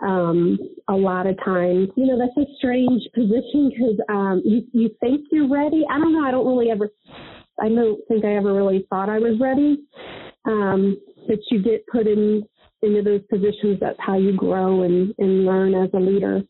um, 0.00 0.58
a 0.88 0.94
lot 0.94 1.26
of 1.26 1.36
times. 1.44 1.88
You 1.96 2.06
know, 2.06 2.18
that's 2.18 2.36
a 2.36 2.50
strange 2.58 3.02
position 3.14 3.70
because 3.70 3.98
um, 4.08 4.42
you 4.44 4.62
you 4.72 4.90
think 5.00 5.26
you're 5.30 5.48
ready. 5.48 5.84
I 5.90 5.98
don't 5.98 6.12
know. 6.12 6.26
I 6.26 6.30
don't 6.30 6.46
really 6.46 6.70
ever. 6.70 6.90
I 7.60 7.68
don't 7.68 8.00
think 8.08 8.24
I 8.24 8.36
ever 8.36 8.52
really 8.52 8.86
thought 8.90 9.08
I 9.08 9.18
was 9.18 9.38
ready. 9.40 9.78
Um, 10.44 10.98
but 11.26 11.38
you 11.50 11.62
get 11.62 11.86
put 11.86 12.06
in 12.06 12.44
into 12.82 13.02
those 13.02 13.22
positions. 13.30 13.78
That's 13.80 13.98
how 13.98 14.18
you 14.18 14.36
grow 14.36 14.82
and 14.82 15.14
and 15.18 15.44
learn 15.44 15.74
as 15.74 15.90
a 15.94 15.98
leader, 15.98 16.42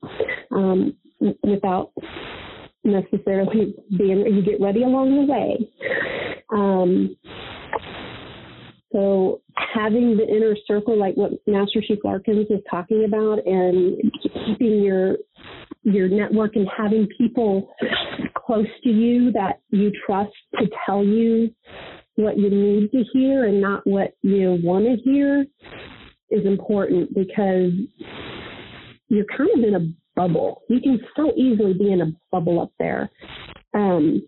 um, 0.51 0.95
without 1.43 1.93
necessarily 2.85 3.75
being. 3.97 4.27
You 4.27 4.43
get 4.43 4.61
ready 4.61 4.83
along 4.83 5.27
the 5.27 5.33
way. 5.33 5.71
Um, 6.53 7.17
so 8.97 9.43
having 9.75 10.17
the 10.17 10.27
inner 10.27 10.57
circle, 10.67 10.99
like 10.99 11.17
what 11.17 11.33
Master 11.47 11.83
Chief 11.87 11.99
Larkins 12.03 12.47
is 12.49 12.61
talking 12.71 13.05
about, 13.05 13.47
and 13.47 14.01
keeping 14.47 14.83
your 14.83 15.19
your 15.83 16.09
network 16.09 16.57
and 16.57 16.67
having 16.75 17.07
people 17.19 17.75
close 18.35 18.67
to 18.85 18.89
you 18.89 19.31
that 19.33 19.61
you 19.69 19.93
trust 20.07 20.33
to 20.59 20.67
tell 20.87 21.05
you 21.05 21.51
what 22.15 22.39
you 22.39 22.49
need 22.49 22.91
to 22.91 23.05
hear 23.13 23.45
and 23.45 23.61
not 23.61 23.87
what 23.87 24.15
you 24.23 24.59
want 24.65 24.87
to 24.87 24.97
hear 25.05 25.45
is 26.31 26.47
important 26.47 27.15
because 27.15 27.73
you're 29.09 29.27
kind 29.37 29.51
of 29.59 29.63
in 29.63 29.75
a 29.75 29.93
bubble. 30.17 30.63
You 30.71 30.81
can 30.81 30.99
so 31.15 31.33
easily 31.37 31.75
be 31.75 31.93
in 31.93 32.01
a 32.01 32.13
bubble 32.33 32.63
up 32.63 32.73
there. 32.79 33.11
Um, 33.75 34.23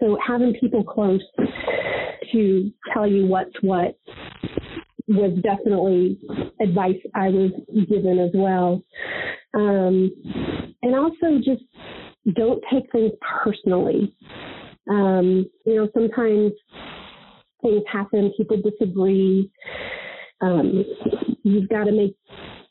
so 0.00 0.18
having 0.24 0.54
people 0.60 0.84
close 0.84 1.22
to 2.32 2.70
tell 2.92 3.06
you 3.06 3.26
what's 3.26 3.54
what 3.62 3.98
was 5.08 5.38
definitely 5.42 6.18
advice 6.60 7.00
I 7.14 7.28
was 7.28 7.50
given 7.88 8.18
as 8.18 8.30
well. 8.34 8.82
Um, 9.54 10.10
and 10.82 10.94
also 10.94 11.38
just 11.38 11.62
don't 12.34 12.62
take 12.72 12.90
things 12.92 13.12
personally. 13.42 14.14
Um, 14.90 15.46
you 15.66 15.76
know, 15.76 15.88
sometimes 15.94 16.52
things 17.62 17.82
happen, 17.90 18.32
people 18.36 18.58
disagree. 18.62 19.50
Um, 20.40 20.84
you've 21.42 21.68
got 21.68 21.84
to 21.84 21.92
make 21.92 22.16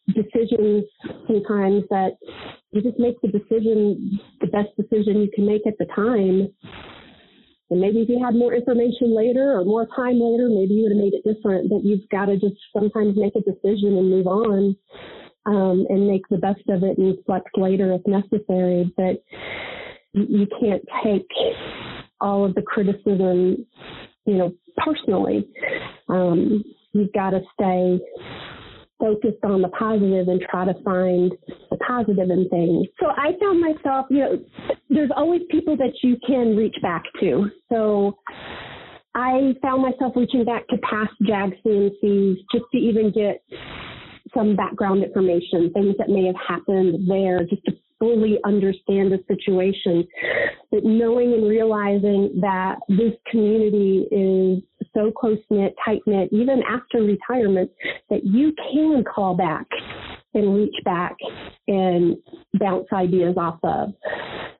decisions 0.08 0.86
sometimes 1.28 1.84
that 1.90 2.18
you 2.72 2.82
just 2.82 3.00
make 3.00 3.20
the 3.22 3.28
decision, 3.28 4.20
the 4.40 4.48
best 4.48 4.70
decision 4.78 5.22
you 5.22 5.30
can 5.34 5.46
make 5.46 5.66
at 5.68 5.78
the 5.78 5.86
time. 5.96 6.50
And 7.72 7.80
maybe 7.80 8.02
if 8.02 8.10
you 8.10 8.24
had 8.24 8.36
more 8.36 8.54
information 8.54 9.16
later 9.16 9.58
or 9.58 9.64
more 9.64 9.88
time 9.96 10.20
later, 10.20 10.50
maybe 10.50 10.76
you 10.76 10.84
would 10.84 10.92
have 10.92 11.02
made 11.02 11.14
it 11.14 11.24
different. 11.24 11.70
But 11.70 11.86
you've 11.86 12.08
got 12.10 12.26
to 12.26 12.38
just 12.38 12.56
sometimes 12.74 13.16
make 13.18 13.34
a 13.36 13.40
decision 13.40 13.98
and 13.98 14.10
move 14.10 14.28
on 14.28 14.76
um, 15.46 15.86
and 15.90 16.08
make 16.08 16.28
the 16.30 16.38
best 16.38 16.62
of 16.68 16.84
it 16.84 16.98
and 16.98 17.18
flex 17.26 17.46
later 17.56 17.94
if 17.94 18.06
necessary. 18.06 18.94
But 18.98 19.24
you 20.14 20.48
can't 20.60 20.84
take 21.04 21.28
all 22.20 22.46
of 22.46 22.54
the 22.56 22.62
criticism, 22.62 23.66
you 24.26 24.36
know, 24.36 24.54
personally. 24.78 25.48
Um, 26.10 26.64
you've 26.92 27.14
got 27.14 27.32
to 27.32 27.42
stay 27.54 28.00
focused 29.02 29.44
on 29.44 29.62
the 29.64 29.70
positive 29.70 30.28
and 30.28 30.40
try 30.50 30.64
to 30.64 30.74
find 30.84 31.34
the 31.72 31.78
positive 31.78 32.30
in 32.30 32.48
things. 32.50 32.88
So 33.00 33.08
I 33.08 33.32
found 33.42 33.60
myself, 33.60 34.06
you 34.12 34.20
know, 34.20 34.40
there's 34.90 35.10
always 35.18 35.42
people 35.50 35.76
that 35.78 35.94
you 36.04 36.18
can 36.26 36.56
reach 36.56 36.76
back 36.82 37.04
to. 37.20 37.50
So 37.70 38.18
I 39.16 39.54
found 39.62 39.82
myself 39.82 40.14
reaching 40.16 40.46
back 40.46 40.68
to 40.68 40.78
past 40.78 41.12
JAG 41.24 41.56
CMCs 41.66 42.36
just 42.52 42.66
to 42.72 42.78
even 42.78 43.12
get 43.12 43.44
some 44.34 44.56
background 44.56 45.04
information, 45.04 45.72
things 45.74 45.96
that 45.98 46.08
may 46.08 46.26
have 46.28 46.36
happened 46.48 47.10
there, 47.10 47.40
just 47.50 47.66
to 47.66 47.74
fully 48.02 48.40
understand 48.46 49.12
the 49.12 49.20
situation. 49.28 50.08
But 50.72 50.84
knowing 50.84 51.34
and 51.34 51.48
realizing 51.48 52.40
that 52.42 52.80
this 52.90 53.14
community 53.30 54.08
is 54.12 54.88
so 54.96 55.12
close 55.12 55.38
knit, 55.52 55.76
tight 55.86 56.02
knit, 56.08 56.30
even 56.32 56.64
after 56.68 57.04
retirement, 57.04 57.70
that 58.10 58.26
you 58.26 58.54
can 58.74 59.04
call 59.04 59.36
back 59.36 59.68
and 60.34 60.56
reach 60.56 60.76
back 60.86 61.16
and 61.68 62.18
bounce 62.60 62.88
ideas 62.94 63.36
off 63.38 63.60
of. 63.64 63.94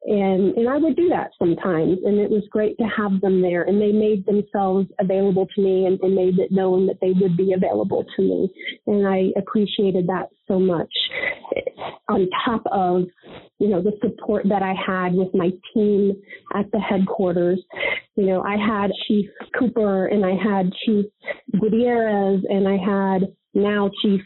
And 0.04 0.58
and 0.58 0.68
I 0.68 0.78
would 0.78 0.96
do 0.96 1.10
that 1.10 1.30
sometimes 1.38 2.00
and 2.04 2.20
it 2.20 2.30
was 2.30 2.44
great 2.50 2.76
to 2.80 2.86
have 2.86 3.22
them 3.22 3.42
there 3.42 3.64
and 3.64 3.80
they 3.80 3.92
made 3.92 4.26
themselves 4.26 4.88
available 5.00 5.48
to 5.56 5.62
me 5.62 5.86
and, 5.86 6.00
and 6.02 6.16
made 6.16 6.40
it 6.40 6.52
known 6.52 6.88
that 6.88 6.98
they 7.02 7.12
would 7.12 7.38
be 7.38 7.54
available 7.54 8.04
to 8.16 8.22
me. 8.22 8.50
And 8.88 9.08
I 9.08 9.30
appreciated 9.38 10.08
that 10.08 10.30
so 10.48 10.60
much. 10.60 10.92
On 12.10 12.28
top 12.46 12.64
of, 12.72 13.04
you 13.60 13.70
know, 13.70 13.82
the 13.82 13.94
support 14.02 14.46
that 14.50 14.64
I 14.64 14.74
had 14.74 15.14
with 15.14 15.34
my 15.34 15.52
team 15.74 16.14
at 16.56 16.70
the 16.72 16.80
headquarters. 16.80 17.62
You 18.16 18.26
know, 18.26 18.42
I 18.42 18.58
had 18.58 18.92
Chief 19.08 19.28
Cooper 19.58 20.08
and 20.08 20.26
I 20.26 20.32
had 20.32 20.72
Chief 20.86 21.06
Gutierrez 21.60 22.44
and 22.50 22.68
I 22.68 22.78
had 22.78 23.34
now 23.54 23.90
Chief 24.02 24.22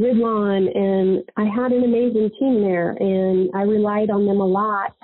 Ridlon, 0.00 0.76
and 0.76 1.22
I 1.36 1.44
had 1.44 1.70
an 1.70 1.84
amazing 1.84 2.30
team 2.38 2.62
there, 2.62 2.90
and 2.98 3.48
I 3.54 3.62
relied 3.62 4.10
on 4.10 4.26
them 4.26 4.40
a 4.40 4.46
lot. 4.46 4.96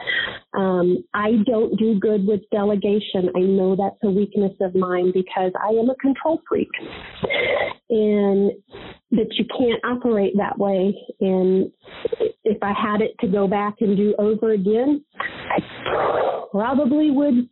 Um, 0.53 1.05
I 1.14 1.32
don't 1.47 1.78
do 1.78 1.99
good 2.01 2.26
with 2.26 2.41
delegation. 2.51 3.30
I 3.36 3.41
know 3.41 3.76
that's 3.76 4.03
a 4.03 4.11
weakness 4.11 4.53
of 4.61 4.74
mine 4.74 5.12
because 5.14 5.53
I 5.62 5.68
am 5.68 5.91
a 5.91 5.95
control 5.97 6.41
freak, 6.49 6.70
and 7.88 8.51
that 9.12 9.28
you 9.38 9.45
can't 9.57 9.84
operate 9.84 10.34
that 10.38 10.59
way. 10.59 10.95
And 11.20 11.70
if 12.45 12.61
I 12.62 12.72
had 12.72 13.01
it 13.01 13.14
to 13.20 13.28
go 13.28 13.47
back 13.47 13.76
and 13.80 13.97
do 13.97 14.14
over 14.18 14.53
again, 14.53 15.05
I 15.18 16.47
probably 16.51 17.12
would 17.12 17.49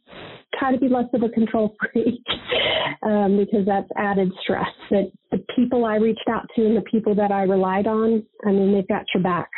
try 0.59 0.73
to 0.73 0.79
be 0.79 0.89
less 0.89 1.07
of 1.15 1.23
a 1.23 1.29
control 1.29 1.77
freak 1.93 2.23
um, 3.03 3.37
because 3.39 3.67
that's 3.67 3.89
added 3.97 4.31
stress. 4.43 4.67
That 4.91 5.11
the 5.31 5.45
people 5.55 5.85
I 5.85 5.97
reached 5.97 6.29
out 6.29 6.47
to 6.57 6.67
and 6.67 6.77
the 6.77 6.83
people 6.83 7.15
that 7.17 7.31
I 7.31 7.43
relied 7.43 7.87
on, 7.87 8.23
I 8.47 8.51
mean, 8.51 8.75
they've 8.75 8.89
got 8.89 9.05
your 9.15 9.23
back 9.23 9.49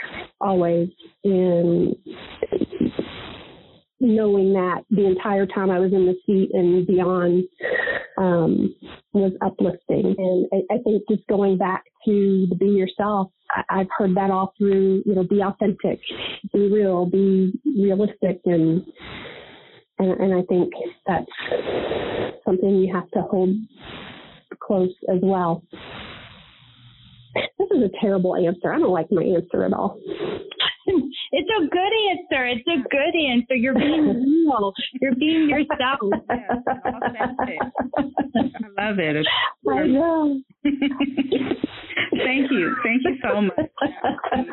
always. 0.40 0.88
And 1.24 1.94
knowing 4.00 4.54
that 4.54 4.82
the 4.90 5.06
entire 5.06 5.46
time 5.46 5.70
I 5.70 5.78
was 5.78 5.92
in 5.92 6.06
the 6.06 6.16
seat 6.26 6.50
and 6.54 6.86
beyond 6.86 7.44
um, 8.16 8.74
was 9.12 9.32
uplifting. 9.42 10.14
And 10.16 10.46
I, 10.52 10.74
I, 10.74 10.78
think 10.82 11.02
just 11.08 11.26
going 11.28 11.58
back 11.58 11.84
to 12.06 12.46
the 12.48 12.54
be 12.54 12.66
yourself, 12.66 13.30
I, 13.68 13.78
have 13.78 13.86
heard 13.96 14.16
that 14.16 14.30
all 14.30 14.54
through, 14.56 15.02
you 15.04 15.14
know, 15.14 15.24
be 15.24 15.42
authentic, 15.42 16.00
be 16.52 16.70
real, 16.70 17.06
be 17.06 17.52
realistic 17.64 18.40
and 18.46 18.84
and, 20.00 20.20
and 20.20 20.34
I 20.34 20.42
think 20.42 20.72
that's 21.06 21.30
something 22.44 22.76
you 22.76 22.92
have 22.94 23.10
to 23.10 23.20
hold 23.22 23.54
close 24.62 24.94
as 25.12 25.18
well. 25.22 25.62
This 27.34 27.68
is 27.70 27.82
a 27.82 27.90
terrible 28.00 28.34
answer. 28.34 28.72
I 28.72 28.78
don't 28.78 28.90
like 28.90 29.12
my 29.12 29.22
answer 29.22 29.64
at 29.64 29.72
all. 29.72 30.00
It's 31.32 31.48
a 31.48 31.66
good 31.68 31.92
answer. 32.10 32.46
It's 32.46 32.66
a 32.66 32.82
good 32.88 33.14
answer. 33.30 33.54
You're 33.54 33.74
being 33.74 34.44
real. 34.48 34.72
You're 35.00 35.14
being 35.14 35.48
yourself. 35.48 36.12
I 36.30 36.38
love 38.78 38.98
it. 38.98 39.26
I 39.70 39.86
know. 39.86 40.40
Thank 42.24 42.50
you. 42.50 42.74
Thank 42.82 43.02
you 43.04 43.16
so 43.22 43.40
much. 43.42 43.54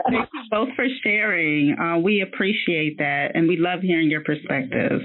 Thank 0.10 0.30
you 0.34 0.42
both 0.52 0.70
for 0.76 0.86
sharing. 1.04 1.76
Uh, 1.80 1.98
we 2.00 2.22
appreciate 2.22 2.98
that 3.00 3.32
and 3.34 3.48
we 3.48 3.58
love 3.58 3.82
hearing 3.82 4.10
your 4.10 4.22
perspectives. 4.22 5.04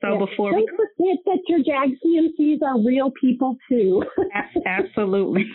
So 0.00 0.12
yes. 0.12 0.28
before 0.28 0.52
Don't 0.52 0.60
we 0.60 0.68
forget 0.70 1.18
that 1.26 1.40
your 1.48 1.58
JAG 1.58 1.98
CMCs 2.04 2.62
are 2.62 2.78
real 2.84 3.10
people 3.20 3.56
too. 3.68 4.04
Absolutely. 4.66 5.46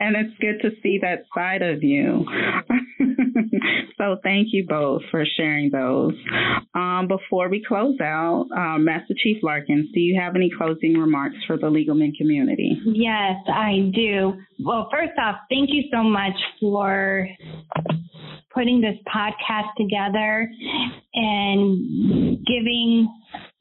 and 0.00 0.16
it's 0.16 0.36
good 0.40 0.60
to 0.62 0.70
see 0.82 0.98
that 1.02 1.24
side 1.34 1.62
of 1.62 1.82
you. 1.82 2.24
so 3.98 4.16
thank 4.22 4.48
you 4.52 4.66
both 4.68 5.02
for 5.10 5.24
sharing 5.36 5.70
those. 5.70 6.14
Um, 6.74 7.08
before 7.08 7.48
we 7.48 7.64
close 7.66 7.96
out, 8.00 8.46
um, 8.56 8.84
Master 8.84 9.14
Chief 9.16 9.38
Larkins, 9.42 9.88
do 9.94 10.00
you 10.00 10.18
have 10.20 10.36
any 10.36 10.50
closing 10.56 10.94
remarks 10.94 11.36
for 11.46 11.56
the 11.56 11.66
Legalmen 11.66 12.16
community? 12.16 12.80
Yes, 12.86 13.36
I 13.48 13.90
do. 13.94 14.34
Well, 14.64 14.88
first 14.90 15.12
off, 15.20 15.36
thank 15.48 15.70
you 15.72 15.84
so 15.92 16.02
much 16.02 16.34
for 16.60 17.28
putting 18.54 18.80
this 18.80 18.96
podcast 19.14 19.68
together 19.76 20.50
and 21.14 22.38
giving 22.46 23.08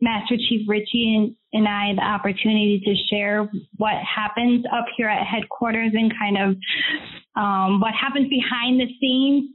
Master 0.01 0.35
Chief 0.37 0.67
Ritchie 0.67 1.15
and, 1.15 1.35
and 1.53 1.67
I 1.67 1.93
the 1.95 2.03
opportunity 2.03 2.81
to 2.85 2.95
share 3.09 3.49
what 3.77 3.95
happens 4.03 4.63
up 4.71 4.85
here 4.95 5.09
at 5.09 5.25
headquarters 5.25 5.91
and 5.93 6.13
kind 6.17 6.37
of 6.37 6.55
um, 7.35 7.79
what 7.79 7.93
happens 7.93 8.29
behind 8.29 8.79
the 8.79 8.87
scenes, 8.99 9.49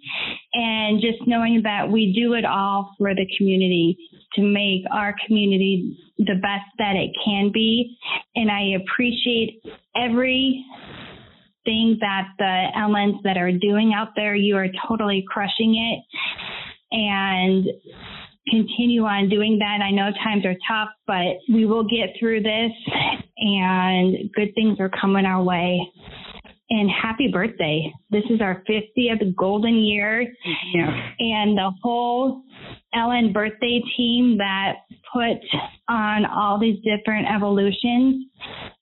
and 0.54 1.00
just 1.00 1.26
knowing 1.26 1.62
that 1.64 1.90
we 1.90 2.12
do 2.12 2.34
it 2.34 2.44
all 2.44 2.94
for 2.98 3.14
the 3.14 3.26
community 3.36 3.96
to 4.34 4.42
make 4.42 4.82
our 4.92 5.14
community 5.26 5.98
the 6.18 6.34
best 6.40 6.64
that 6.78 6.94
it 6.94 7.10
can 7.24 7.50
be. 7.52 7.96
And 8.36 8.50
I 8.50 8.76
appreciate 8.80 9.62
every 9.96 10.64
thing 11.64 11.96
that 12.00 12.28
the 12.38 12.66
LNs 12.76 13.22
that 13.24 13.36
are 13.36 13.52
doing 13.52 13.92
out 13.94 14.08
there. 14.16 14.34
You 14.34 14.56
are 14.56 14.68
totally 14.88 15.24
crushing 15.28 15.76
it. 15.76 16.04
And 16.94 17.66
continue 18.50 19.04
on 19.04 19.28
doing 19.28 19.58
that. 19.58 19.80
I 19.82 19.90
know 19.90 20.10
times 20.22 20.44
are 20.44 20.56
tough, 20.68 20.90
but 21.06 21.38
we 21.52 21.66
will 21.66 21.84
get 21.84 22.16
through 22.18 22.42
this 22.42 22.72
and 23.38 24.30
good 24.34 24.54
things 24.54 24.78
are 24.80 24.90
coming 24.90 25.24
our 25.24 25.42
way. 25.42 25.80
And 26.74 26.88
happy 26.90 27.28
birthday. 27.30 27.92
This 28.08 28.22
is 28.30 28.40
our 28.40 28.62
50th 28.66 29.36
golden 29.36 29.76
year. 29.76 30.20
And 31.18 31.54
the 31.54 31.70
whole 31.82 32.44
LN 32.94 33.34
birthday 33.34 33.82
team 33.94 34.38
that 34.38 34.76
put 35.12 35.36
on 35.90 36.24
all 36.24 36.58
these 36.58 36.78
different 36.82 37.26
evolutions, 37.28 38.24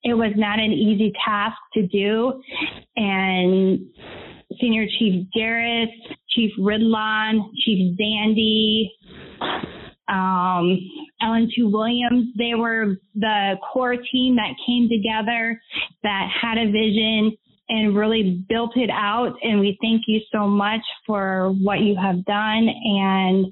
it 0.04 0.14
was 0.14 0.32
not 0.36 0.60
an 0.60 0.70
easy 0.70 1.12
task 1.26 1.56
to 1.74 1.84
do. 1.88 2.40
And 2.94 3.80
Senior 4.60 4.86
Chief 5.00 5.26
Garris, 5.36 5.90
Chief 6.28 6.52
Ridlon, 6.60 7.40
Chief 7.64 7.98
Zandy, 7.98 8.86
um, 10.08 10.78
LN2 11.20 11.72
Williams. 11.72 12.28
They 12.38 12.54
were 12.54 12.98
the 13.16 13.54
core 13.72 13.96
team 14.12 14.36
that 14.36 14.54
came 14.64 14.88
together, 14.88 15.60
that 16.04 16.28
had 16.40 16.56
a 16.56 16.66
vision 16.70 17.36
and 17.70 17.96
really 17.96 18.44
built 18.48 18.76
it 18.76 18.90
out. 18.90 19.32
And 19.42 19.60
we 19.60 19.78
thank 19.80 20.02
you 20.06 20.20
so 20.32 20.46
much 20.46 20.82
for 21.06 21.54
what 21.62 21.80
you 21.80 21.96
have 21.96 22.24
done. 22.26 22.68
And 22.68 23.46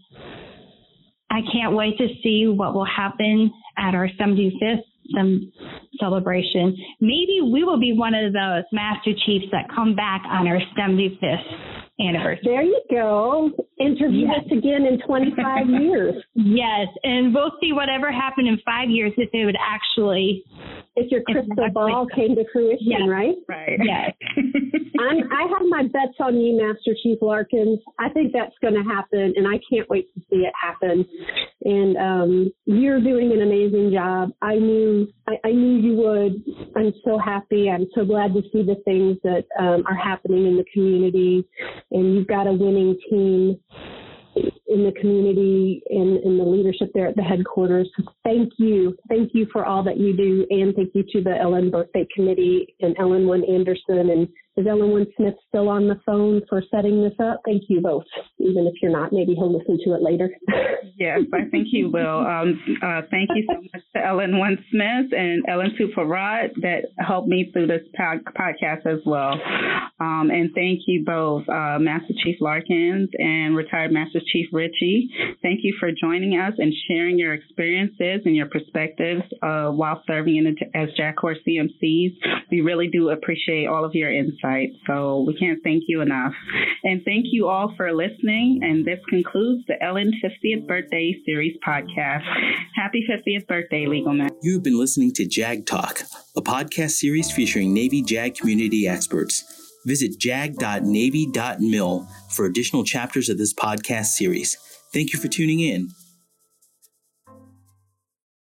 I 1.31 1.41
can't 1.53 1.75
wait 1.75 1.97
to 1.99 2.09
see 2.23 2.47
what 2.49 2.75
will 2.75 2.87
happen 2.87 3.51
at 3.79 3.95
our 3.95 4.09
75th 4.21 4.83
some 5.14 5.51
celebration. 5.99 6.77
Maybe 7.01 7.41
we 7.41 7.64
will 7.64 7.81
be 7.81 7.93
one 7.93 8.14
of 8.14 8.33
those 8.33 8.64
master 8.73 9.12
chiefs 9.25 9.47
that 9.53 9.66
come 9.75 9.95
back 9.95 10.23
on 10.29 10.47
our 10.47 10.61
75th 10.79 11.39
anniversary. 12.01 12.43
There 12.45 12.62
you 12.62 12.83
go. 12.91 13.51
Interview 13.81 14.26
yes. 14.26 14.45
us 14.45 14.53
again 14.53 14.87
in 14.87 15.01
25 15.07 15.68
years. 15.83 16.14
Yes, 16.35 16.89
and 17.05 17.35
we'll 17.35 17.53
see 17.61 17.72
whatever 17.72 18.11
happened 18.11 18.49
in 18.49 18.59
five 18.64 18.91
years 18.91 19.12
if 19.16 19.31
it 19.33 19.45
would 19.45 19.57
actually. 19.61 20.45
If 20.97 21.12
your 21.12 21.22
crystal 21.22 21.70
ball 21.72 22.07
came 22.14 22.35
to 22.35 22.45
fruition, 22.53 22.79
yes. 22.81 23.01
right? 23.09 23.37
Right. 23.49 23.79
Yes. 23.81 24.14
I'm, 24.99 25.18
I 25.31 25.47
have 25.49 25.62
my 25.68 25.85
bets 25.85 26.18
on 26.18 26.41
you, 26.41 26.59
Master 26.61 26.93
Chief 27.05 27.18
Larkins. 27.22 27.79
I 28.01 28.09
think 28.09 28.33
that's 28.33 28.55
going 28.61 28.74
to 28.74 28.83
happen, 28.83 29.33
and 29.37 29.47
I 29.47 29.61
can't 29.70 29.89
wait 29.89 30.12
to 30.14 30.20
see 30.29 30.39
it 30.39 30.53
happen. 30.61 31.07
And 31.62 31.97
um, 31.97 32.53
you're 32.66 33.01
doing 33.01 33.31
an 33.31 33.43
amazing 33.43 33.93
job. 33.95 34.31
I 34.43 34.57
knew 34.57 35.07
I, 35.29 35.35
I 35.45 35.53
knew 35.53 35.79
you 35.79 35.95
would. 35.99 36.43
I'm 36.74 36.93
so 37.05 37.18
happy. 37.18 37.70
I'm 37.70 37.87
so 37.95 38.05
glad 38.05 38.35
to 38.35 38.43
see 38.53 38.62
the 38.62 38.76
things 38.85 39.18
that 39.22 39.45
um, 39.59 39.85
are 39.87 39.97
happening 39.97 40.47
in 40.47 40.57
the 40.57 40.64
community 40.72 41.45
and 41.91 42.14
you've 42.14 42.26
got 42.26 42.47
a 42.47 42.53
winning 42.53 42.97
team 43.11 43.59
in 44.69 44.85
the 44.85 44.93
community 45.01 45.83
and 45.89 46.23
in 46.23 46.37
the 46.37 46.45
leadership 46.45 46.91
there 46.95 47.09
at 47.09 47.16
the 47.16 47.23
headquarters. 47.23 47.91
Thank 48.23 48.53
you. 48.59 48.97
Thank 49.09 49.31
you 49.35 49.47
for 49.51 49.64
all 49.64 49.83
that 49.85 49.99
you 49.99 50.16
do. 50.16 50.47
And 50.51 50.75
thank 50.75 50.91
you 50.95 51.03
to 51.12 51.23
the 51.23 51.31
LN 51.31 51.71
Birthday 51.73 52.07
Committee 52.14 52.75
and 52.81 52.97
LN1 52.97 53.51
Anderson 53.51 54.11
and 54.11 54.29
is 54.59 54.67
LN 54.67 55.07
Smith 55.17 55.35
still 55.47 55.69
on 55.69 55.87
the 55.87 56.01
phone 56.05 56.43
for 56.49 56.61
setting 56.69 57.01
this 57.01 57.15
up? 57.23 57.43
Thank 57.45 57.63
you 57.69 57.81
both. 57.81 58.03
Even 58.41 58.67
if 58.67 58.75
you're 58.83 58.91
not, 58.91 59.13
maybe 59.13 59.35
he'll 59.35 59.57
listen 59.57 59.79
to 59.85 59.95
it 59.95 60.03
later. 60.03 60.29
yes, 60.99 61.21
I 61.33 61.49
think 61.49 61.69
he 61.71 61.85
will. 61.85 62.27
Um, 62.27 62.61
uh, 62.83 63.03
thank 63.09 63.31
you 63.37 63.47
so 63.47 63.61
much 63.61 63.83
to 63.95 64.01
LN1 64.01 64.57
Smith 64.73 65.13
and 65.17 65.45
Ellen 65.49 65.77
Tuparad 65.79 66.55
that 66.63 66.87
helped 66.99 67.29
me 67.29 67.51
through 67.53 67.69
this 67.69 67.83
podcast 67.97 68.85
as 68.85 68.99
well. 69.07 69.35
Um, 70.01 70.31
and 70.31 70.51
thank 70.55 70.81
you 70.87 71.05
both, 71.05 71.49
uh, 71.49 71.79
Master 71.79 72.15
Chief 72.25 72.37
Larkins 72.41 73.11
and 73.17 73.57
retired 73.57 73.93
Master 73.93 74.21
Chief 74.33 74.47
Ritchie. 74.53 75.09
Thank 75.41 75.61
you 75.63 75.77
for 75.79 75.91
joining 75.93 76.39
us 76.39 76.55
and 76.59 76.73
sharing 76.89 77.17
your 77.19 77.35
experiences 77.35 78.23
and 78.25 78.35
your 78.35 78.47
perspectives 78.47 79.23
uh, 79.41 79.71
while 79.71 80.03
serving 80.07 80.37
in 80.37 80.57
as 80.75 80.89
JAG 80.97 81.15
Corps 81.17 81.37
CMCs. 81.47 82.17
We 82.51 82.61
really 82.61 82.89
do 82.89 83.11
appreciate 83.11 83.67
all 83.67 83.85
of 83.85 83.95
your 83.95 84.13
insights 84.13 84.47
website. 84.49 84.72
So 84.86 85.24
we 85.26 85.36
can't 85.36 85.61
thank 85.62 85.84
you 85.86 86.01
enough. 86.01 86.32
And 86.84 87.03
thank 87.05 87.26
you 87.30 87.49
all 87.49 87.74
for 87.76 87.92
listening. 87.92 88.61
And 88.62 88.84
this 88.84 88.99
concludes 89.09 89.64
the 89.66 89.74
LN 89.82 90.11
50th 90.24 90.66
Birthday 90.66 91.14
Series 91.24 91.57
podcast. 91.66 92.22
Happy 92.74 93.05
50th 93.09 93.46
birthday, 93.46 93.86
Legal 93.86 94.12
Man. 94.12 94.30
You 94.42 94.55
have 94.55 94.62
been 94.62 94.78
listening 94.78 95.12
to 95.14 95.26
JAG 95.26 95.66
Talk, 95.66 96.03
a 96.36 96.42
podcast 96.42 96.92
series 96.92 97.30
featuring 97.30 97.74
Navy 97.74 98.03
JAG 98.03 98.36
community 98.36 98.86
experts. 98.86 99.44
Visit 99.86 100.18
jag.navy.mil 100.18 102.09
for 102.30 102.44
additional 102.44 102.84
chapters 102.84 103.28
of 103.28 103.38
this 103.38 103.55
podcast 103.55 104.07
series. 104.07 104.57
Thank 104.92 105.12
you 105.12 105.18
for 105.18 105.28
tuning 105.28 105.61
in. 105.61 105.88